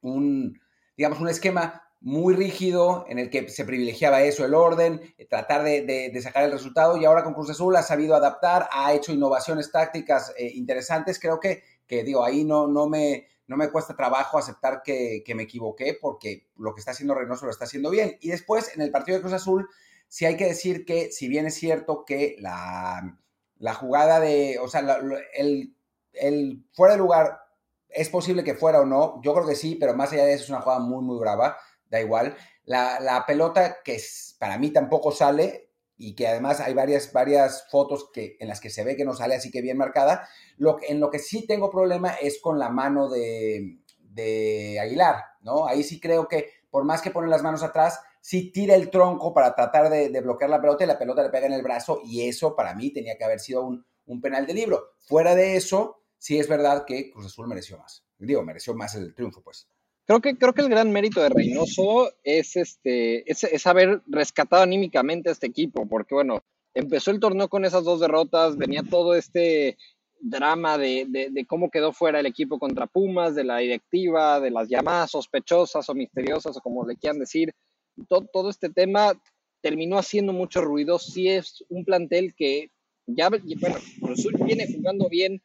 un, 0.00 0.60
digamos, 0.96 1.20
un 1.20 1.28
esquema 1.28 1.82
muy 2.00 2.34
rígido 2.34 3.04
en 3.08 3.18
el 3.18 3.28
que 3.28 3.48
se 3.50 3.64
privilegiaba 3.64 4.22
eso, 4.22 4.44
el 4.44 4.54
orden, 4.54 5.14
tratar 5.28 5.62
de, 5.62 6.18
sacar 6.22 6.44
el 6.44 6.52
resultado 6.52 6.96
y 6.96 7.04
ahora 7.04 7.22
con 7.22 7.34
Cruz 7.34 7.50
Azul 7.50 7.76
ha 7.76 7.82
sabido 7.82 8.14
adaptar, 8.14 8.68
ha 8.72 8.94
hecho 8.94 9.12
innovaciones 9.12 9.70
tácticas 9.70 10.32
eh, 10.38 10.50
interesantes, 10.54 11.18
creo 11.20 11.38
que, 11.38 11.62
que 11.86 12.02
digo, 12.02 12.24
ahí 12.24 12.44
no, 12.44 12.66
no, 12.66 12.88
me, 12.88 13.26
no 13.46 13.56
me 13.56 13.70
cuesta 13.70 13.96
trabajo 13.96 14.38
aceptar 14.38 14.82
que, 14.82 15.24
me 15.34 15.42
equivoqué 15.42 15.98
porque 16.00 16.46
lo 16.56 16.72
que 16.72 16.78
está 16.78 16.92
haciendo 16.92 17.14
Reynoso 17.14 17.44
lo 17.44 17.50
está 17.50 17.64
haciendo 17.64 17.90
bien. 17.90 18.16
Y 18.20 18.30
después, 18.30 18.74
en 18.76 18.80
el 18.80 18.92
partido 18.92 19.16
de 19.16 19.22
Cruz 19.22 19.34
Azul, 19.34 19.68
sí 20.06 20.24
hay 20.24 20.36
que 20.36 20.46
decir 20.46 20.84
que 20.84 21.10
si 21.10 21.28
bien 21.28 21.46
es 21.46 21.54
cierto 21.54 22.04
que 22.04 22.36
la, 22.38 23.18
la 23.58 23.74
jugada 23.74 24.20
de, 24.20 24.58
o 24.60 24.68
sea, 24.68 25.00
el, 25.34 25.74
el 26.12 26.64
fuera 26.72 26.94
de 26.94 26.98
lugar 26.98 27.40
es 27.88 28.08
posible 28.08 28.44
que 28.44 28.54
fuera 28.54 28.80
o 28.80 28.86
no, 28.86 29.20
yo 29.22 29.34
creo 29.34 29.46
que 29.46 29.56
sí, 29.56 29.76
pero 29.76 29.94
más 29.94 30.12
allá 30.12 30.24
de 30.24 30.34
eso 30.34 30.44
es 30.44 30.50
una 30.50 30.60
jugada 30.60 30.80
muy, 30.80 31.02
muy 31.02 31.18
brava 31.18 31.56
da 31.90 32.00
igual. 32.00 32.36
La, 32.64 33.24
pelota 33.26 33.78
que 33.84 34.00
para 34.38 34.56
mí 34.56 34.70
tampoco 34.70 35.10
sale 35.10 35.70
y 35.96 36.14
que 36.14 36.28
además 36.28 36.60
hay 36.60 36.72
varias, 36.72 37.12
varias 37.12 37.66
fotos 37.68 38.08
que, 38.12 38.36
en 38.38 38.48
las 38.48 38.60
que 38.60 38.70
se 38.70 38.84
ve 38.84 38.96
que 38.96 39.04
no 39.04 39.12
sale 39.12 39.34
así 39.34 39.50
que 39.50 39.60
bien 39.60 39.76
marcada. 39.76 40.26
Lo, 40.56 40.78
en 40.80 41.00
lo 41.00 41.10
que 41.10 41.18
sí 41.18 41.46
tengo 41.46 41.70
problema 41.70 42.14
es 42.14 42.40
con 42.40 42.58
la 42.58 42.70
mano 42.70 43.10
de, 43.10 43.78
Aguilar, 44.80 45.24
¿no? 45.40 45.66
Ahí 45.66 45.82
sí 45.82 45.98
creo 45.98 46.28
que 46.28 46.50
por 46.70 46.84
más 46.84 47.02
que 47.02 47.10
pone 47.10 47.28
las 47.28 47.42
manos 47.42 47.62
atrás, 47.62 48.00
sí 48.20 48.52
tira 48.52 48.74
el 48.74 48.90
tronco 48.90 49.32
para 49.34 49.54
tratar 49.54 49.88
de, 49.90 50.20
bloquear 50.20 50.50
la 50.50 50.60
pelota 50.60 50.84
y 50.84 50.86
la 50.86 50.98
pelota 50.98 51.22
le 51.22 51.30
pega 51.30 51.46
en 51.46 51.54
el 51.54 51.62
brazo 51.62 52.00
y 52.04 52.28
eso 52.28 52.54
para 52.54 52.74
mí 52.74 52.92
tenía 52.92 53.16
que 53.16 53.24
haber 53.24 53.40
sido 53.40 53.64
un, 53.64 53.84
un 54.06 54.20
penal 54.20 54.46
de 54.46 54.54
libro. 54.54 54.90
Fuera 54.98 55.34
de 55.34 55.56
eso, 55.56 55.99
sí 56.20 56.38
es 56.38 56.48
verdad 56.48 56.84
que 56.86 57.10
Cruz 57.10 57.26
Azul 57.26 57.48
mereció 57.48 57.78
más. 57.78 58.04
Digo, 58.18 58.44
mereció 58.44 58.74
más 58.74 58.94
el 58.94 59.14
triunfo, 59.14 59.42
pues. 59.42 59.66
Creo 60.06 60.20
que, 60.20 60.36
creo 60.36 60.52
que 60.52 60.62
el 60.62 60.68
gran 60.68 60.92
mérito 60.92 61.22
de 61.22 61.30
Reynoso 61.30 62.12
es, 62.22 62.56
este, 62.56 63.30
es, 63.30 63.66
haber 63.66 64.02
rescatado 64.06 64.62
anímicamente 64.62 65.28
a 65.28 65.32
este 65.32 65.46
equipo, 65.46 65.88
porque 65.88 66.14
bueno, 66.14 66.42
empezó 66.74 67.10
el 67.10 67.20
torneo 67.20 67.48
con 67.48 67.64
esas 67.64 67.84
dos 67.84 68.00
derrotas, 68.00 68.56
venía 68.56 68.82
todo 68.82 69.14
este 69.14 69.78
drama 70.20 70.76
de, 70.76 71.06
de, 71.08 71.46
cómo 71.46 71.70
quedó 71.70 71.92
fuera 71.92 72.20
el 72.20 72.26
equipo 72.26 72.58
contra 72.58 72.86
Pumas, 72.86 73.34
de 73.34 73.44
la 73.44 73.58
directiva, 73.58 74.40
de 74.40 74.50
las 74.50 74.68
llamadas 74.68 75.12
sospechosas 75.12 75.88
o 75.88 75.94
misteriosas, 75.94 76.56
o 76.56 76.60
como 76.60 76.86
le 76.86 76.96
quieran 76.96 77.20
decir. 77.20 77.54
Todo, 78.08 78.26
todo 78.32 78.50
este 78.50 78.68
tema 78.68 79.12
terminó 79.62 79.96
haciendo 79.96 80.32
mucho 80.32 80.60
ruido. 80.60 80.98
Sí 80.98 81.28
es 81.28 81.64
un 81.68 81.84
plantel 81.84 82.34
que 82.34 82.70
ya, 83.06 83.30
bueno, 83.30 83.76
viene 84.44 84.66
jugando 84.74 85.08
bien, 85.08 85.40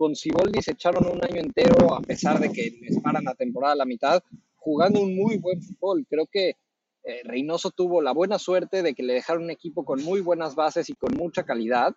con 0.00 0.16
Siboldi 0.16 0.62
se 0.62 0.70
echaron 0.70 1.06
un 1.06 1.22
año 1.22 1.42
entero, 1.42 1.92
a 1.92 2.00
pesar 2.00 2.40
de 2.40 2.50
que 2.50 2.70
les 2.80 2.98
paran 3.02 3.24
la 3.24 3.34
temporada 3.34 3.74
a 3.74 3.76
la 3.76 3.84
mitad, 3.84 4.22
jugando 4.56 5.02
un 5.02 5.14
muy 5.14 5.36
buen 5.36 5.60
fútbol. 5.60 6.06
Creo 6.08 6.26
que 6.26 6.56
eh, 7.04 7.20
Reynoso 7.22 7.70
tuvo 7.70 8.00
la 8.00 8.12
buena 8.12 8.38
suerte 8.38 8.82
de 8.82 8.94
que 8.94 9.02
le 9.02 9.12
dejaron 9.12 9.42
un 9.42 9.50
equipo 9.50 9.84
con 9.84 10.02
muy 10.02 10.22
buenas 10.22 10.54
bases 10.54 10.88
y 10.88 10.94
con 10.94 11.14
mucha 11.18 11.42
calidad, 11.42 11.94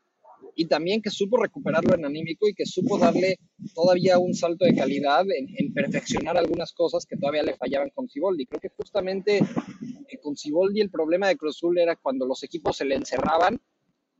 y 0.53 0.65
también 0.65 1.01
que 1.01 1.11
supo 1.11 1.41
recuperarlo 1.41 1.95
en 1.95 2.03
anímico 2.03 2.45
y 2.49 2.53
que 2.53 2.65
supo 2.65 2.97
darle 2.97 3.37
todavía 3.73 4.19
un 4.19 4.33
salto 4.33 4.65
de 4.65 4.75
calidad 4.75 5.23
en, 5.29 5.73
perfeccionar 5.73 6.37
algunas 6.37 6.73
cosas 6.73 7.05
que 7.05 7.15
todavía 7.15 7.43
le 7.43 7.55
fallaban 7.55 7.89
con 7.91 8.09
Siboldi. 8.09 8.47
Creo 8.47 8.59
que 8.59 8.75
justamente 8.75 9.37
eh, 9.37 10.17
con 10.21 10.35
Siboldi 10.35 10.81
el 10.81 10.91
problema 10.91 11.29
de 11.29 11.37
Cruzul 11.37 11.77
era 11.77 11.95
cuando 11.95 12.25
los 12.25 12.43
equipos 12.43 12.75
se 12.75 12.83
le 12.83 12.95
encerraban 12.95 13.61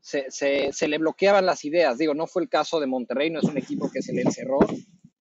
se, 0.04 0.88
le 0.88 0.98
bloqueaban 0.98 1.46
las 1.46 1.64
ideas. 1.66 1.98
Digo, 1.98 2.14
no 2.14 2.28
fue 2.28 2.44
el 2.44 2.50
caso 2.50 2.80
de 2.80 2.88
Monterrey, 2.88 3.30
no 3.30 3.40
es 3.40 3.46
un 3.46 3.58
equipo 3.58 3.90
que 3.92 4.02
se 4.02 4.14
le 4.14 4.22
encerró, 4.22 4.60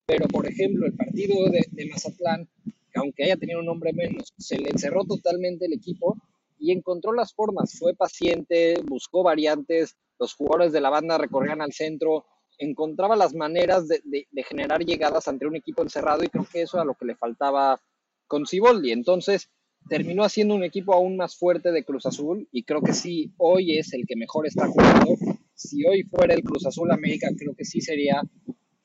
pero 0.05 0.27
por 0.27 0.47
ejemplo, 0.47 0.87
el 0.87 0.95
partido 0.95 1.49
de, 1.51 1.65
de 1.71 1.87
Mazatlán, 1.87 2.49
aunque 2.95 3.25
haya 3.25 3.37
tenido 3.37 3.61
un 3.61 3.67
nombre 3.67 3.93
menos, 3.93 4.35
se 4.37 4.59
le 4.59 4.71
encerró 4.71 5.05
totalmente 5.05 5.67
el 5.67 5.73
equipo 5.73 6.17
y 6.59 6.73
encontró 6.73 7.13
las 7.13 7.33
formas. 7.33 7.79
Fue 7.79 7.95
paciente, 7.95 8.81
buscó 8.85 9.23
variantes, 9.23 9.97
los 10.19 10.35
jugadores 10.35 10.73
de 10.73 10.81
la 10.81 10.91
banda 10.91 11.17
recorrían 11.17 11.63
al 11.63 11.73
centro, 11.73 12.27
encontraba 12.59 13.17
las 13.17 13.35
maneras 13.35 13.89
de, 13.89 14.03
de, 14.05 14.43
generar 14.43 14.85
llegadas 14.85 15.27
ante 15.29 15.47
un 15.47 15.57
equipo 15.57 15.83
encerrado 15.83 16.23
y 16.23 16.29
creo 16.29 16.47
que 16.51 16.63
eso 16.63 16.77
era 16.77 16.85
lo 16.85 16.95
que 16.95 17.07
le 17.07 17.17
faltaba 17.17 17.81
con 18.27 18.47
Ciboldi. 18.47 18.93
Entonces, 18.93 19.49
terminó 19.89 20.25
haciendo 20.25 20.55
un 20.55 20.65
equipo 20.65 20.95
aún 20.95 21.17
más 21.17 21.37
fuerte 21.37 21.73
de 21.73 21.85
Cruz 21.85 22.07
Azul 22.07 22.49
y 22.53 22.63
creo 22.63 22.81
que 22.81 22.93
sí, 22.93 23.33
hoy 23.37 23.79
es 23.79 23.93
el 23.93 24.07
que 24.07 24.17
mejor 24.17 24.47
está 24.47 24.67
jugando. 24.67 25.17
Si 25.55 25.85
hoy 25.87 26.03
fuera 26.05 26.35
el 26.35 26.43
Cruz 26.43 26.67
Azul 26.67 26.91
América, 26.91 27.29
creo 27.37 27.55
que 27.55 27.65
sí 27.65 27.81
sería 27.81 28.23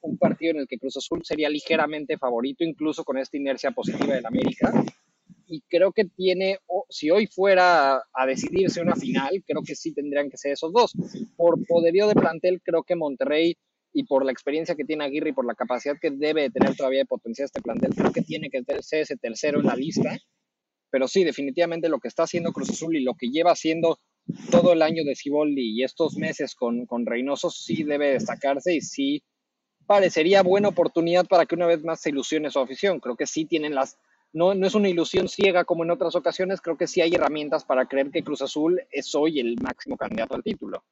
un 0.02 0.18
partido 0.18 0.52
en 0.52 0.60
el 0.60 0.68
que 0.68 0.78
Cruz 0.78 0.98
Azul 0.98 1.22
sería 1.24 1.50
ligeramente 1.50 2.18
favorito, 2.18 2.64
incluso 2.64 3.04
con 3.04 3.18
esta 3.18 3.38
inercia 3.38 3.72
positiva 3.72 4.16
del 4.16 4.26
América. 4.26 4.72
Y 5.48 5.62
creo 5.62 5.92
que 5.94 6.06
tiene, 6.06 6.58
si 6.90 7.10
hoy 7.10 7.28
fuera 7.28 8.04
a 8.14 8.26
decidirse 8.26 8.82
una 8.82 8.96
final, 8.96 9.44
creo 9.46 9.62
que 9.64 9.76
sí 9.76 9.94
tendrían 9.94 10.30
que 10.30 10.38
ser 10.38 10.52
esos 10.52 10.74
dos. 10.74 10.94
Por 11.38 11.66
poderío 11.66 12.08
de 12.08 12.16
plantel, 12.16 12.62
creo 12.62 12.84
que 12.84 12.96
Monterrey 12.96 13.56
y 13.94 14.04
por 14.04 14.26
la 14.26 14.32
experiencia 14.32 14.76
que 14.76 14.84
tiene 14.84 15.06
Aguirre 15.06 15.30
y 15.30 15.34
por 15.34 15.46
la 15.46 15.56
capacidad 15.56 15.96
que 16.00 16.12
debe 16.12 16.50
tener 16.50 16.76
todavía 16.76 17.00
de 17.00 17.06
potenciar 17.06 17.46
este 17.46 17.62
plantel, 17.62 17.96
creo 17.96 18.12
que 18.12 18.22
tiene 18.22 18.50
que 18.50 18.62
ser 18.82 19.02
ese 19.02 19.16
tercero 19.16 19.60
en 19.60 19.68
la 19.68 19.76
lista 19.76 20.18
pero 20.98 21.08
sí, 21.08 21.24
definitivamente 21.24 21.90
lo 21.90 22.00
que 22.00 22.08
está 22.08 22.24
haciendo 22.24 22.52
Cruz 22.52 22.72
Azul 22.72 22.96
y 22.96 23.04
lo 23.04 23.14
que 23.14 23.28
lleva 23.28 23.52
haciendo 23.52 24.00
todo 24.50 24.74
el 24.74 24.82
año 24.82 25.04
de 25.04 25.16
Ciboldi 25.16 25.78
y 25.78 25.84
estos 25.84 26.18
meses 26.18 26.56
con, 26.56 26.88
con 26.88 27.06
Reynoso 27.06 27.52
sí 27.52 27.84
debe 27.84 28.14
destacarse 28.14 28.74
y 28.74 28.82
sí 28.82 29.22
parecería 29.86 30.42
buena 30.42 30.70
oportunidad 30.70 31.28
para 31.28 31.46
que 31.46 31.54
una 31.54 31.68
vez 31.68 31.84
más 31.84 32.02
se 32.02 32.10
ilusione 32.10 32.50
su 32.50 32.58
afición. 32.58 33.00
Creo 33.00 33.16
que 33.16 33.28
sí 33.28 33.46
tienen 33.46 33.76
las, 33.76 34.00
no, 34.34 34.56
no 34.56 34.66
es 34.66 34.74
una 34.74 34.90
ilusión 34.90 35.30
ciega 35.30 35.66
como 35.66 35.84
en 35.84 35.92
otras 35.92 36.16
ocasiones, 36.16 36.62
creo 36.62 36.78
que 36.78 36.88
sí 36.88 37.00
hay 37.02 37.14
herramientas 37.14 37.64
para 37.64 37.86
creer 37.86 38.10
que 38.10 38.24
Cruz 38.24 38.42
Azul 38.42 38.82
es 38.90 39.14
hoy 39.14 39.40
el 39.40 39.56
máximo 39.62 39.98
candidato 39.98 40.34
al 40.34 40.42
título. 40.42 40.84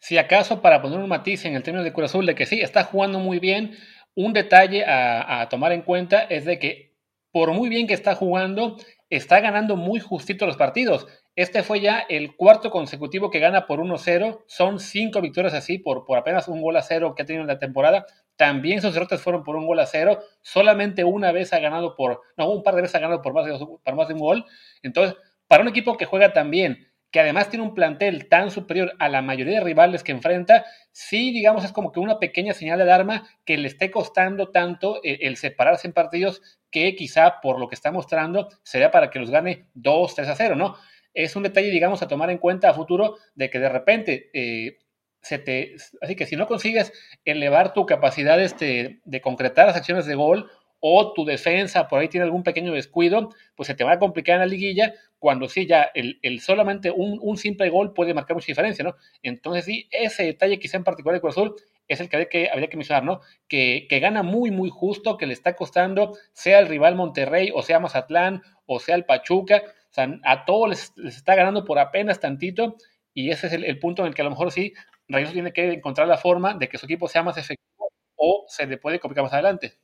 Si 0.00 0.18
acaso, 0.18 0.60
para 0.60 0.82
poner 0.82 0.98
un 0.98 1.08
matiz 1.08 1.44
en 1.44 1.54
el 1.54 1.62
término 1.62 1.84
de 1.84 1.92
Cruz 1.92 2.06
Azul, 2.06 2.26
de 2.26 2.34
que 2.34 2.44
sí, 2.44 2.60
está 2.60 2.82
jugando 2.82 3.20
muy 3.20 3.38
bien, 3.38 3.76
un 4.16 4.32
detalle 4.32 4.84
a, 4.84 5.42
a 5.42 5.48
tomar 5.48 5.70
en 5.70 5.82
cuenta 5.82 6.22
es 6.22 6.44
de 6.44 6.58
que 6.58 6.88
por 7.30 7.52
muy 7.52 7.68
bien 7.68 7.86
que 7.86 7.94
está 7.94 8.14
jugando, 8.14 8.76
está 9.10 9.40
ganando 9.40 9.76
muy 9.76 10.00
justito 10.00 10.46
los 10.46 10.56
partidos. 10.56 11.06
Este 11.36 11.62
fue 11.62 11.80
ya 11.80 12.00
el 12.00 12.36
cuarto 12.36 12.70
consecutivo 12.70 13.30
que 13.30 13.38
gana 13.38 13.66
por 13.66 13.80
1-0. 13.80 14.42
Son 14.46 14.80
cinco 14.80 15.20
victorias 15.20 15.54
así 15.54 15.78
por, 15.78 16.04
por 16.04 16.18
apenas 16.18 16.48
un 16.48 16.60
gol 16.60 16.76
a 16.76 16.82
cero 16.82 17.14
que 17.14 17.22
ha 17.22 17.26
tenido 17.26 17.42
en 17.42 17.48
la 17.48 17.58
temporada. 17.58 18.06
También 18.36 18.82
sus 18.82 18.94
derrotas 18.94 19.22
fueron 19.22 19.44
por 19.44 19.56
un 19.56 19.66
gol 19.66 19.78
a 19.80 19.86
cero. 19.86 20.18
Solamente 20.42 21.04
una 21.04 21.32
vez 21.32 21.52
ha 21.52 21.58
ganado 21.58 21.94
por, 21.94 22.22
no, 22.36 22.50
un 22.50 22.62
par 22.62 22.74
de 22.74 22.82
veces 22.82 22.96
ha 22.96 23.00
ganado 23.00 23.22
por 23.22 23.32
más 23.32 23.46
de, 23.46 23.58
por 23.58 23.94
más 23.94 24.08
de 24.08 24.14
un 24.14 24.20
gol. 24.20 24.44
Entonces, 24.82 25.16
para 25.46 25.62
un 25.62 25.68
equipo 25.68 25.96
que 25.96 26.04
juega 26.04 26.32
tan 26.32 26.50
bien, 26.50 26.87
que 27.10 27.20
además 27.20 27.48
tiene 27.48 27.64
un 27.64 27.74
plantel 27.74 28.28
tan 28.28 28.50
superior 28.50 28.92
a 28.98 29.08
la 29.08 29.22
mayoría 29.22 29.58
de 29.58 29.64
rivales 29.64 30.02
que 30.02 30.12
enfrenta, 30.12 30.64
sí, 30.92 31.32
digamos, 31.32 31.64
es 31.64 31.72
como 31.72 31.90
que 31.90 32.00
una 32.00 32.18
pequeña 32.18 32.52
señal 32.52 32.78
de 32.78 32.84
alarma 32.84 33.26
que 33.44 33.56
le 33.56 33.68
esté 33.68 33.90
costando 33.90 34.50
tanto 34.50 35.00
el, 35.02 35.18
el 35.22 35.36
separarse 35.36 35.86
en 35.86 35.94
partidos 35.94 36.42
que 36.70 36.94
quizá 36.96 37.40
por 37.40 37.58
lo 37.58 37.68
que 37.68 37.74
está 37.74 37.92
mostrando 37.92 38.48
sería 38.62 38.90
para 38.90 39.10
que 39.10 39.18
los 39.18 39.30
gane 39.30 39.66
2, 39.74 40.14
3 40.14 40.28
a 40.28 40.36
0, 40.36 40.56
¿no? 40.56 40.76
Es 41.14 41.34
un 41.34 41.42
detalle, 41.42 41.70
digamos, 41.70 42.02
a 42.02 42.08
tomar 42.08 42.30
en 42.30 42.38
cuenta 42.38 42.68
a 42.68 42.74
futuro 42.74 43.16
de 43.34 43.48
que 43.48 43.58
de 43.58 43.68
repente 43.68 44.30
eh, 44.34 44.78
se 45.22 45.38
te... 45.38 45.76
Así 46.00 46.14
que 46.14 46.26
si 46.26 46.36
no 46.36 46.46
consigues 46.46 46.92
elevar 47.24 47.72
tu 47.72 47.86
capacidad 47.86 48.40
este, 48.40 49.00
de 49.04 49.20
concretar 49.20 49.66
las 49.66 49.76
acciones 49.76 50.06
de 50.06 50.14
gol 50.14 50.50
o 50.80 51.12
tu 51.12 51.24
defensa 51.24 51.88
por 51.88 51.98
ahí 51.98 52.08
tiene 52.08 52.24
algún 52.24 52.44
pequeño 52.44 52.72
descuido, 52.72 53.30
pues 53.56 53.66
se 53.66 53.74
te 53.74 53.84
va 53.84 53.92
a 53.92 53.98
complicar 53.98 54.34
en 54.34 54.40
la 54.40 54.46
liguilla 54.46 54.94
cuando 55.18 55.48
sí 55.48 55.66
ya 55.66 55.90
el, 55.94 56.40
solamente 56.40 56.90
un, 56.90 57.36
simple 57.36 57.68
gol 57.70 57.92
puede 57.92 58.14
marcar 58.14 58.36
mucha 58.36 58.46
diferencia, 58.46 58.84
¿no? 58.84 58.94
Entonces 59.22 59.64
sí, 59.64 59.88
ese 59.90 60.24
detalle 60.24 60.58
quizá 60.58 60.76
en 60.76 60.84
particular 60.84 61.16
de 61.16 61.20
Cruz 61.20 61.36
Azul 61.36 61.54
es 61.88 62.00
el 62.00 62.08
que 62.08 62.16
habría 62.16 62.28
que, 62.28 62.50
habría 62.50 62.68
que 62.68 62.76
mencionar, 62.76 63.04
¿no? 63.04 63.20
Que, 63.48 63.86
que, 63.88 63.98
gana 63.98 64.22
muy, 64.22 64.50
muy 64.50 64.70
justo, 64.70 65.16
que 65.16 65.26
le 65.26 65.32
está 65.32 65.56
costando, 65.56 66.16
sea 66.32 66.58
el 66.60 66.68
rival 66.68 66.94
Monterrey, 66.94 67.50
o 67.54 67.62
sea 67.62 67.80
Mazatlán, 67.80 68.42
o 68.66 68.78
sea 68.78 68.94
el 68.94 69.04
Pachuca, 69.04 69.62
o 69.90 69.94
sea, 69.94 70.20
a 70.24 70.44
todos 70.44 70.68
les, 70.68 70.92
está 71.06 71.34
ganando 71.34 71.64
por 71.64 71.78
apenas 71.78 72.20
tantito, 72.20 72.76
y 73.14 73.30
ese 73.30 73.48
es 73.48 73.54
el, 73.54 73.78
punto 73.78 74.02
en 74.02 74.08
el 74.08 74.14
que 74.14 74.22
a 74.22 74.24
lo 74.24 74.30
mejor 74.30 74.52
sí, 74.52 74.74
Reyes 75.08 75.32
tiene 75.32 75.52
que 75.52 75.72
encontrar 75.72 76.06
la 76.06 76.18
forma 76.18 76.54
de 76.54 76.68
que 76.68 76.78
su 76.78 76.86
equipo 76.86 77.08
sea 77.08 77.22
más 77.22 77.38
efectivo 77.38 77.90
o 78.16 78.44
se 78.48 78.66
le 78.66 78.76
puede 78.76 79.00
complicar 79.00 79.24
más 79.24 79.32
adelante. 79.32 79.78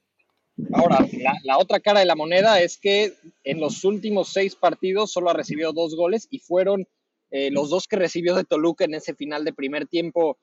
Ahora, 0.72 0.98
la, 1.42 1.58
otra 1.58 1.80
cara 1.80 2.00
de 2.00 2.06
la 2.06 2.14
moneda 2.14 2.60
es 2.60 2.78
que 2.78 3.14
en 3.42 3.60
los 3.60 3.84
últimos 3.84 4.32
seis 4.32 4.54
partidos 4.54 5.10
solo 5.10 5.30
ha 5.30 5.34
recibido 5.34 5.72
dos 5.72 5.96
goles 5.96 6.28
y 6.30 6.38
fueron 6.38 6.86
eh, 7.30 7.50
los 7.50 7.70
dos 7.70 7.88
que 7.88 7.96
recibió 7.96 8.34
de 8.36 8.44
Toluca 8.44 8.84
en 8.84 8.94
ese 8.94 9.14
final 9.14 9.44
de 9.44 9.52
primer 9.52 9.86
tiempo 9.86 10.38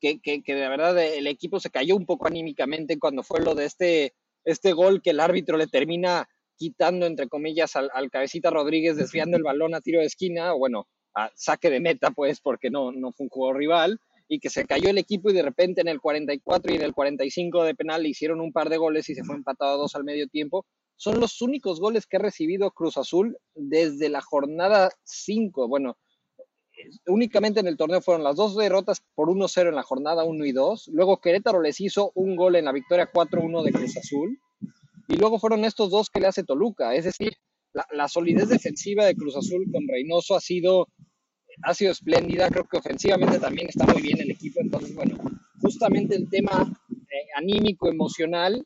que, 0.00 0.20
que, 0.20 0.42
de 0.46 0.68
verdad 0.68 0.96
el 0.96 1.26
equipo 1.26 1.58
se 1.58 1.70
cayó 1.70 1.96
un 1.96 2.06
poco 2.06 2.28
anímicamente 2.28 3.00
cuando 3.00 3.24
fue 3.24 3.40
lo 3.40 3.56
de 3.56 3.64
este, 3.64 4.14
este 4.44 4.72
gol 4.72 5.02
que 5.02 5.10
el 5.10 5.18
árbitro 5.18 5.56
le 5.56 5.66
termina 5.66 6.28
quitando, 6.56 7.06
entre 7.06 7.28
comillas, 7.28 7.76
al, 7.76 8.10
cabecita 8.10 8.50
Rodríguez, 8.50 8.96
desviando 8.96 9.36
el 9.36 9.44
balón 9.44 9.74
a 9.74 9.80
tiro 9.80 10.00
de 10.00 10.06
esquina, 10.06 10.54
o 10.54 10.58
bueno, 10.58 10.88
a 11.14 11.30
saque 11.34 11.70
de 11.70 11.80
meta, 11.80 12.10
pues, 12.10 12.40
porque 12.40 12.68
no, 12.68 12.92
no 12.92 13.12
fue 13.12 13.24
un 13.24 13.30
juego 13.30 13.54
rival. 13.54 14.00
Y 14.28 14.40
que 14.40 14.50
se 14.50 14.66
cayó 14.66 14.90
el 14.90 14.98
equipo 14.98 15.30
y 15.30 15.32
de 15.32 15.42
repente 15.42 15.80
en 15.80 15.88
el 15.88 16.00
44 16.00 16.72
y 16.72 16.76
en 16.76 16.82
el 16.82 16.92
45 16.92 17.64
de 17.64 17.74
penal 17.74 18.02
le 18.02 18.10
hicieron 18.10 18.40
un 18.40 18.52
par 18.52 18.68
de 18.68 18.76
goles 18.76 19.08
y 19.08 19.14
se 19.14 19.24
fue 19.24 19.34
empatado 19.34 19.72
a 19.72 19.76
dos 19.76 19.94
al 19.94 20.04
medio 20.04 20.28
tiempo. 20.28 20.66
Son 20.96 21.18
los 21.18 21.40
únicos 21.40 21.80
goles 21.80 22.06
que 22.06 22.18
ha 22.18 22.20
recibido 22.20 22.70
Cruz 22.72 22.98
Azul 22.98 23.38
desde 23.54 24.08
la 24.10 24.20
jornada 24.20 24.90
5. 25.04 25.68
Bueno, 25.68 25.96
únicamente 27.06 27.60
en 27.60 27.68
el 27.68 27.76
torneo 27.76 28.02
fueron 28.02 28.24
las 28.24 28.36
dos 28.36 28.56
derrotas 28.56 29.02
por 29.14 29.28
1-0 29.28 29.68
en 29.68 29.74
la 29.74 29.82
jornada 29.82 30.24
1 30.24 30.44
y 30.44 30.52
2. 30.52 30.90
Luego 30.92 31.20
Querétaro 31.20 31.62
les 31.62 31.80
hizo 31.80 32.12
un 32.14 32.36
gol 32.36 32.56
en 32.56 32.66
la 32.66 32.72
victoria 32.72 33.10
4-1 33.10 33.62
de 33.62 33.72
Cruz 33.72 33.96
Azul. 33.96 34.38
Y 35.08 35.16
luego 35.16 35.38
fueron 35.38 35.64
estos 35.64 35.90
dos 35.90 36.10
que 36.10 36.20
le 36.20 36.26
hace 36.26 36.44
Toluca. 36.44 36.94
Es 36.94 37.04
decir, 37.04 37.32
la, 37.72 37.86
la 37.92 38.08
solidez 38.08 38.48
defensiva 38.48 39.06
de 39.06 39.14
Cruz 39.14 39.36
Azul 39.36 39.64
con 39.72 39.88
Reynoso 39.88 40.34
ha 40.34 40.40
sido 40.40 40.88
ha 41.62 41.74
sido 41.74 41.92
espléndida, 41.92 42.48
creo 42.50 42.66
que 42.68 42.78
ofensivamente 42.78 43.38
también 43.38 43.68
está 43.68 43.86
muy 43.86 44.02
bien 44.02 44.20
el 44.20 44.30
equipo, 44.30 44.60
entonces 44.60 44.94
bueno, 44.94 45.16
justamente 45.60 46.16
el 46.16 46.28
tema 46.28 46.70
eh, 46.90 47.26
anímico, 47.36 47.88
emocional, 47.88 48.64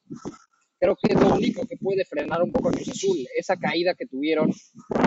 creo 0.79 0.97
que 0.97 1.13
es 1.15 1.21
lo 1.21 1.35
único 1.35 1.67
que 1.67 1.77
puede 1.77 2.05
frenar 2.05 2.43
un 2.43 2.51
poco 2.51 2.69
a 2.69 2.73
Cruz 2.73 2.89
Azul, 2.89 3.19
esa 3.37 3.57
caída 3.57 3.95
que 3.95 4.07
tuvieron 4.07 4.51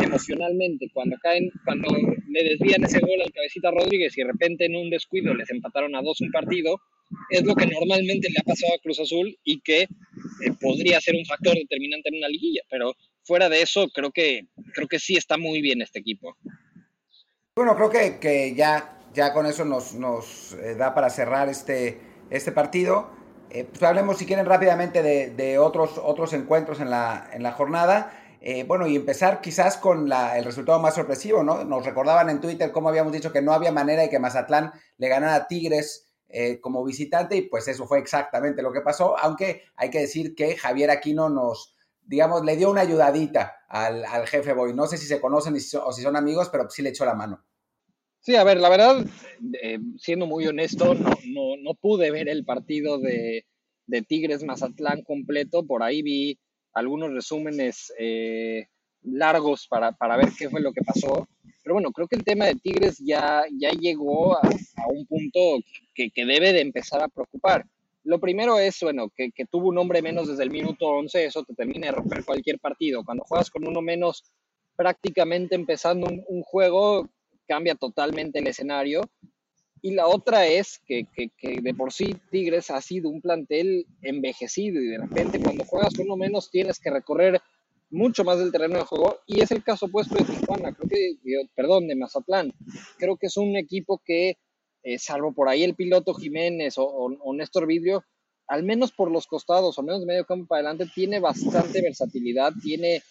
emocionalmente, 0.02 0.90
cuando 0.94 1.18
caen, 1.22 1.52
cuando 1.66 1.90
le 2.30 2.44
desvían 2.44 2.84
ese 2.86 3.00
gol 3.00 3.22
al 3.22 3.32
cabecita 3.32 3.72
Rodríguez 3.72 4.18
y 4.18 4.22
de 4.22 4.32
repente 4.32 4.66
en 4.66 4.76
un 4.76 4.90
descuido 4.90 5.34
les 5.34 5.50
empataron 5.50 5.96
a 5.96 6.02
dos 6.02 6.22
un 6.22 6.32
partido, 6.32 6.80
es 7.30 7.44
lo 7.44 7.56
que 7.56 7.68
normalmente 7.68 8.30
le 8.30 8.38
ha 8.40 8.44
pasado 8.44 8.74
a 8.74 8.80
Cruz 8.80 9.00
Azul 9.00 9.38
y 9.44 9.60
que 9.62 9.82
eh, 9.82 9.88
podría 10.60 11.02
ser 11.02 11.16
un 11.16 11.26
factor 11.26 11.56
determinante 11.56 12.10
en 12.10 12.20
una 12.20 12.30
liguilla, 12.30 12.62
pero 12.70 12.94
fuera 13.24 13.50
de 13.50 13.62
eso 13.62 13.90
creo 13.90 14.12
que 14.12 14.48
creo 14.74 14.88
que 14.88 15.00
sí 15.00 15.18
está 15.18 15.38
muy 15.38 15.62
bien 15.62 15.82
este 15.82 16.00
equipo. 16.00 16.38
Bueno, 17.58 17.78
creo 17.78 17.90
que, 17.90 18.20
que 18.20 18.54
ya, 18.54 18.98
ya 19.14 19.32
con 19.32 19.46
eso 19.46 19.64
nos, 19.64 19.94
nos 19.94 20.52
eh, 20.56 20.76
da 20.76 20.94
para 20.94 21.10
cerrar 21.10 21.48
este, 21.48 22.02
este 22.30 22.52
partido. 22.52 23.08
Eh, 23.50 23.64
pues 23.64 23.82
hablemos, 23.82 24.18
si 24.18 24.26
quieren, 24.26 24.46
rápidamente 24.46 25.02
de, 25.02 25.58
otros, 25.58 25.98
otros 26.04 26.34
encuentros 26.34 26.82
en 26.82 26.90
la, 26.90 27.30
en 27.32 27.44
la 27.44 27.54
jornada. 27.54 28.12
Eh, 28.42 28.66
bueno, 28.66 28.88
y 28.88 28.98
empezar 28.98 29.40
quizás 29.40 29.78
con 29.78 30.10
la, 30.10 30.38
el 30.38 30.44
resultado 30.44 30.80
más 30.80 30.96
sorpresivo, 30.96 31.44
¿no? 31.44 31.64
Nos 31.64 31.86
recordaban 31.86 32.30
en 32.30 32.42
Twitter 32.42 32.74
cómo 32.74 32.90
habíamos 32.90 33.14
dicho 33.14 33.32
que 33.32 33.42
no 33.42 33.54
había 33.54 33.72
manera 33.72 34.02
de 34.02 34.10
que 34.10 34.20
Mazatlán 34.20 34.74
le 34.98 35.08
ganara 35.08 35.36
a 35.36 35.48
Tigres 35.48 36.10
eh, 36.28 36.60
como 36.60 36.84
visitante, 36.84 37.38
y 37.38 37.44
pues 37.44 37.70
eso 37.70 37.88
fue 37.88 38.00
exactamente 38.00 38.62
lo 38.64 38.74
que 38.74 38.82
pasó, 38.82 39.18
aunque 39.18 39.64
hay 39.78 39.90
que 39.90 40.02
decir 40.02 40.36
que 40.36 40.58
Javier 40.58 40.92
Aquino 40.92 41.30
nos, 41.30 41.78
digamos, 42.04 42.44
le 42.44 42.58
dio 42.58 42.70
una 42.70 42.82
ayudadita 42.82 43.60
al, 43.70 44.04
al 44.04 44.28
jefe 44.28 44.52
Boy. 44.52 44.74
No 44.74 44.88
sé 44.88 44.98
si 44.98 45.08
se 45.08 45.22
conocen 45.22 45.56
o 45.56 45.94
si 45.94 46.02
son 46.02 46.18
amigos, 46.18 46.50
pero 46.50 46.70
sí 46.70 46.82
le 46.82 46.90
echó 46.90 47.06
la 47.06 47.14
mano. 47.14 47.45
Sí, 48.26 48.36
a 48.36 48.44
ver, 48.44 48.60
la 48.60 48.70
verdad, 48.70 49.06
eh, 49.62 49.78
siendo 50.00 50.26
muy 50.26 50.48
honesto, 50.48 50.96
no, 50.96 51.12
no, 51.28 51.58
no, 51.62 51.74
pude 51.76 52.10
ver 52.10 52.28
el 52.28 52.44
partido 52.44 52.98
de, 52.98 53.46
de, 53.86 54.02
Tigres 54.02 54.44
Mazatlán 54.44 55.04
completo. 55.04 55.64
Por 55.64 55.84
ahí 55.84 56.02
vi 56.02 56.40
algunos 56.74 57.14
resúmenes 57.14 57.94
eh, 58.00 58.66
largos 59.04 59.68
para, 59.68 59.92
para, 59.92 60.18
ver 60.18 60.30
qué 60.36 60.50
fue 60.50 60.60
lo 60.60 60.74
que 60.74 60.82
pasó. 60.82 61.28
Pero 61.62 61.76
bueno, 61.76 61.92
creo 61.92 62.08
que 62.08 62.16
el 62.16 62.24
tema 62.24 62.46
de 62.46 62.56
Tigres 62.56 62.98
ya, 62.98 63.44
ya 63.60 63.70
llegó 63.70 64.36
a, 64.36 64.50
un 64.90 65.06
punto 65.06 65.60
que, 65.94 66.10
que, 66.10 66.26
debe 66.26 66.52
de 66.52 66.62
empezar 66.62 67.04
a 67.04 67.08
preocupar. 67.08 67.64
Lo 68.04 68.20
primero 68.20 68.58
es, 68.58 68.80
bueno, 68.82 69.12
que, 69.16 69.30
que, 69.34 69.46
tuvo 69.46 69.70
un 69.70 69.78
hombre 69.78 70.02
menos 70.02 70.28
desde 70.28 70.42
el 70.42 70.50
minuto 70.50 70.88
11, 70.88 71.26
eso 71.26 71.44
te 71.44 71.54
termina 71.54 71.86
de 71.86 71.92
romper 71.92 72.26
cualquier 72.26 72.58
partido. 72.58 73.06
Cuando 73.06 73.24
juegas 73.24 73.52
con 73.52 73.68
uno 73.68 73.84
menos 73.84 74.24
prácticamente 74.76 75.54
empezando 75.54 76.08
un 76.08 76.42
juego, 76.42 77.08
cambia 77.48 77.76
totalmente 77.76 78.40
el 78.40 78.48
escenario. 78.48 79.02
Y 79.82 79.92
la 79.92 80.08
otra 80.08 80.48
es 80.48 80.80
que, 80.88 81.08
de 81.42 81.74
por 81.76 81.94
sí 81.94 82.16
Tigres 82.32 82.72
ha 82.72 82.82
sido 82.82 83.10
un 83.10 83.22
plantel 83.22 83.86
envejecido 84.02 84.82
y 84.82 84.88
de 84.88 84.98
repente 84.98 85.40
cuando 85.40 85.64
juegas 85.64 85.94
uno 86.00 86.18
menos 86.18 86.50
tienes 86.50 86.80
que 86.80 86.90
recorrer 86.90 87.40
mucho 87.92 88.24
más 88.24 88.40
del 88.40 88.52
terreno 88.52 88.80
de 88.80 88.86
juego 88.86 89.20
y 89.28 89.42
es 89.42 89.52
el 89.52 89.64
caso 89.64 89.88
puesto 89.90 90.16
de 90.16 90.24
Tijuana, 90.24 90.74
creo 90.74 90.90
que, 90.90 91.18
perdón, 91.54 91.88
de 91.88 91.96
Mazatlán. 91.96 92.52
Creo 92.98 93.18
que 93.18 93.28
es 93.28 93.38
un 93.38 93.56
equipo 93.58 94.02
que 94.04 94.38
eh, 94.82 94.98
salvo 94.98 95.34
por 95.34 95.50
ahí 95.50 95.64
el 95.64 95.76
piloto 95.76 96.16
Jiménez 96.16 96.80
o, 96.80 96.84
o, 96.84 97.12
o, 97.20 97.34
Néstor 97.36 97.68
Vidrio, 97.68 98.04
al 98.48 98.64
menos 98.64 98.92
por 98.92 99.12
los 99.12 99.28
costados, 99.28 99.78
o 99.78 99.84
menos 99.84 100.02
de 100.02 100.08
medio 100.08 100.26
campo 100.26 100.48
para 100.48 100.62
adelante, 100.68 100.92
tiene 100.94 101.20
bastante 101.20 101.82
versatilidad, 101.82 102.54
tiene 102.62 103.04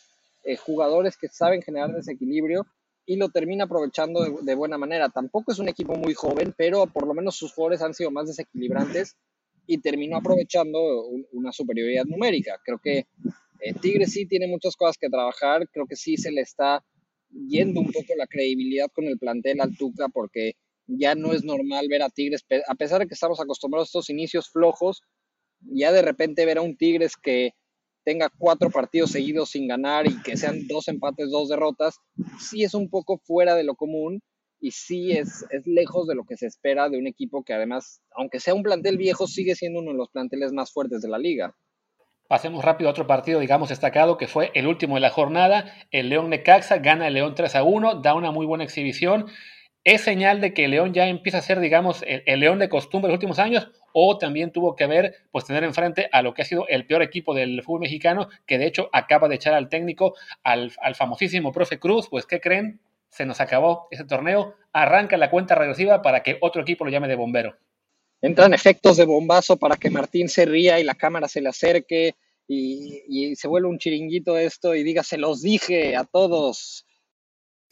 eh, 0.44 0.56
jugadores 0.56 1.16
que 1.16 1.28
saben 1.28 1.62
generar 1.62 1.92
desequilibrio 1.92 2.66
y 3.06 3.16
lo 3.16 3.28
termina 3.28 3.64
aprovechando 3.64 4.24
de, 4.42 4.54
buena 4.54 4.78
manera. 4.78 5.08
Tampoco 5.08 5.52
es 5.52 5.58
un 5.58 5.68
equipo 5.68 5.94
muy 5.96 6.14
joven, 6.14 6.54
pero 6.56 6.86
por 6.86 7.06
lo 7.06 7.14
menos 7.14 7.36
sus 7.36 7.52
jugadores 7.52 7.82
han 7.82 7.94
sido 7.94 8.10
más 8.10 8.26
desequilibrantes 8.28 9.16
y 9.66 9.78
terminó 9.78 10.16
aprovechando 10.16 11.06
un, 11.06 11.26
una 11.32 11.52
superioridad 11.52 12.04
numérica. 12.04 12.60
Creo 12.64 12.78
que 12.78 13.06
eh, 13.60 13.74
Tigre 13.80 14.06
sí 14.06 14.26
tiene 14.26 14.46
muchas 14.46 14.76
cosas 14.76 14.96
que 14.98 15.08
trabajar, 15.08 15.68
creo 15.70 15.86
que 15.86 15.96
sí 15.96 16.16
se 16.16 16.30
le 16.30 16.42
está 16.42 16.84
yendo 17.48 17.80
un 17.80 17.90
poco 17.90 18.14
la 18.16 18.26
credibilidad 18.26 18.88
con 18.92 19.06
el 19.06 19.18
plantel 19.18 19.60
al 19.60 19.76
Tuca 19.76 20.08
porque 20.08 20.54
ya 20.86 21.14
no 21.14 21.32
es 21.32 21.44
normal 21.44 21.88
ver 21.88 22.02
a 22.02 22.10
Tigres, 22.10 22.44
a 22.68 22.74
pesar 22.74 23.00
de 23.00 23.06
que 23.06 23.14
estamos 23.14 23.40
acostumbrados 23.40 23.88
a 23.88 23.90
estos 23.90 24.10
inicios 24.10 24.50
flojos, 24.50 25.02
ya 25.60 25.92
de 25.92 26.02
repente 26.02 26.44
ver 26.44 26.58
a 26.58 26.62
un 26.62 26.76
Tigres 26.76 27.16
que 27.16 27.54
tenga 28.04 28.30
cuatro 28.38 28.70
partidos 28.70 29.10
seguidos 29.10 29.50
sin 29.50 29.66
ganar 29.66 30.06
y 30.06 30.20
que 30.22 30.36
sean 30.36 30.66
dos 30.68 30.88
empates, 30.88 31.30
dos 31.30 31.48
derrotas, 31.48 31.98
sí 32.38 32.62
es 32.62 32.74
un 32.74 32.88
poco 32.88 33.18
fuera 33.18 33.54
de 33.54 33.64
lo 33.64 33.74
común 33.74 34.20
y 34.60 34.70
sí 34.70 35.12
es, 35.12 35.44
es 35.50 35.66
lejos 35.66 36.06
de 36.06 36.14
lo 36.14 36.24
que 36.24 36.36
se 36.36 36.46
espera 36.46 36.88
de 36.88 36.98
un 36.98 37.06
equipo 37.06 37.42
que 37.44 37.54
además, 37.54 38.02
aunque 38.14 38.40
sea 38.40 38.54
un 38.54 38.62
plantel 38.62 38.96
viejo, 38.96 39.26
sigue 39.26 39.54
siendo 39.54 39.80
uno 39.80 39.92
de 39.92 39.98
los 39.98 40.10
planteles 40.10 40.52
más 40.52 40.72
fuertes 40.72 41.02
de 41.02 41.08
la 41.08 41.18
liga. 41.18 41.54
Pasemos 42.28 42.64
rápido 42.64 42.88
a 42.88 42.92
otro 42.92 43.06
partido, 43.06 43.40
digamos, 43.40 43.68
destacado, 43.68 44.16
que 44.16 44.26
fue 44.26 44.50
el 44.54 44.66
último 44.66 44.94
de 44.94 45.02
la 45.02 45.10
jornada. 45.10 45.74
El 45.90 46.08
León 46.08 46.30
Necaxa 46.30 46.78
gana 46.78 47.08
el 47.08 47.14
León 47.14 47.34
3 47.34 47.54
a 47.56 47.62
1, 47.62 48.00
da 48.00 48.14
una 48.14 48.30
muy 48.30 48.46
buena 48.46 48.64
exhibición 48.64 49.26
es 49.84 50.00
señal 50.00 50.40
de 50.40 50.54
que 50.54 50.66
León 50.66 50.94
ya 50.94 51.06
empieza 51.06 51.38
a 51.38 51.42
ser, 51.42 51.60
digamos, 51.60 52.02
el, 52.06 52.22
el, 52.24 52.40
León 52.40 52.58
de 52.58 52.70
costumbre 52.70 53.08
de 53.08 53.12
los 53.12 53.18
últimos 53.18 53.38
años, 53.38 53.68
o 53.92 54.16
también 54.16 54.50
tuvo 54.50 54.74
que 54.74 54.86
ver, 54.86 55.14
pues, 55.30 55.44
tener 55.44 55.62
enfrente 55.62 56.08
a 56.10 56.22
lo 56.22 56.32
que 56.32 56.42
ha 56.42 56.44
sido 56.46 56.66
el 56.68 56.86
peor 56.86 57.02
equipo 57.02 57.34
del 57.34 57.62
fútbol 57.62 57.80
mexicano, 57.80 58.28
que 58.46 58.56
de 58.56 58.66
hecho 58.66 58.88
acaba 58.92 59.28
de 59.28 59.34
echar 59.34 59.52
al 59.52 59.68
técnico, 59.68 60.14
al, 60.42 60.72
al 60.80 60.94
famosísimo 60.94 61.52
profe 61.52 61.78
Cruz, 61.78 62.08
pues, 62.08 62.24
¿qué 62.24 62.40
creen? 62.40 62.80
Se 63.10 63.26
nos 63.26 63.40
acabó 63.40 63.86
ese 63.90 64.04
torneo, 64.04 64.54
arranca 64.72 65.18
la 65.18 65.30
cuenta 65.30 65.54
regresiva 65.54 66.00
para 66.00 66.22
que 66.22 66.38
otro 66.40 66.62
equipo 66.62 66.84
lo 66.84 66.90
llame 66.90 67.06
de 67.06 67.16
bombero. 67.16 67.54
Entran 68.22 68.54
efectos 68.54 68.96
de 68.96 69.04
bombazo 69.04 69.58
para 69.58 69.76
que 69.76 69.90
Martín 69.90 70.30
se 70.30 70.46
ría 70.46 70.80
y 70.80 70.84
la 70.84 70.94
cámara 70.94 71.28
se 71.28 71.42
le 71.42 71.50
acerque 71.50 72.14
y, 72.48 73.02
y 73.06 73.36
se 73.36 73.48
vuelve 73.48 73.68
un 73.68 73.78
chiringuito 73.78 74.38
esto 74.38 74.74
y 74.74 74.82
diga, 74.82 75.02
se 75.02 75.18
los 75.18 75.42
dije 75.42 75.94
a 75.94 76.04
todos, 76.04 76.86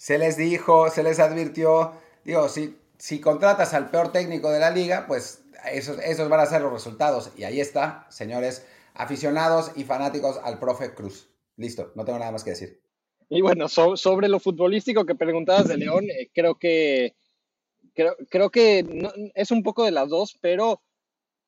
se 0.03 0.19
les 0.19 0.37
dijo, 0.37 0.91
se 0.91 1.05
les 1.05 1.21
advirtió, 1.21 1.93
digo, 2.25 2.49
si, 2.49 2.77
si 2.99 3.21
contratas 3.21 3.75
al 3.75 3.91
peor 3.91 4.13
técnico 4.13 4.51
de 4.51 4.61
la 4.61 4.71
liga, 4.71 5.07
pues 5.07 5.45
esos, 5.71 5.99
esos 5.99 6.29
van 6.29 6.41
a 6.41 6.47
ser 6.47 6.63
los 6.63 6.73
resultados. 6.73 7.31
Y 7.37 7.45
ahí 7.45 7.61
está, 7.61 8.07
señores 8.11 8.65
aficionados 8.95 9.73
y 9.77 9.85
fanáticos 9.85 10.39
al 10.43 10.59
profe 10.59 10.95
Cruz. 10.95 11.29
Listo, 11.57 11.93
no 11.95 12.05
tengo 12.05 12.19
nada 12.19 12.33
más 12.33 12.45
que 12.45 12.51
decir. 12.51 12.81
Y 13.29 13.41
bueno, 13.41 13.69
so, 13.69 13.97
sobre 13.97 14.29
lo 14.29 14.41
futbolístico 14.41 15.07
que 15.07 15.15
preguntabas 15.15 15.69
de 15.69 15.79
León, 15.79 16.05
eh, 16.11 16.31
creo 16.35 16.57
que 16.57 17.15
creo, 17.95 18.17
creo 18.29 18.51
que 18.51 18.83
no, 18.83 19.11
es 19.35 19.51
un 19.51 19.63
poco 19.63 19.85
de 19.85 19.91
las 19.91 20.09
dos, 20.09 20.37
pero 20.41 20.83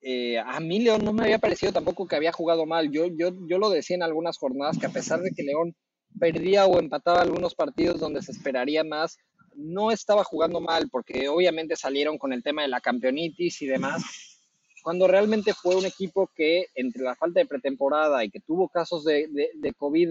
eh, 0.00 0.38
a 0.38 0.60
mí 0.60 0.80
León 0.80 1.04
no 1.04 1.12
me 1.12 1.24
había 1.24 1.38
parecido 1.38 1.72
tampoco 1.72 2.06
que 2.06 2.16
había 2.16 2.32
jugado 2.32 2.66
mal. 2.66 2.90
Yo, 2.90 3.06
yo, 3.06 3.30
yo 3.46 3.58
lo 3.58 3.70
decía 3.70 3.96
en 3.96 4.02
algunas 4.02 4.38
jornadas 4.38 4.78
que 4.78 4.86
a 4.86 4.90
pesar 4.92 5.20
de 5.20 5.32
que 5.32 5.42
León 5.42 5.74
perdía 6.18 6.66
o 6.66 6.78
empataba 6.78 7.22
algunos 7.22 7.54
partidos 7.54 8.00
donde 8.00 8.22
se 8.22 8.32
esperaría 8.32 8.84
más, 8.84 9.18
no 9.56 9.90
estaba 9.90 10.24
jugando 10.24 10.60
mal, 10.60 10.88
porque 10.90 11.28
obviamente 11.28 11.76
salieron 11.76 12.18
con 12.18 12.32
el 12.32 12.42
tema 12.42 12.62
de 12.62 12.68
la 12.68 12.80
campeonitis 12.80 13.62
y 13.62 13.66
demás, 13.66 14.02
cuando 14.82 15.06
realmente 15.06 15.54
fue 15.54 15.76
un 15.76 15.86
equipo 15.86 16.30
que 16.34 16.66
entre 16.74 17.02
la 17.02 17.14
falta 17.14 17.40
de 17.40 17.46
pretemporada 17.46 18.24
y 18.24 18.30
que 18.30 18.40
tuvo 18.40 18.68
casos 18.68 19.04
de, 19.04 19.28
de, 19.54 19.72
COVID 19.72 20.10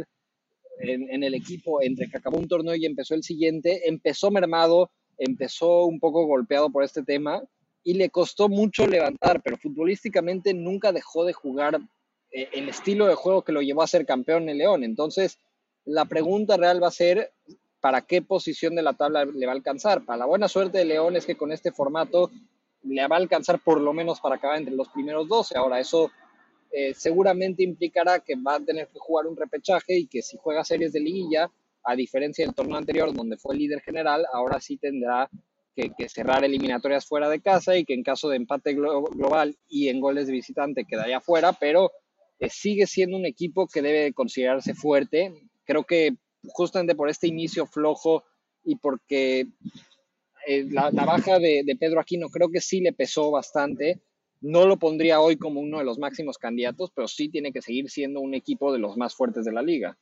en, 0.80 1.10
en, 1.10 1.24
el 1.24 1.36
equipo, 1.36 1.82
entre 1.82 2.10
que 2.10 2.18
acabó 2.18 2.38
un 2.38 2.48
torneo 2.48 2.76
y 2.76 2.86
empezó 2.86 3.14
el 3.14 3.24
siguiente, 3.24 3.88
empezó 3.88 4.32
mermado, 4.32 4.90
empezó 5.18 5.86
un 5.86 6.00
poco 6.00 6.26
golpeado 6.26 6.72
por 6.72 6.84
este 6.84 7.04
tema 7.04 7.44
y 7.84 7.94
le 7.96 8.10
costó 8.10 8.50
mucho 8.50 8.88
levantar, 8.88 9.42
pero 9.44 9.58
futbolísticamente 9.58 10.54
nunca 10.54 10.92
dejó 10.92 11.26
de 11.26 11.34
jugar 11.34 11.80
eh, 12.32 12.50
el 12.54 12.70
estilo 12.70 13.06
de 13.06 13.16
juego 13.16 13.44
que 13.44 13.52
lo 13.52 13.62
llevó 13.62 13.84
a 13.84 13.88
ser 13.88 14.06
campeón 14.06 14.50
en 14.50 14.58
León. 14.58 14.84
Entonces, 14.84 15.38
la 15.86 16.06
pregunta 16.06 16.58
real 16.58 16.82
va 16.82 16.88
a 16.88 16.92
ser 16.92 17.32
para 17.84 18.00
qué 18.00 18.22
posición 18.22 18.76
de 18.76 18.82
la 18.82 18.94
tabla 18.94 19.26
le 19.26 19.46
va 19.46 19.52
a 19.52 19.56
alcanzar. 19.56 20.06
Para 20.06 20.20
la 20.20 20.26
buena 20.26 20.48
suerte 20.48 20.78
de 20.78 20.86
León 20.86 21.18
es 21.18 21.26
que 21.26 21.36
con 21.36 21.52
este 21.52 21.74
formato 21.74 22.32
le 22.84 23.06
va 23.10 23.18
a 23.18 23.20
alcanzar 23.20 23.60
por 23.60 23.82
lo 23.82 23.92
menos 23.92 24.22
para 24.22 24.36
acabar 24.36 24.58
entre 24.58 24.74
los 24.74 24.88
primeros 24.88 25.28
12. 25.28 25.58
Ahora, 25.58 25.82
eso 25.82 26.10
eh, 26.72 26.94
seguramente 26.94 27.62
implicará 27.62 28.22
que 28.22 28.36
va 28.36 28.56
a 28.56 28.60
tener 28.62 28.88
que 28.88 29.00
jugar 29.00 29.28
un 29.28 29.36
repechaje 29.36 29.98
y 29.98 30.08
que 30.08 30.22
si 30.22 30.38
juega 30.38 30.64
series 30.64 30.94
de 30.94 31.02
liguilla, 31.02 31.52
a 31.84 31.94
diferencia 31.98 32.46
del 32.46 32.56
torneo 32.56 32.78
anterior 32.78 33.14
donde 33.14 33.36
fue 33.36 33.58
líder 33.58 33.82
general, 33.82 34.26
ahora 34.32 34.62
sí 34.62 34.78
tendrá 34.78 35.30
que, 35.76 35.92
cerrar 36.08 36.46
eliminatorias 36.46 37.06
fuera 37.06 37.28
de 37.28 37.42
casa 37.42 37.76
y 37.76 37.84
que 37.84 37.96
en 37.96 38.04
caso 38.04 38.30
de 38.30 38.38
empate 38.38 38.76
global 38.76 39.58
y 39.68 39.90
en 39.90 40.00
goles 40.00 40.28
de 40.28 40.32
visitante 40.32 40.86
quedaría 40.86 41.20
fuera, 41.20 41.52
pero 41.52 41.92
eh, 42.40 42.50
sigue 42.50 42.88
siendo 42.88 43.18
un 43.18 43.26
equipo 43.26 43.68
que 43.68 43.82
debe 43.82 44.14
considerarse 44.14 44.74
fuerte. 44.74 45.34
Creo 45.66 45.84
que 45.84 46.16
justamente 46.50 46.96
por 46.96 47.10
este 47.10 47.28
inicio 47.28 47.66
flojo 47.66 48.24
y 48.64 48.76
porque 48.76 49.48
eh, 50.48 50.66
la, 50.70 50.90
baja 50.92 51.40
de, 51.40 51.64
de, 51.66 51.76
Pedro 51.76 52.00
Aquino 52.00 52.30
creo 52.30 52.50
que 52.50 52.62
sí 52.62 52.82
le 52.82 52.94
pesó 52.94 53.32
bastante. 53.32 54.02
No 54.42 54.66
lo 54.66 54.78
pondría 54.78 55.22
hoy 55.22 55.38
como 55.38 55.62
uno 55.62 55.80
de 55.80 55.86
los 55.86 56.00
máximos 56.00 56.38
candidatos, 56.38 56.92
pero 56.94 57.08
sí 57.08 57.30
tiene 57.30 57.54
que 57.54 57.62
seguir 57.62 57.90
siendo 57.90 58.20
un 58.20 58.34
equipo 58.34 58.74
de 58.74 58.80
los 58.80 58.98
más 58.98 59.16
fuertes 59.16 59.46
de 59.46 59.54
la 59.54 59.62
liga. 59.62 59.98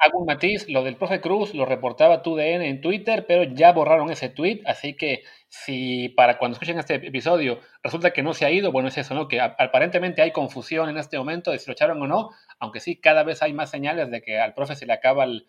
Hago 0.00 0.20
un 0.20 0.26
matiz, 0.26 0.68
lo 0.68 0.84
del 0.84 0.96
profe 0.96 1.20
Cruz 1.20 1.54
lo 1.54 1.64
reportaba 1.64 2.22
TUDN 2.22 2.62
en 2.62 2.80
Twitter, 2.80 3.26
pero 3.26 3.42
ya 3.42 3.72
borraron 3.72 4.10
ese 4.10 4.28
tweet, 4.28 4.60
así 4.64 4.94
que 4.94 5.24
si 5.48 6.10
para 6.10 6.38
cuando 6.38 6.54
escuchen 6.54 6.78
este 6.78 6.94
episodio 6.94 7.58
resulta 7.82 8.12
que 8.12 8.22
no 8.22 8.32
se 8.32 8.44
ha 8.44 8.50
ido, 8.50 8.70
bueno, 8.70 8.88
es 8.88 8.98
eso, 8.98 9.14
¿no? 9.14 9.26
Que 9.26 9.40
aparentemente 9.40 10.22
hay 10.22 10.30
confusión 10.30 10.88
en 10.88 10.98
este 10.98 11.18
momento 11.18 11.50
de 11.50 11.58
si 11.58 11.66
lo 11.66 11.72
echaron 11.72 12.00
o 12.00 12.06
no, 12.06 12.30
aunque 12.60 12.78
sí, 12.78 13.00
cada 13.00 13.24
vez 13.24 13.42
hay 13.42 13.52
más 13.52 13.70
señales 13.70 14.08
de 14.12 14.22
que 14.22 14.38
al 14.38 14.54
profe 14.54 14.76
se 14.76 14.86
le 14.86 14.92
acaba 14.92 15.24
el, 15.24 15.46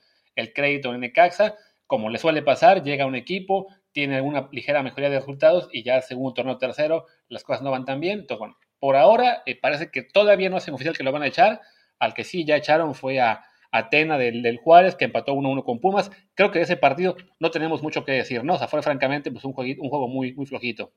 crédito 0.54 0.94
en 0.94 1.02
Necaxa, 1.02 1.56
como 1.86 2.10
le 2.10 2.18
suele 2.18 2.42
pasar, 2.42 2.84
llega 2.84 3.06
un 3.06 3.16
equipo, 3.16 3.68
tiene 3.92 4.22
una 4.22 4.48
ligera 4.52 4.84
mejoría 4.84 5.10
de 5.10 5.20
resultados 5.20 5.70
y 5.72 5.84
ya 5.84 6.02
segundo 6.02 6.34
torneo 6.34 6.58
tercero 6.58 7.06
las 7.28 7.44
cosas 7.44 7.62
no 7.62 7.72
van 7.72 7.86
tan 7.86 8.00
bien. 8.00 8.20
Entonces, 8.20 8.56
por 8.80 8.96
ahora 8.96 9.44
eh, 9.46 9.60
parece 9.60 9.92
que 9.92 10.04
todavía 10.04 10.50
no 10.50 10.58
hacen 10.58 10.74
oficial 10.74 10.96
que 10.96 11.04
lo 11.04 11.12
van 11.12 11.24
a 11.24 11.28
echar, 11.28 11.62
al 12.00 12.14
que 12.14 12.24
sí 12.24 12.46
ya 12.46 12.56
echaron 12.56 12.96
fue 12.96 13.20
a 13.20 13.44
Atena 13.72 14.18
del, 14.18 14.58
Juárez, 14.58 14.96
que 14.96 15.06
empató 15.06 15.34
1-1 15.34 15.64
con 15.64 15.80
Pumas. 15.80 16.12
Creo 16.34 16.52
que 16.52 16.60
de 16.60 16.66
ese 16.66 16.78
partido 16.78 17.16
no 17.40 17.52
tenemos 17.52 17.84
mucho 17.84 18.06
que 18.06 18.14
decir, 18.14 18.44
¿no? 18.44 18.56
O 18.56 18.58
sea, 18.58 18.68
fue 18.68 18.82
francamente 18.82 19.32
pues, 19.32 19.44
un, 19.44 19.54
un 19.56 19.90
juego 19.90 20.08
muy, 20.08 20.34
muy 20.34 20.46
flojito. 20.46 20.92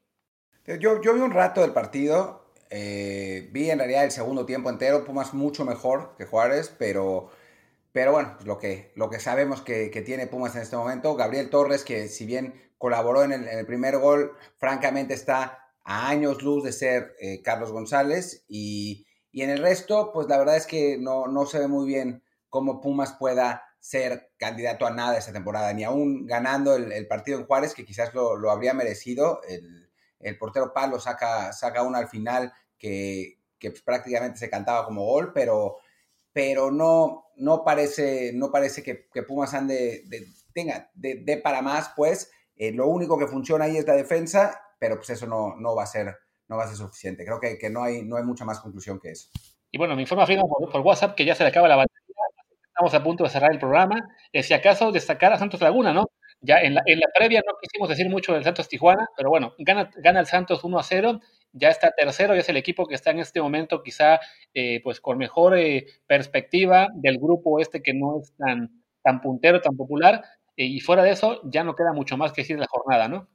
Yo, 0.67 1.03
yo 1.03 1.15
vi 1.15 1.21
un 1.21 1.33
rato 1.33 1.61
del 1.61 1.73
partido, 1.73 2.53
eh, 2.71 3.49
vi 3.53 3.69
en 3.69 3.79
realidad 3.79 4.05
el 4.05 4.13
segundo 4.13 4.47
tiempo 4.47 4.71
entero, 4.71 5.05
Pumas 5.05 5.35
mucho 5.35 5.65
mejor 5.65 6.15
que 6.17 6.25
Juárez, 6.25 6.75
pero, 6.79 7.31
pero 7.93 8.13
bueno, 8.13 8.33
pues 8.35 8.47
lo, 8.47 8.59
que, 8.59 8.93
lo 8.97 9.11
que 9.11 9.21
sabemos 9.21 9.63
que, 9.63 9.89
tiene 10.05 10.27
Pumas 10.27 10.57
en 10.57 10.63
este 10.63 10.77
momento, 10.77 11.15
Gabriel 11.15 11.51
Torres, 11.51 11.85
que 11.85 12.09
si 12.09 12.27
bien 12.27 12.55
colaboró 12.79 13.23
en 13.23 13.33
el, 13.33 13.67
primer 13.67 13.99
gol, 13.99 14.33
francamente 14.57 15.15
está 15.15 15.71
a 15.85 16.09
años 16.09 16.43
luz 16.43 16.65
de 16.65 16.73
ser 16.73 17.15
eh, 17.21 17.43
Carlos 17.43 17.73
González, 17.73 18.45
y, 18.49 19.07
y, 19.31 19.43
en 19.43 19.51
el 19.51 19.59
resto, 19.59 20.11
pues 20.13 20.27
la 20.29 20.39
verdad 20.39 20.57
es 20.57 20.67
que 20.67 20.99
no, 20.99 21.27
no 21.27 21.47
se 21.47 21.59
ve 21.59 21.69
muy 21.69 21.87
bien 21.87 22.23
cómo 22.49 22.81
Pumas 22.81 23.13
pueda 23.15 23.63
ser 23.83 24.31
candidato 24.37 24.87
a 24.87 24.93
nada 24.93 25.19
esta 25.19 25.33
temporada, 25.33 25.73
ni 25.73 25.83
aún 25.83 26.25
ganando 26.25 26.77
el, 26.77 27.09
partido 27.09 27.41
en 27.41 27.47
Juárez, 27.47 27.75
que 27.75 27.85
quizás 27.85 28.15
lo, 28.15 28.49
habría 28.49 28.75
merecido. 28.75 29.41
El, 29.49 30.39
portero 30.39 30.73
Palo 30.73 31.01
saca, 31.01 31.53
saca 31.53 31.83
uno 31.83 31.99
al 31.99 32.07
final 32.07 32.53
que, 32.79 33.41
pues, 33.61 33.83
prácticamente 33.83 34.39
se 34.39 34.49
cantaba 34.49 34.85
como 34.85 35.05
gol, 35.05 35.33
pero, 35.33 35.79
pero 36.33 36.71
no, 36.71 37.27
no 37.37 37.65
parece, 37.65 38.33
no 38.35 38.51
parece 38.51 38.83
que, 38.83 39.23
Pumas 39.23 39.55
ande 39.55 40.03
de, 40.07 40.27
tenga 40.53 40.91
de, 40.95 41.41
para 41.43 41.63
más, 41.63 41.93
pues 41.97 42.31
eh, 42.57 42.73
lo 42.73 42.89
único 42.89 43.19
que 43.19 43.27
funciona 43.27 43.67
ahí 43.67 43.77
es 43.77 43.87
la 43.87 43.95
defensa, 43.95 44.61
pero 44.79 44.97
pues 44.97 45.11
eso 45.11 45.27
no, 45.27 45.57
no 45.57 45.75
va 45.75 45.85
a 45.85 45.87
ser 45.87 46.17
no 46.49 46.59
va 46.59 46.65
a 46.65 46.69
ser 46.69 46.77
suficiente. 46.77 47.25
Creo 47.25 47.41
que, 47.41 47.71
no, 47.71 47.83
hay, 47.83 48.03
no 48.03 48.17
hay 48.17 48.25
mucha 48.25 48.45
más 48.45 48.61
conclusión 48.61 49.01
que 49.01 49.13
eso. 49.13 49.31
Y 49.71 49.79
bueno, 49.79 49.97
me 49.97 50.03
informa 50.03 50.27
por, 50.27 50.71
por 50.71 50.81
WhatsApp 50.83 51.15
que 51.15 51.25
ya 51.25 51.35
se 51.35 51.45
le 51.45 51.49
acaba 51.49 51.67
la 51.67 51.77
batalla 51.77 52.03
estamos 52.73 52.95
a 52.95 53.05
punto 53.05 53.25
de 53.25 53.31
cerrar 53.31 53.53
el 53.53 53.59
programa. 53.59 54.09
Eh, 54.33 54.43
si 54.43 54.55
acaso 54.55 54.93
destacar 54.93 55.33
a 55.33 55.39
Santos 55.39 55.61
Laguna, 55.61 55.93
¿no? 55.93 56.07
Ya 56.41 56.61
en 56.61 56.75
la, 56.75 56.83
en 56.87 56.99
la, 56.99 57.07
previa 57.15 57.41
no 57.47 57.53
quisimos 57.61 57.89
decir 57.89 58.09
mucho 58.09 58.33
del 58.33 58.43
Santos 58.43 58.69
Tijuana, 58.69 59.07
pero 59.17 59.31
bueno, 59.31 59.55
gana, 59.59 59.91
gana 59.97 60.21
el 60.21 60.27
Santos 60.27 60.65
1 60.65 60.79
a 60.79 60.83
0, 60.83 61.21
ya 61.53 61.69
está 61.69 61.91
tercero 61.91 62.35
y 62.35 62.39
es 62.39 62.49
el 62.49 62.57
equipo 62.57 62.87
que 62.87 62.95
está 62.95 63.11
en 63.11 63.21
este 63.21 63.41
momento 63.41 63.83
quizá 63.83 64.21
eh, 64.55 64.81
pues 64.83 65.01
con 65.01 65.19
mejor 65.19 65.57
eh, 65.57 65.87
perspectiva 66.07 66.89
del 66.95 67.19
grupo 67.19 67.61
este 67.61 67.83
que 67.83 67.95
no 67.95 68.21
es 68.21 68.35
tan, 68.37 68.83
tan 69.03 69.21
puntero, 69.21 69.61
tan 69.61 69.77
popular. 69.77 70.23
y 70.57 70.81
fuera 70.81 71.03
de 71.03 71.11
eso, 71.13 71.41
ya 71.45 71.65
no 71.65 71.75
queda 71.75 71.93
mucho 71.93 72.17
más 72.17 72.33
que 72.33 72.43
decir 72.43 72.57
de 72.57 72.61
la 72.63 72.69
jornada, 72.69 73.09
¿no? 73.09 73.29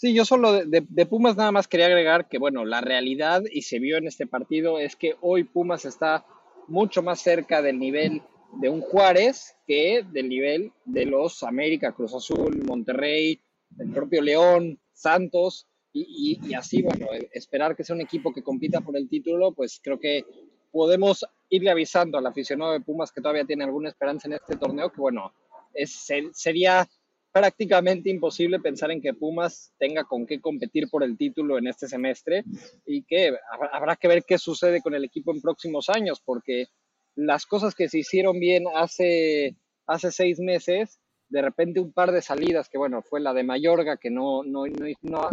Sí, 0.00 0.14
yo 0.14 0.24
solo 0.24 0.64
de, 0.64 1.06
Pumas 1.06 1.36
nada 1.36 1.52
más 1.52 1.68
quería 1.68 1.84
agregar 1.84 2.26
que, 2.26 2.38
bueno, 2.38 2.64
la 2.64 2.80
realidad, 2.80 3.42
y 3.52 3.60
se 3.60 3.78
vio 3.78 3.98
en 3.98 4.06
este 4.06 4.26
partido, 4.26 4.78
es 4.78 4.96
que 4.96 5.16
hoy 5.20 5.44
Pumas 5.44 5.84
está 5.84 6.24
mucho 6.68 7.02
más 7.02 7.20
cerca 7.20 7.60
del 7.60 7.78
nivel 7.78 8.22
de 8.62 8.70
un 8.70 8.80
Juárez 8.80 9.56
que 9.66 10.02
del 10.10 10.30
nivel 10.30 10.72
de 10.86 11.04
los 11.04 11.42
América, 11.42 11.92
Cruz 11.92 12.14
Azul, 12.14 12.62
Monterrey, 12.64 13.42
el 13.78 13.90
propio 13.90 14.22
León, 14.22 14.80
Santos, 14.94 15.68
y, 15.92 16.54
así, 16.54 16.82
bueno, 16.82 17.06
esperar 17.32 17.76
que 17.76 17.84
sea 17.84 17.96
un 17.96 18.02
equipo 18.02 18.32
que 18.32 18.42
compita 18.42 18.80
por 18.80 18.96
el 18.96 19.08
título, 19.08 19.52
pues 19.52 19.80
creo 19.82 19.98
que 19.98 20.24
podemos 20.70 21.24
irle 21.48 21.70
avisando 21.70 22.16
al 22.16 22.26
aficionado 22.26 22.72
de 22.72 22.80
Pumas 22.80 23.10
que 23.10 23.20
todavía 23.20 23.44
tiene 23.44 23.64
alguna 23.64 23.88
esperanza 23.88 24.28
en 24.28 24.34
este 24.34 24.56
torneo, 24.56 24.90
que 24.92 25.00
bueno, 25.00 25.32
es, 25.74 26.06
sería 26.32 26.88
prácticamente 27.32 28.10
imposible 28.10 28.60
pensar 28.60 28.90
en 28.90 29.00
que 29.00 29.14
Pumas 29.14 29.72
tenga 29.78 30.04
con 30.04 30.26
qué 30.26 30.40
competir 30.40 30.88
por 30.88 31.02
el 31.02 31.16
título 31.16 31.58
en 31.58 31.68
este 31.68 31.88
semestre 31.88 32.44
y 32.86 33.02
que 33.02 33.32
habrá 33.72 33.96
que 33.96 34.08
ver 34.08 34.24
qué 34.24 34.38
sucede 34.38 34.80
con 34.80 34.94
el 34.94 35.04
equipo 35.04 35.32
en 35.32 35.40
próximos 35.40 35.88
años, 35.88 36.20
porque 36.24 36.66
las 37.14 37.46
cosas 37.46 37.74
que 37.74 37.88
se 37.88 37.98
hicieron 37.98 38.38
bien 38.38 38.64
hace, 38.74 39.56
hace 39.86 40.10
seis 40.10 40.40
meses, 40.40 40.98
de 41.30 41.42
repente 41.42 41.80
un 41.80 41.92
par 41.92 42.10
de 42.12 42.22
salidas, 42.22 42.68
que 42.68 42.76
bueno, 42.76 43.02
fue 43.02 43.20
la 43.20 43.32
de 43.32 43.44
Mayorga, 43.44 43.96
que 43.96 44.10
no, 44.10 44.42
no, 44.42 44.64
no, 45.02 45.30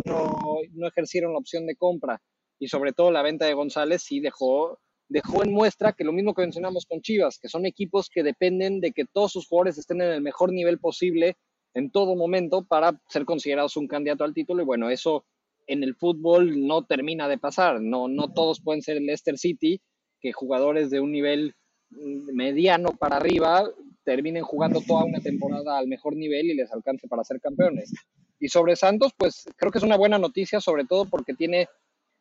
no, 0.73 0.87
ejercieron 0.87 1.33
la 1.33 1.39
opción 1.39 1.65
de 1.65 1.75
compra, 1.75 2.21
y 2.59 2.67
sobre 2.67 2.93
todo 2.93 3.11
la 3.11 3.23
venta 3.23 3.45
de 3.45 3.55
González, 3.55 4.03
sí 4.03 4.19
dejó, 4.19 4.79
dejó 5.09 5.43
en 5.43 5.51
muestra 5.51 5.93
que 5.93 6.03
lo 6.03 6.13
mismo 6.13 6.35
que 6.35 6.43
mencionamos 6.43 6.85
con 6.85 7.01
Chivas, 7.01 7.39
que 7.39 7.49
son 7.49 7.65
equipos 7.65 8.09
que 8.09 8.23
dependen 8.23 8.79
de 8.79 8.91
que 8.91 9.05
todos 9.05 9.31
sus 9.31 9.47
jugadores 9.47 9.79
estén 9.79 10.01
en 10.01 10.09
el 10.09 10.21
mejor 10.21 10.53
nivel 10.53 10.79
posible 10.79 11.35
en 11.73 11.91
todo 11.91 12.15
momento 12.15 12.63
para 12.63 12.99
ser 13.09 13.25
considerados 13.25 13.75
un 13.75 13.87
candidato 13.87 14.23
al 14.23 14.35
título, 14.35 14.61
y 14.61 14.65
bueno, 14.65 14.89
eso 14.91 15.25
en 15.65 15.83
el 15.83 15.95
fútbol 15.95 16.65
no 16.65 16.85
termina 16.85 17.27
de 17.27 17.39
pasar, 17.39 17.81
no, 17.81 18.07
no 18.07 18.31
todos 18.31 18.61
pueden 18.61 18.83
ser 18.83 18.97
el 18.97 19.07
Leicester 19.07 19.37
City, 19.37 19.81
que 20.21 20.31
jugadores 20.31 20.91
de 20.91 20.99
un 20.99 21.11
nivel 21.11 21.55
mediano 21.89 22.89
para 22.91 23.17
arriba 23.17 23.67
terminen 24.07 24.41
jugando 24.41 24.79
toda 24.79 25.03
una 25.03 25.19
temporada 25.19 25.77
al 25.77 25.87
mejor 25.89 26.15
nivel 26.15 26.45
y 26.45 26.53
les 26.53 26.71
alcance 26.71 27.09
para 27.09 27.25
ser 27.25 27.41
campeones. 27.41 27.93
Y 28.39 28.47
sobre 28.47 28.77
Santos, 28.77 29.11
pues 29.17 29.43
creo 29.57 29.69
que 29.69 29.79
es 29.79 29.83
una 29.83 29.97
buena 29.97 30.17
noticia, 30.17 30.61
sobre 30.61 30.85
todo 30.85 31.09
porque 31.09 31.33
tiene 31.33 31.67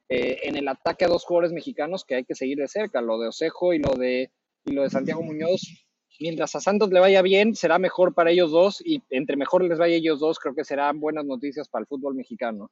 eh, 0.08 0.40
en 0.42 0.56
el 0.56 0.66
ataque 0.66 1.04
a 1.04 1.08
dos 1.08 1.24
jugadores 1.24 1.52
mexicanos 1.52 2.04
que 2.04 2.16
hay 2.16 2.24
que 2.24 2.34
seguir 2.34 2.58
de 2.58 2.66
cerca, 2.66 3.00
lo 3.00 3.20
de 3.20 3.28
Osejo 3.28 3.72
y 3.72 3.78
lo 3.78 3.94
de, 3.94 4.32
y 4.64 4.72
lo 4.72 4.82
de 4.82 4.90
Santiago 4.90 5.22
Muñoz. 5.22 5.60
Mientras 6.18 6.56
a 6.56 6.60
Santos 6.60 6.90
le 6.90 6.98
vaya 6.98 7.22
bien, 7.22 7.54
será 7.54 7.78
mejor 7.78 8.14
para 8.14 8.32
ellos 8.32 8.50
dos 8.50 8.82
y 8.84 9.04
entre 9.10 9.36
mejor 9.36 9.62
les 9.62 9.78
vaya 9.78 9.94
ellos 9.94 10.18
dos, 10.18 10.40
creo 10.40 10.56
que 10.56 10.64
serán 10.64 10.98
buenas 10.98 11.24
noticias 11.24 11.68
para 11.68 11.82
el 11.82 11.86
fútbol 11.86 12.16
mexicano. 12.16 12.68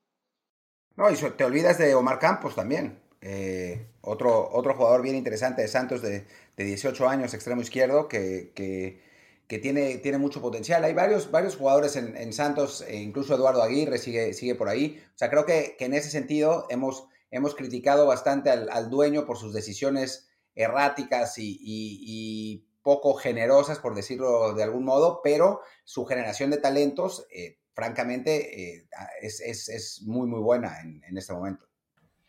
No, 0.96 1.08
y 1.08 1.14
te 1.14 1.44
olvidas 1.44 1.78
de 1.78 1.94
Omar 1.94 2.18
Campos 2.18 2.56
también. 2.56 2.98
Eh, 3.26 3.86
otro, 4.02 4.50
otro 4.52 4.74
jugador 4.74 5.00
bien 5.00 5.16
interesante 5.16 5.62
de 5.62 5.68
Santos 5.68 6.02
de, 6.02 6.26
de 6.58 6.64
18 6.64 7.08
años, 7.08 7.32
extremo 7.32 7.62
izquierdo, 7.62 8.06
que, 8.06 8.52
que, 8.54 9.58
tiene, 9.58 9.96
tiene 9.98 10.18
mucho 10.18 10.42
potencial. 10.42 10.84
Hay 10.84 10.92
varios, 10.92 11.30
varios 11.30 11.56
jugadores 11.56 11.96
en, 11.96 12.32
Santos, 12.34 12.84
e 12.86 12.96
incluso 12.96 13.34
Eduardo 13.34 13.62
Aguirre 13.62 13.96
sigue, 13.96 14.34
sigue 14.34 14.54
por 14.54 14.68
ahí. 14.68 15.02
O 15.14 15.18
sea, 15.18 15.30
creo 15.30 15.46
que, 15.46 15.74
que 15.78 15.86
en 15.86 15.94
ese 15.94 16.10
sentido 16.10 16.66
hemos, 16.68 17.08
hemos 17.30 17.54
criticado 17.54 18.06
bastante 18.06 18.50
al, 18.50 18.90
dueño 18.90 19.24
por 19.24 19.38
sus 19.38 19.54
decisiones 19.54 20.28
erráticas 20.54 21.38
y, 21.38 21.58
y, 21.62 22.68
poco 22.82 23.14
generosas, 23.14 23.78
por 23.78 23.94
decirlo 23.94 24.52
de 24.52 24.62
algún 24.62 24.84
modo, 24.84 25.22
pero 25.24 25.62
su 25.84 26.04
generación 26.04 26.50
de 26.50 26.58
talentos, 26.58 27.26
eh, 27.30 27.56
francamente, 27.72 28.74
eh, 28.74 28.88
es, 29.22 29.40
es, 29.40 29.70
es, 29.70 30.02
muy, 30.02 30.26
muy 30.26 30.40
buena 30.40 30.78
en, 30.82 31.02
en 31.08 31.16
este 31.16 31.32
momento. 31.32 31.66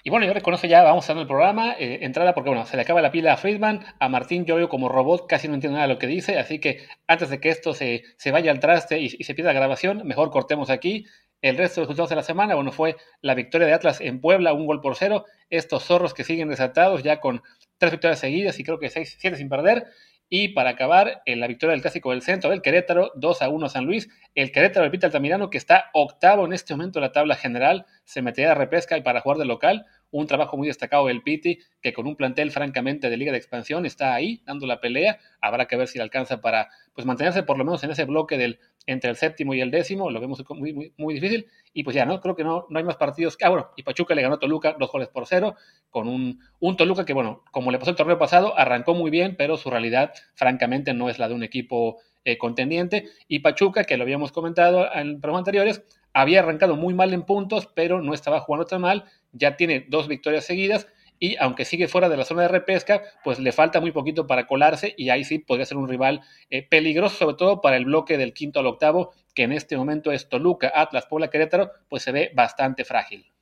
Y 0.07 0.11
bueno, 0.11 0.27
yo 0.27 0.35
reconozco 0.35 0.67
ya, 0.67 0.83
vamos 0.83 1.09
a 1.09 1.13
el 1.13 1.25
programa, 1.25 1.73
eh, 1.79 1.97
entrada 2.03 2.35
porque 2.35 2.51
bueno, 2.51 2.67
se 2.67 2.75
le 2.75 2.83
acaba 2.83 3.01
la 3.01 3.09
pila 3.09 3.33
a 3.33 3.37
Friedman, 3.37 3.83
a 3.99 4.07
Martín 4.07 4.45
yo 4.45 4.55
veo 4.55 4.69
como 4.69 4.87
robot, 4.87 5.25
casi 5.27 5.47
no 5.47 5.55
entiendo 5.55 5.77
nada 5.77 5.87
de 5.87 5.93
lo 5.95 5.99
que 5.99 6.05
dice, 6.05 6.37
así 6.37 6.59
que 6.59 6.85
antes 7.07 7.31
de 7.31 7.39
que 7.39 7.49
esto 7.49 7.73
se, 7.73 8.03
se 8.15 8.29
vaya 8.29 8.51
al 8.51 8.59
traste 8.59 8.99
y, 8.99 9.09
se 9.09 9.33
pierda 9.33 9.51
la 9.51 9.59
grabación, 9.59 10.05
mejor 10.05 10.29
cortemos 10.29 10.69
aquí. 10.69 11.07
El 11.41 11.57
resto 11.57 11.81
de 11.81 11.85
resultados 11.85 12.11
de 12.11 12.17
la 12.17 12.21
semana, 12.21 12.53
bueno, 12.53 12.71
fue 12.71 12.97
la 13.21 13.33
victoria 13.33 13.65
de 13.65 13.73
Atlas 13.73 13.99
en 13.99 14.21
Puebla, 14.21 14.53
un 14.53 14.67
gol 14.67 14.79
por 14.79 14.95
cero. 14.95 15.25
Estos 15.49 15.83
zorros 15.85 16.13
que 16.13 16.23
siguen 16.23 16.49
desatados 16.49 17.01
ya 17.01 17.19
con 17.19 17.41
tres 17.79 17.91
victorias 17.91 18.19
seguidas 18.19 18.59
y 18.59 18.63
creo 18.63 18.77
que 18.77 18.91
seis, 18.91 19.17
siete 19.19 19.37
sin 19.37 19.49
perder. 19.49 19.87
Y 20.29 20.49
para 20.49 20.71
acabar, 20.71 21.21
en 21.25 21.39
la 21.39 21.47
victoria 21.47 21.71
del 21.71 21.81
clásico 21.81 22.11
del 22.11 22.21
centro 22.21 22.49
del 22.49 22.61
Querétaro, 22.61 23.11
2 23.15 23.41
a 23.41 23.49
1 23.49 23.69
San 23.69 23.85
Luis. 23.85 24.09
El 24.33 24.51
Querétaro 24.51 24.85
repite 24.85 25.05
Altamirano, 25.05 25.49
que 25.49 25.57
está 25.57 25.91
octavo 25.93 26.45
en 26.45 26.53
este 26.53 26.73
momento 26.73 26.99
en 26.99 27.03
la 27.03 27.11
tabla 27.11 27.35
general, 27.35 27.85
se 28.05 28.21
meterá 28.21 28.51
a 28.51 28.55
repesca 28.55 28.97
y 28.97 29.01
para 29.01 29.21
jugar 29.21 29.37
de 29.37 29.45
local. 29.45 29.85
Un 30.11 30.27
trabajo 30.27 30.57
muy 30.57 30.67
destacado 30.67 31.07
del 31.07 31.21
Piti, 31.21 31.59
que 31.81 31.93
con 31.93 32.07
un 32.07 32.15
plantel 32.15 32.51
francamente 32.51 33.09
de 33.09 33.17
liga 33.17 33.31
de 33.31 33.37
expansión 33.37 33.85
está 33.85 34.13
ahí 34.13 34.41
dando 34.45 34.65
la 34.67 34.79
pelea. 34.79 35.19
Habrá 35.41 35.67
que 35.67 35.75
ver 35.75 35.87
si 35.87 35.97
le 35.97 36.03
alcanza 36.03 36.41
para 36.41 36.69
pues 36.93 37.05
mantenerse 37.05 37.43
por 37.43 37.57
lo 37.57 37.65
menos 37.65 37.83
en 37.83 37.91
ese 37.91 38.05
bloque 38.05 38.37
del 38.37 38.59
entre 38.87 39.09
el 39.09 39.15
séptimo 39.15 39.53
y 39.53 39.61
el 39.61 39.71
décimo, 39.71 40.11
lo 40.11 40.19
vemos 40.19 40.43
muy, 40.49 40.93
muy, 40.97 41.13
difícil. 41.13 41.47
Y 41.73 41.83
pues 41.83 41.95
ya, 41.95 42.05
¿no? 42.05 42.21
Creo 42.21 42.35
que 42.35 42.43
no, 42.43 42.67
no 42.69 42.77
hay 42.77 42.85
más 42.85 42.97
partidos. 42.97 43.37
Ah, 43.41 43.49
bueno, 43.49 43.69
y 43.75 43.83
Pachuca 43.83 44.13
le 44.13 44.21
ganó 44.21 44.35
a 44.35 44.39
Toluca 44.39 44.75
dos 44.79 44.91
goles 44.91 45.07
por 45.07 45.25
cero, 45.25 45.55
con 45.89 46.07
un, 46.07 46.39
un 46.59 46.77
Toluca 46.77 47.05
que, 47.05 47.13
bueno, 47.13 47.43
como 47.51 47.71
le 47.71 47.79
pasó 47.79 47.91
el 47.91 47.97
torneo 47.97 48.17
pasado, 48.17 48.57
arrancó 48.57 48.93
muy 48.93 49.09
bien, 49.09 49.35
pero 49.37 49.57
su 49.57 49.69
realidad, 49.69 50.13
francamente, 50.35 50.93
no 50.93 51.09
es 51.09 51.19
la 51.19 51.27
de 51.27 51.33
un 51.33 51.43
equipo 51.43 51.97
eh, 52.23 52.37
contendiente. 52.37 53.09
Y 53.27 53.39
Pachuca, 53.39 53.83
que 53.83 53.97
lo 53.97 54.03
habíamos 54.03 54.31
comentado 54.31 54.87
en 54.93 55.19
programas 55.19 55.41
anteriores, 55.41 55.83
había 56.15 56.39
arrancado 56.39 56.77
muy 56.77 56.93
mal 56.93 57.13
en 57.13 57.23
puntos, 57.23 57.67
pero 57.67 58.01
no 58.01 58.13
estaba 58.13 58.39
jugando 58.39 58.65
tan 58.65 58.81
mal. 58.81 59.03
Ya 59.33 59.57
tiene 59.57 59.85
dos 59.89 60.07
victorias 60.07 60.45
seguidas 60.45 60.87
y 61.19 61.35
aunque 61.37 61.65
sigue 61.65 61.89
fuera 61.89 62.07
de 62.07 62.15
la 62.15 62.23
zona 62.23 62.43
de 62.43 62.47
repesca, 62.47 63.03
pues 63.23 63.37
le 63.37 63.51
falta 63.51 63.81
muy 63.81 63.91
poquito 63.91 64.25
para 64.25 64.47
colarse 64.47 64.93
y 64.97 65.09
ahí 65.09 65.25
sí 65.25 65.39
podría 65.39 65.65
ser 65.65 65.77
un 65.77 65.89
rival 65.89 66.21
eh, 66.49 66.65
peligroso, 66.67 67.17
sobre 67.17 67.35
todo 67.35 67.59
para 67.59 67.75
el 67.75 67.83
bloque 67.83 68.17
del 68.17 68.33
quinto 68.33 68.61
al 68.61 68.67
octavo, 68.67 69.13
que 69.33 69.43
en 69.43 69.51
este 69.51 69.75
momento 69.75 70.13
es 70.13 70.29
Toluca, 70.29 70.71
Atlas, 70.73 71.05
Puebla, 71.05 71.29
Querétaro, 71.29 71.71
pues 71.89 72.03
se 72.03 72.13
ve 72.13 72.31
bastante 72.33 72.85
frágil. 72.85 73.33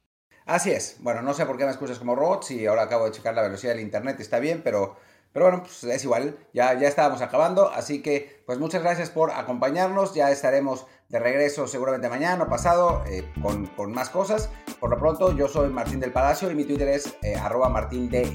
Así 0.47 0.71
es. 0.71 0.97
Bueno, 0.99 1.21
no 1.21 1.35
sé 1.35 1.45
por 1.45 1.57
qué 1.57 1.65
me 1.65 1.71
escuchas 1.71 1.99
como 1.99 2.15
robots 2.15 2.49
y 2.51 2.65
ahora 2.65 2.83
acabo 2.83 3.05
de 3.05 3.11
checar 3.11 3.35
la 3.35 3.43
velocidad 3.43 3.73
del 3.73 3.83
internet, 3.83 4.19
está 4.19 4.39
bien, 4.39 4.61
pero 4.63 4.97
pero 5.33 5.45
bueno, 5.45 5.63
pues 5.63 5.83
es 5.83 6.03
igual, 6.03 6.37
ya, 6.53 6.79
ya 6.79 6.87
estábamos 6.87 7.23
acabando, 7.23 7.71
así 7.71 8.03
que 8.03 8.43
pues 8.45 8.59
muchas 8.59 8.83
gracias 8.83 9.09
por 9.09 9.31
acompañarnos, 9.31 10.13
ya 10.13 10.29
estaremos 10.29 10.85
de 11.09 11.19
regreso 11.19 11.67
seguramente 11.67 12.09
mañana 12.09 12.43
o 12.43 12.49
pasado 12.49 13.03
eh, 13.07 13.23
con, 13.41 13.67
con, 13.67 13.91
más 13.91 14.09
cosas. 14.09 14.49
Por 14.79 14.89
lo 14.89 14.97
pronto, 14.97 15.35
yo 15.35 15.47
soy 15.47 15.69
Martín 15.69 15.99
del 15.99 16.11
Palacio 16.11 16.49
y 16.49 16.55
mi 16.55 16.65
Twitter 16.65 16.87
es 16.89 17.15
eh, 17.21 17.35
arroba 17.35 17.69
martindelp. 17.69 18.33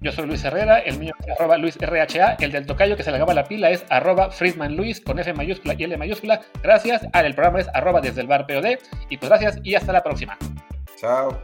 Yo 0.00 0.10
soy 0.10 0.26
Luis 0.26 0.44
Herrera, 0.44 0.78
el 0.80 0.98
mío 0.98 1.14
es 1.20 1.38
arroba 1.38 1.56
Luis 1.58 1.78
RHA, 1.78 2.34
el 2.40 2.50
del 2.50 2.66
tocayo 2.66 2.96
que 2.96 3.04
se 3.04 3.10
le 3.10 3.18
acaba 3.18 3.34
la 3.34 3.44
pila 3.44 3.70
es 3.70 3.84
arroba 3.88 4.30
Friedman 4.30 4.76
Luis 4.76 5.00
con 5.00 5.18
F 5.18 5.32
mayúscula 5.32 5.74
y 5.78 5.84
L 5.84 5.96
mayúscula. 5.96 6.40
Gracias, 6.62 7.06
al 7.12 7.26
el 7.26 7.34
programa 7.34 7.60
es 7.60 7.68
arroba 7.72 8.00
desde 8.00 8.20
el 8.20 8.26
bar 8.26 8.46
POD 8.46 8.78
y 9.10 9.16
pues 9.16 9.28
gracias 9.28 9.58
y 9.62 9.74
hasta 9.74 9.92
la 9.92 10.02
próxima. 10.02 10.36
Chao. 10.96 11.38